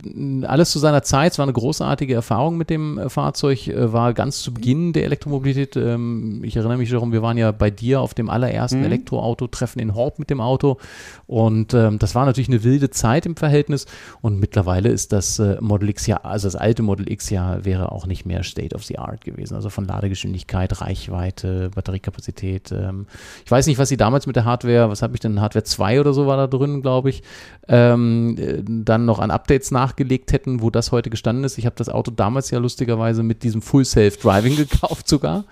alles 0.43 0.71
zu 0.71 0.79
seiner 0.79 1.03
Zeit. 1.03 1.33
Es 1.33 1.39
war 1.39 1.45
eine 1.45 1.53
großartige 1.53 2.15
Erfahrung 2.15 2.57
mit 2.57 2.71
dem 2.71 2.99
äh, 2.99 3.09
Fahrzeug, 3.09 3.67
äh, 3.67 3.93
war 3.93 4.15
ganz 4.15 4.43
zu 4.43 4.55
Beginn 4.55 4.93
der 4.93 5.05
Elektromobilität. 5.05 5.77
Ähm, 5.77 6.45
ich 6.45 6.57
erinnere 6.57 6.79
mich 6.79 6.91
darum, 6.91 7.13
wir 7.13 7.23
waren 7.23 7.37
ja 7.37 7.51
bei 7.51 7.71
dir 7.71 7.86
auf 7.95 8.15
dem 8.15 8.29
allerersten 8.29 8.81
mhm. 8.81 8.87
Elektroauto-Treffen 8.87 9.81
in 9.81 9.95
Horb 9.95 10.19
mit 10.19 10.31
dem 10.31 10.41
Auto. 10.41 10.79
Und 11.27 11.75
ähm, 11.75 11.99
das 12.01 12.15
war 12.15 12.27
natürlich 12.27 12.49
eine 12.49 12.65
wilde 12.65 12.91
Zeit 12.91 13.27
im 13.27 13.37
Verhältnis. 13.37 13.87
Und 14.21 14.41
mittlerweile 14.41 14.89
ist 14.89 15.13
das 15.13 15.39
äh, 15.39 15.59
Model 15.61 15.89
X 15.91 16.07
ja, 16.07 16.17
also 16.19 16.49
das 16.49 16.57
alte 16.57 16.83
Model 16.83 17.11
X 17.11 17.31
ja, 17.31 17.65
wäre 17.65 17.93
auch 17.93 18.07
nicht 18.07 18.27
mehr 18.27 18.43
State 18.43 18.75
of 18.75 18.85
the 18.85 18.99
Art 18.99 19.25
gewesen. 19.25 19.55
Also 19.55 19.71
von 19.71 19.85
Ladegeschwindigkeit, 19.85 20.81
Reichweite, 20.81 21.71
Batteriekapazität. 21.75 22.73
Ähm, 22.73 23.07
ich 23.45 23.51
weiß 23.51 23.67
nicht, 23.67 23.79
was 23.79 23.89
sie 23.89 23.97
damals 23.97 24.27
mit 24.27 24.37
der 24.37 24.45
Hardware, 24.45 24.91
was 24.91 25.03
habe 25.03 25.15
ich 25.15 25.21
denn, 25.21 25.41
Hardware 25.41 25.65
2 25.65 26.01
oder 26.01 26.13
so 26.13 26.27
war 26.27 26.37
da 26.37 26.47
drin, 26.47 26.83
glaube 26.83 27.11
ich, 27.11 27.23
ähm, 27.69 28.37
äh, 28.39 28.63
dann 28.67 29.05
noch 29.05 29.19
an 29.19 29.31
Updates 29.31 29.71
nachgelegt 29.71 30.33
hätten, 30.33 30.63
wo 30.63 30.71
das 30.71 30.93
heute 30.93 31.11
gestanden 31.11 31.45
ist. 31.45 31.59
Ich 31.59 31.67
habe 31.67 31.77
das 31.77 31.89
Auto 31.89 32.11
damals 32.11 32.51
ja 32.51 32.59
lustigerweise 32.59 33.23
mit 33.23 33.43
diesem 33.43 33.63
Full 33.63 33.85
Self-Driving 33.85 34.57
gekauft 34.57 35.09
sogar. 35.09 35.45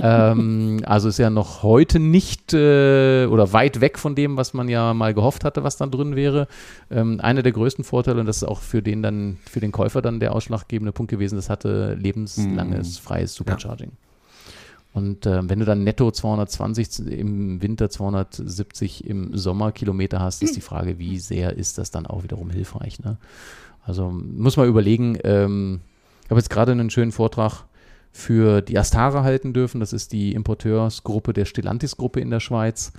ähm, 0.00 0.82
also 0.84 1.08
ist 1.08 1.18
ja 1.18 1.30
noch 1.30 1.62
heute 1.62 1.77
nicht 1.98 2.54
äh, 2.54 3.26
oder 3.26 3.52
weit 3.52 3.80
weg 3.80 3.98
von 3.98 4.14
dem, 4.14 4.36
was 4.36 4.54
man 4.54 4.68
ja 4.68 4.94
mal 4.94 5.14
gehofft 5.14 5.44
hatte, 5.44 5.64
was 5.64 5.76
da 5.76 5.86
drin 5.86 6.16
wäre. 6.16 6.48
Ähm, 6.90 7.20
einer 7.20 7.42
der 7.42 7.52
größten 7.52 7.84
Vorteile, 7.84 8.20
und 8.20 8.26
das 8.26 8.38
ist 8.38 8.44
auch 8.44 8.60
für 8.60 8.82
den 8.82 9.02
dann, 9.02 9.38
für 9.48 9.60
den 9.60 9.72
Käufer 9.72 10.02
dann 10.02 10.20
der 10.20 10.34
ausschlaggebende 10.34 10.92
Punkt 10.92 11.10
gewesen, 11.10 11.36
das 11.36 11.50
hatte 11.50 11.94
lebenslanges, 11.94 13.00
mhm. 13.00 13.02
freies 13.02 13.34
Supercharging. 13.34 13.90
Ja. 13.90 14.08
Und 14.94 15.26
äh, 15.26 15.48
wenn 15.48 15.58
du 15.60 15.64
dann 15.64 15.84
netto 15.84 16.10
220 16.10 17.06
im 17.06 17.62
Winter, 17.62 17.90
270 17.90 19.06
im 19.06 19.36
Sommer 19.36 19.70
Kilometer 19.72 20.18
hast, 20.20 20.42
ist 20.42 20.56
die 20.56 20.60
Frage, 20.60 20.98
wie 20.98 21.18
sehr 21.18 21.56
ist 21.56 21.78
das 21.78 21.90
dann 21.90 22.06
auch 22.06 22.24
wiederum 22.24 22.50
hilfreich. 22.50 22.98
Ne? 23.00 23.16
Also 23.84 24.10
muss 24.10 24.56
man 24.56 24.66
überlegen, 24.66 25.18
ähm, 25.24 25.80
ich 26.24 26.30
habe 26.30 26.40
jetzt 26.40 26.50
gerade 26.50 26.72
einen 26.72 26.90
schönen 26.90 27.12
Vortrag 27.12 27.64
für 28.12 28.62
die 28.62 28.78
Astara 28.78 29.22
halten 29.22 29.52
dürfen. 29.52 29.80
Das 29.80 29.92
ist 29.92 30.12
die 30.12 30.32
Importeursgruppe 30.32 31.32
der 31.32 31.44
Stellantis-Gruppe 31.44 32.20
in 32.20 32.30
der 32.30 32.40
Schweiz. 32.40 32.92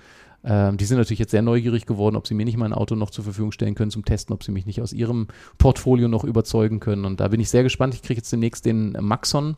Ähm, 0.43 0.77
die 0.77 0.85
sind 0.85 0.97
natürlich 0.97 1.19
jetzt 1.19 1.31
sehr 1.31 1.41
neugierig 1.41 1.85
geworden, 1.85 2.15
ob 2.15 2.27
sie 2.27 2.33
mir 2.33 2.45
nicht 2.45 2.57
mein 2.57 2.73
Auto 2.73 2.95
noch 2.95 3.09
zur 3.09 3.23
Verfügung 3.23 3.51
stellen 3.51 3.75
können 3.75 3.91
zum 3.91 4.05
Testen, 4.05 4.33
ob 4.33 4.43
sie 4.43 4.51
mich 4.51 4.65
nicht 4.65 4.81
aus 4.81 4.93
ihrem 4.93 5.27
Portfolio 5.57 6.07
noch 6.07 6.23
überzeugen 6.23 6.79
können. 6.79 7.05
Und 7.05 7.19
da 7.19 7.27
bin 7.27 7.41
ich 7.41 7.49
sehr 7.49 7.63
gespannt. 7.63 7.93
Ich 7.93 8.01
kriege 8.01 8.19
jetzt 8.19 8.31
demnächst 8.31 8.65
den 8.65 8.93
Maxon. 8.99 9.57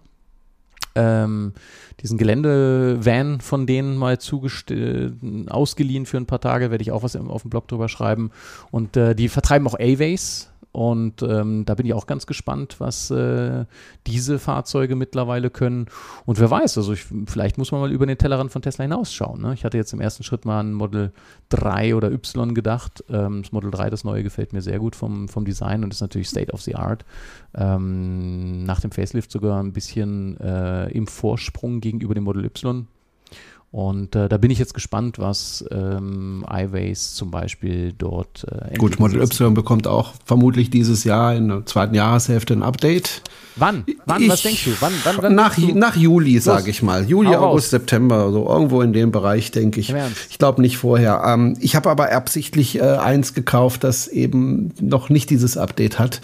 Ähm, 0.93 1.53
diesen 2.01 2.17
Geländevan 2.17 3.39
von 3.39 3.65
denen 3.65 3.95
mal 3.95 4.17
ausgeliehen 5.49 6.05
für 6.05 6.17
ein 6.17 6.25
paar 6.25 6.41
Tage, 6.41 6.71
werde 6.71 6.81
ich 6.81 6.91
auch 6.91 7.03
was 7.03 7.15
auf 7.15 7.43
dem 7.43 7.49
Blog 7.49 7.67
drüber 7.67 7.87
schreiben. 7.87 8.31
Und 8.71 8.97
äh, 8.97 9.15
die 9.15 9.29
vertreiben 9.29 9.67
auch 9.67 9.75
A-Ways, 9.75 10.51
und 10.71 11.21
ähm, 11.21 11.65
da 11.65 11.75
bin 11.75 11.85
ich 11.85 11.93
auch 11.93 12.07
ganz 12.07 12.25
gespannt, 12.25 12.77
was 12.79 13.11
äh, 13.11 13.65
diese 14.07 14.39
Fahrzeuge 14.39 14.95
mittlerweile 14.95 15.49
können. 15.49 15.87
Und 16.25 16.39
wer 16.39 16.49
weiß, 16.49 16.77
also 16.77 16.93
ich, 16.93 17.05
vielleicht 17.25 17.57
muss 17.57 17.73
man 17.73 17.81
mal 17.81 17.91
über 17.91 18.05
den 18.05 18.17
Tellerrand 18.17 18.51
von 18.51 18.61
Tesla 18.61 18.83
hinausschauen. 18.83 19.41
Ne? 19.41 19.53
Ich 19.53 19.65
hatte 19.65 19.77
jetzt 19.77 19.91
im 19.91 19.99
ersten 19.99 20.23
Schritt 20.23 20.45
mal 20.45 20.61
an 20.61 20.71
Model 20.71 21.11
3 21.49 21.95
oder 21.95 22.11
Y 22.11 22.53
gedacht. 22.53 23.03
Ähm, 23.09 23.41
das 23.41 23.51
Model 23.51 23.69
3, 23.69 23.89
das 23.89 24.05
neue, 24.05 24.23
gefällt 24.23 24.53
mir 24.53 24.61
sehr 24.61 24.79
gut 24.79 24.95
vom, 24.95 25.27
vom 25.27 25.43
Design 25.43 25.83
und 25.83 25.93
ist 25.93 26.01
natürlich 26.01 26.29
State 26.29 26.53
of 26.53 26.61
the 26.61 26.75
Art. 26.75 27.03
Ähm, 27.53 28.63
nach 28.63 28.79
dem 28.79 28.91
Facelift 28.91 29.29
sogar 29.31 29.61
ein 29.61 29.73
bisschen 29.73 30.39
äh, 30.39 30.89
im 30.91 31.07
Vorsprung 31.07 31.81
gegenüber 31.81 32.13
dem 32.13 32.23
Model 32.23 32.45
Y. 32.45 32.87
Und 33.71 34.17
äh, 34.17 34.27
da 34.27 34.35
bin 34.35 34.51
ich 34.51 34.59
jetzt 34.59 34.73
gespannt, 34.73 35.17
was 35.17 35.63
ähm, 35.71 36.45
iWays 36.49 37.13
zum 37.13 37.31
Beispiel 37.31 37.93
dort 37.97 38.45
äh, 38.51 38.77
Gut, 38.77 38.99
Model 38.99 39.21
Y 39.21 39.53
bekommt 39.53 39.87
auch 39.87 40.13
vermutlich 40.25 40.69
dieses 40.69 41.05
Jahr 41.05 41.33
in 41.33 41.47
der 41.47 41.65
zweiten 41.65 41.95
Jahreshälfte 41.95 42.53
ein 42.53 42.63
Update. 42.63 43.21
Wann? 43.55 43.85
Wann? 44.05 44.23
Ich, 44.23 44.29
was 44.29 44.41
denkst 44.41 44.65
du? 44.65 44.71
Wann, 44.81 44.91
wann, 45.05 45.17
wann 45.21 45.35
nach, 45.35 45.55
du? 45.55 45.73
nach 45.73 45.95
Juli, 45.95 46.39
sage 46.39 46.69
ich 46.69 46.81
mal. 46.81 47.05
Juli, 47.05 47.29
Hau 47.29 47.49
August, 47.49 47.67
raus. 47.67 47.69
September, 47.69 48.29
so 48.33 48.45
irgendwo 48.45 48.81
in 48.81 48.91
dem 48.91 49.11
Bereich, 49.11 49.51
denke 49.51 49.79
ich. 49.79 49.93
Ich 50.29 50.37
glaube 50.37 50.61
nicht 50.61 50.77
vorher. 50.77 51.23
Ähm, 51.25 51.55
ich 51.61 51.77
habe 51.77 51.89
aber 51.89 52.11
absichtlich 52.11 52.77
äh, 52.77 52.81
eins 52.81 53.33
gekauft, 53.33 53.85
das 53.85 54.09
eben 54.09 54.73
noch 54.81 55.09
nicht 55.09 55.29
dieses 55.29 55.55
Update 55.55 55.97
hat, 55.97 56.19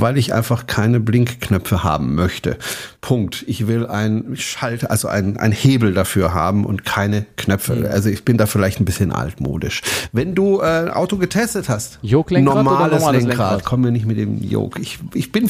weil 0.00 0.18
ich 0.18 0.34
einfach 0.34 0.66
keine 0.66 0.98
Blinkknöpfe 0.98 1.84
haben 1.84 2.14
möchte. 2.14 2.56
Punkt. 3.00 3.44
Ich 3.46 3.66
will 3.68 3.86
ein 3.86 4.34
Schalt, 4.34 4.90
also 4.90 5.08
ein, 5.08 5.36
ein 5.36 5.52
Hebel 5.52 5.94
dafür 5.94 6.34
haben 6.34 6.64
und 6.64 6.84
keine 6.84 7.26
Knöpfe. 7.36 7.76
Mhm. 7.76 7.86
Also 7.86 8.08
ich 8.08 8.24
bin 8.24 8.36
da 8.36 8.46
vielleicht 8.46 8.80
ein 8.80 8.84
bisschen 8.84 9.12
altmodisch. 9.12 9.82
Wenn 10.12 10.34
du 10.34 10.60
äh, 10.60 10.90
Auto 10.90 11.16
getestet 11.16 11.68
hast, 11.68 12.00
normales, 12.02 12.92
normales 12.92 13.24
Lenkrad, 13.24 13.50
Lenkrad, 13.50 13.64
komm 13.64 13.82
mir 13.82 13.92
nicht 13.92 14.06
mit 14.06 14.18
dem 14.18 14.42
Yoke. 14.42 14.80
Ich, 14.80 14.98
ich 15.14 15.30
bin 15.30 15.48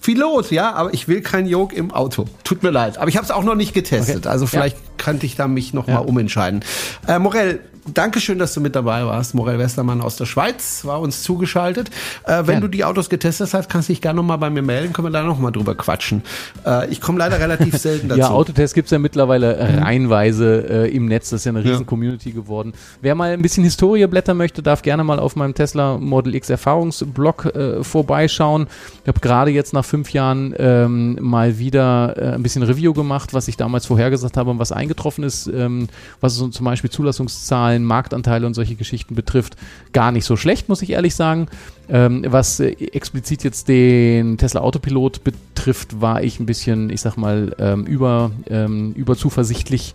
Pilot, 0.00 0.50
ja, 0.50 0.72
aber 0.72 0.94
ich 0.94 1.06
will 1.06 1.20
kein 1.20 1.46
Yoke 1.46 1.76
im 1.76 1.92
Auto. 1.92 2.26
Tut 2.44 2.62
mir 2.62 2.70
leid. 2.70 2.98
Aber 2.98 3.08
ich 3.08 3.16
habe 3.16 3.24
es 3.24 3.30
auch 3.30 3.44
noch 3.44 3.54
nicht 3.54 3.74
getestet. 3.74 4.18
Okay. 4.18 4.28
Also 4.28 4.46
vielleicht 4.46 4.76
ja. 4.76 4.82
könnte 4.96 5.26
ich 5.26 5.36
da 5.36 5.48
mich 5.48 5.74
noch 5.74 5.86
ja. 5.86 5.94
mal 5.94 6.00
umentscheiden. 6.00 6.64
Äh, 7.06 7.18
Morell, 7.18 7.60
Dankeschön, 7.86 8.38
dass 8.38 8.54
du 8.54 8.60
mit 8.60 8.76
dabei 8.76 9.04
warst. 9.04 9.34
Morel 9.34 9.58
Westermann 9.58 10.02
aus 10.02 10.14
der 10.14 10.26
Schweiz 10.26 10.84
war 10.84 11.00
uns 11.00 11.24
zugeschaltet. 11.24 11.90
Äh, 12.24 12.42
wenn 12.46 12.54
ja. 12.54 12.60
du 12.60 12.68
die 12.68 12.84
Autos 12.84 13.08
getestet 13.08 13.52
hast, 13.52 13.68
kannst 13.68 13.88
du 13.88 13.92
dich 13.92 14.00
gerne 14.00 14.18
nochmal 14.18 14.38
bei 14.38 14.50
mir 14.50 14.62
melden, 14.62 14.92
können 14.92 15.08
wir 15.08 15.10
da 15.10 15.24
nochmal 15.24 15.50
drüber 15.50 15.74
quatschen. 15.74 16.22
Äh, 16.64 16.90
ich 16.90 17.00
komme 17.00 17.18
leider 17.18 17.40
relativ 17.40 17.76
selten 17.78 18.08
dazu. 18.08 18.20
ja, 18.20 18.30
Autotests 18.30 18.74
gibt's 18.74 18.92
ja 18.92 19.00
mittlerweile 19.00 19.56
mhm. 19.56 19.82
reihenweise 19.82 20.86
äh, 20.86 20.94
im 20.94 21.06
Netz. 21.06 21.30
Das 21.30 21.40
ist 21.40 21.44
ja 21.44 21.50
eine 21.50 21.64
riesen 21.64 21.80
ja. 21.80 21.84
Community 21.84 22.30
geworden. 22.30 22.72
Wer 23.00 23.16
mal 23.16 23.32
ein 23.32 23.42
bisschen 23.42 23.64
Historie 23.64 24.06
blättern 24.06 24.36
möchte, 24.36 24.62
darf 24.62 24.82
gerne 24.82 25.02
mal 25.02 25.18
auf 25.18 25.34
meinem 25.34 25.54
Tesla 25.54 25.98
Model 25.98 26.36
X 26.36 26.50
Erfahrungsblog 26.50 27.46
äh, 27.46 27.82
vorbeischauen. 27.82 28.68
Ich 29.02 29.08
habe 29.08 29.18
gerade 29.18 29.50
jetzt 29.50 29.72
nach 29.72 29.84
fünf 29.84 30.12
Jahren 30.12 30.54
ähm, 30.56 31.18
mal 31.20 31.58
wieder 31.58 32.14
äh, 32.16 32.34
ein 32.34 32.44
bisschen 32.44 32.62
Review 32.62 32.92
gemacht, 32.92 33.34
was 33.34 33.48
ich 33.48 33.56
damals 33.56 33.86
vorhergesagt 33.86 34.36
habe 34.36 34.50
und 34.50 34.60
was 34.60 34.70
eingetroffen 34.70 35.24
ist, 35.24 35.48
ähm, 35.48 35.88
was 36.20 36.36
so 36.36 36.46
zum 36.46 36.64
Beispiel 36.64 36.88
Zulassungszahlen 36.88 37.71
Zahlen, 37.72 37.84
Marktanteile 37.84 38.46
und 38.46 38.54
solche 38.54 38.74
Geschichten 38.74 39.14
betrifft, 39.14 39.56
gar 39.92 40.12
nicht 40.12 40.24
so 40.24 40.36
schlecht, 40.36 40.68
muss 40.68 40.82
ich 40.82 40.90
ehrlich 40.90 41.14
sagen. 41.14 41.46
Ähm, 41.88 42.24
was 42.28 42.60
äh, 42.60 42.70
explizit 42.70 43.44
jetzt 43.44 43.68
den 43.68 44.38
Tesla 44.38 44.60
Autopilot 44.60 45.24
betrifft, 45.24 46.00
war 46.00 46.22
ich 46.22 46.38
ein 46.40 46.46
bisschen, 46.46 46.90
ich 46.90 47.00
sag 47.00 47.16
mal, 47.16 47.54
ähm, 47.58 47.84
über, 47.84 48.30
ähm, 48.48 48.92
überzuversichtlich 48.94 49.94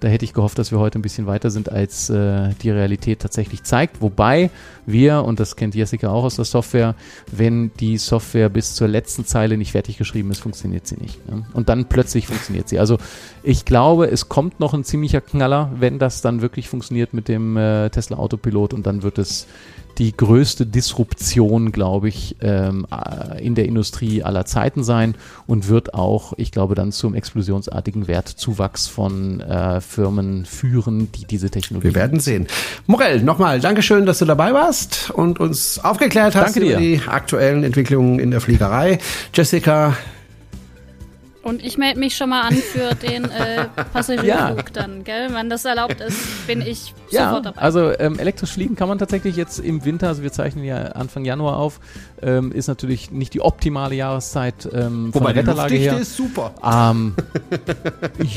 da 0.00 0.08
hätte 0.08 0.24
ich 0.24 0.32
gehofft, 0.32 0.58
dass 0.58 0.70
wir 0.70 0.78
heute 0.78 0.98
ein 0.98 1.02
bisschen 1.02 1.26
weiter 1.26 1.50
sind, 1.50 1.70
als 1.70 2.10
äh, 2.10 2.50
die 2.62 2.70
Realität 2.70 3.20
tatsächlich 3.20 3.62
zeigt. 3.62 4.00
Wobei 4.00 4.50
wir, 4.86 5.24
und 5.24 5.40
das 5.40 5.56
kennt 5.56 5.74
Jessica 5.74 6.08
auch 6.08 6.24
aus 6.24 6.36
der 6.36 6.44
Software, 6.44 6.94
wenn 7.30 7.70
die 7.80 7.98
Software 7.98 8.48
bis 8.48 8.74
zur 8.74 8.88
letzten 8.88 9.24
Zeile 9.24 9.56
nicht 9.56 9.72
fertig 9.72 9.98
geschrieben 9.98 10.30
ist, 10.30 10.40
funktioniert 10.40 10.86
sie 10.86 10.96
nicht. 10.96 11.28
Ne? 11.28 11.44
Und 11.52 11.68
dann 11.68 11.86
plötzlich 11.86 12.26
funktioniert 12.26 12.68
sie. 12.68 12.78
Also 12.78 12.98
ich 13.42 13.64
glaube, 13.64 14.10
es 14.10 14.28
kommt 14.28 14.60
noch 14.60 14.74
ein 14.74 14.84
ziemlicher 14.84 15.20
Knaller, 15.20 15.70
wenn 15.78 15.98
das 15.98 16.22
dann 16.22 16.40
wirklich 16.42 16.68
funktioniert 16.68 17.14
mit 17.14 17.28
dem 17.28 17.56
äh, 17.56 17.90
Tesla 17.90 18.16
Autopilot 18.16 18.74
und 18.74 18.86
dann 18.86 19.02
wird 19.02 19.18
es 19.18 19.46
die 19.98 20.16
größte 20.16 20.64
Disruption, 20.64 21.72
glaube 21.72 22.08
ich, 22.08 22.36
ähm, 22.40 22.86
äh, 22.90 23.44
in 23.44 23.54
der 23.54 23.66
Industrie 23.66 24.22
aller 24.22 24.44
Zeiten 24.44 24.84
sein 24.84 25.14
und 25.46 25.68
wird 25.68 25.94
auch, 25.94 26.32
ich 26.36 26.52
glaube, 26.52 26.74
dann 26.74 26.92
zum 26.92 27.14
explosionsartigen 27.14 28.06
Wertzuwachs 28.06 28.86
von 28.86 29.40
äh, 29.40 29.80
Firmen 29.80 30.44
führen, 30.44 31.10
die 31.12 31.24
diese 31.24 31.50
Technologie. 31.50 31.88
Wir 31.88 31.94
werden 31.94 32.20
sehen. 32.20 32.46
Morell, 32.86 33.22
nochmal 33.22 33.60
Dankeschön, 33.60 34.06
dass 34.06 34.20
du 34.20 34.24
dabei 34.24 34.54
warst 34.54 35.10
und 35.10 35.40
uns 35.40 35.78
aufgeklärt 35.82 36.36
hast 36.36 36.56
über 36.56 36.76
die 36.76 37.00
aktuellen 37.06 37.64
Entwicklungen 37.64 38.20
in 38.20 38.30
der 38.30 38.40
Fliegerei. 38.40 38.98
Jessica, 39.34 39.96
und 41.42 41.64
ich 41.64 41.78
melde 41.78 41.98
mich 42.00 42.16
schon 42.16 42.30
mal 42.30 42.42
an 42.42 42.54
für 42.54 42.94
den 43.06 43.24
äh, 43.24 43.66
Passagierflug 43.92 44.72
dann, 44.72 45.04
gell? 45.04 45.28
Wenn 45.32 45.48
das 45.48 45.64
erlaubt 45.64 46.00
ist, 46.00 46.46
bin 46.46 46.60
ich 46.60 46.94
ja, 47.10 47.28
sofort 47.28 47.46
dabei. 47.46 47.60
Also 47.60 47.98
ähm, 47.98 48.18
elektrisch 48.18 48.52
fliegen 48.52 48.76
kann 48.76 48.88
man 48.88 48.98
tatsächlich 48.98 49.36
jetzt 49.36 49.58
im 49.58 49.84
Winter, 49.84 50.08
also 50.08 50.22
wir 50.22 50.32
zeichnen 50.32 50.64
ja 50.64 50.76
Anfang 50.76 51.24
Januar 51.24 51.56
auf, 51.56 51.80
ähm, 52.22 52.52
ist 52.52 52.68
natürlich 52.68 53.10
nicht 53.10 53.34
die 53.34 53.40
optimale 53.40 53.94
Jahreszeit 53.94 54.68
ähm, 54.72 55.12
von 55.12 55.22
Wobei 55.22 55.32
der 55.32 55.46
Wetterlage 55.46 55.74
her. 55.76 55.98
ist 55.98 56.16
super. 56.16 56.54
Ähm, 56.62 57.14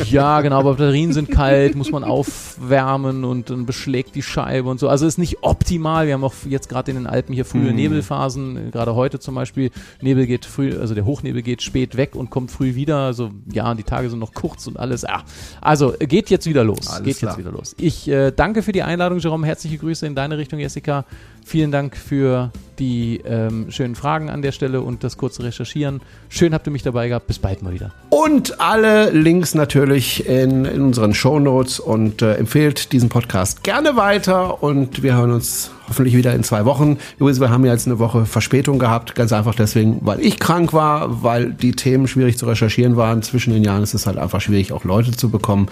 ja, 0.09 0.41
genau, 0.41 0.59
aber 0.59 0.71
Batterien 0.71 1.13
sind 1.13 1.29
kalt, 1.31 1.75
muss 1.75 1.91
man 1.91 2.03
aufwärmen 2.03 3.23
und 3.23 3.49
dann 3.49 3.65
beschlägt 3.65 4.15
die 4.15 4.21
Scheibe 4.21 4.69
und 4.69 4.79
so. 4.79 4.89
Also 4.89 5.05
ist 5.05 5.17
nicht 5.17 5.43
optimal. 5.43 6.07
Wir 6.07 6.13
haben 6.13 6.23
auch 6.23 6.33
jetzt 6.47 6.69
gerade 6.69 6.91
in 6.91 6.97
den 6.97 7.07
Alpen 7.07 7.33
hier 7.33 7.45
frühe 7.45 7.71
mm. 7.71 7.75
Nebelphasen, 7.75 8.71
gerade 8.71 8.95
heute 8.95 9.19
zum 9.19 9.35
Beispiel. 9.35 9.71
Nebel 10.01 10.27
geht 10.27 10.45
früh, 10.45 10.77
also 10.77 10.93
der 10.93 11.05
Hochnebel 11.05 11.41
geht 11.41 11.61
spät 11.61 11.97
weg 11.97 12.15
und 12.15 12.29
kommt 12.29 12.51
früh 12.51 12.75
wieder. 12.75 12.97
Also 12.97 13.31
ja, 13.51 13.73
die 13.73 13.83
Tage 13.83 14.09
sind 14.09 14.19
noch 14.19 14.33
kurz 14.33 14.67
und 14.67 14.79
alles. 14.79 15.03
Ja. 15.03 15.23
Also 15.59 15.93
geht 15.99 16.29
jetzt 16.29 16.47
wieder 16.47 16.63
los. 16.63 16.87
Alles 16.87 17.03
geht 17.03 17.17
klar. 17.17 17.31
jetzt 17.31 17.39
wieder 17.39 17.51
los. 17.51 17.75
Ich 17.79 18.07
äh, 18.07 18.31
danke 18.31 18.63
für 18.63 18.71
die 18.71 18.83
Einladung, 18.83 19.19
Jerome. 19.19 19.45
Herzliche 19.45 19.77
Grüße 19.77 20.05
in 20.05 20.15
deine 20.15 20.37
Richtung, 20.37 20.59
Jessica. 20.59 21.05
Vielen 21.43 21.71
Dank 21.71 21.97
für 21.97 22.51
die 22.81 23.21
ähm, 23.25 23.67
schönen 23.69 23.93
Fragen 23.93 24.29
an 24.29 24.41
der 24.41 24.51
Stelle 24.51 24.81
und 24.81 25.03
das 25.03 25.15
kurze 25.15 25.43
Recherchieren. 25.43 26.01
Schön 26.29 26.53
habt 26.53 26.67
ihr 26.67 26.71
mich 26.71 26.81
dabei 26.81 27.07
gehabt. 27.07 27.27
Bis 27.27 27.37
bald 27.37 27.61
mal 27.61 27.73
wieder. 27.73 27.93
Und 28.09 28.59
alle 28.59 29.11
Links 29.11 29.53
natürlich 29.53 30.27
in, 30.27 30.65
in 30.65 30.81
unseren 30.81 31.13
Show 31.13 31.39
Notes 31.39 31.79
und 31.79 32.23
äh, 32.23 32.35
empfehlt 32.35 32.91
diesen 32.91 33.09
Podcast 33.09 33.63
gerne 33.63 33.95
weiter 33.97 34.63
und 34.63 35.03
wir 35.03 35.15
hören 35.15 35.31
uns 35.31 35.71
hoffentlich 35.87 36.15
wieder 36.15 36.33
in 36.33 36.43
zwei 36.43 36.65
Wochen. 36.65 36.97
Übrigens, 37.19 37.39
wir 37.39 37.51
haben 37.51 37.65
jetzt 37.65 37.85
eine 37.85 37.99
Woche 37.99 38.25
Verspätung 38.25 38.79
gehabt, 38.79 39.13
ganz 39.13 39.31
einfach 39.31 39.53
deswegen, 39.53 39.99
weil 40.01 40.19
ich 40.19 40.39
krank 40.39 40.73
war, 40.73 41.21
weil 41.21 41.51
die 41.51 41.73
Themen 41.73 42.07
schwierig 42.07 42.37
zu 42.37 42.47
recherchieren 42.47 42.95
waren. 42.95 43.21
Zwischen 43.21 43.53
den 43.53 43.63
Jahren 43.63 43.83
ist 43.83 43.93
es 43.93 44.07
halt 44.07 44.17
einfach 44.17 44.41
schwierig, 44.41 44.73
auch 44.73 44.85
Leute 44.85 45.11
zu 45.11 45.29
bekommen. 45.29 45.67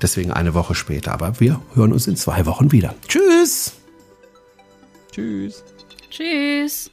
Deswegen 0.00 0.30
eine 0.30 0.54
Woche 0.54 0.74
später. 0.74 1.12
Aber 1.12 1.40
wir 1.40 1.60
hören 1.74 1.92
uns 1.92 2.06
in 2.06 2.16
zwei 2.16 2.46
Wochen 2.46 2.72
wieder. 2.72 2.94
Tschüss! 3.06 3.83
Tschüss. 5.14 5.62
Tschüss. 6.10 6.90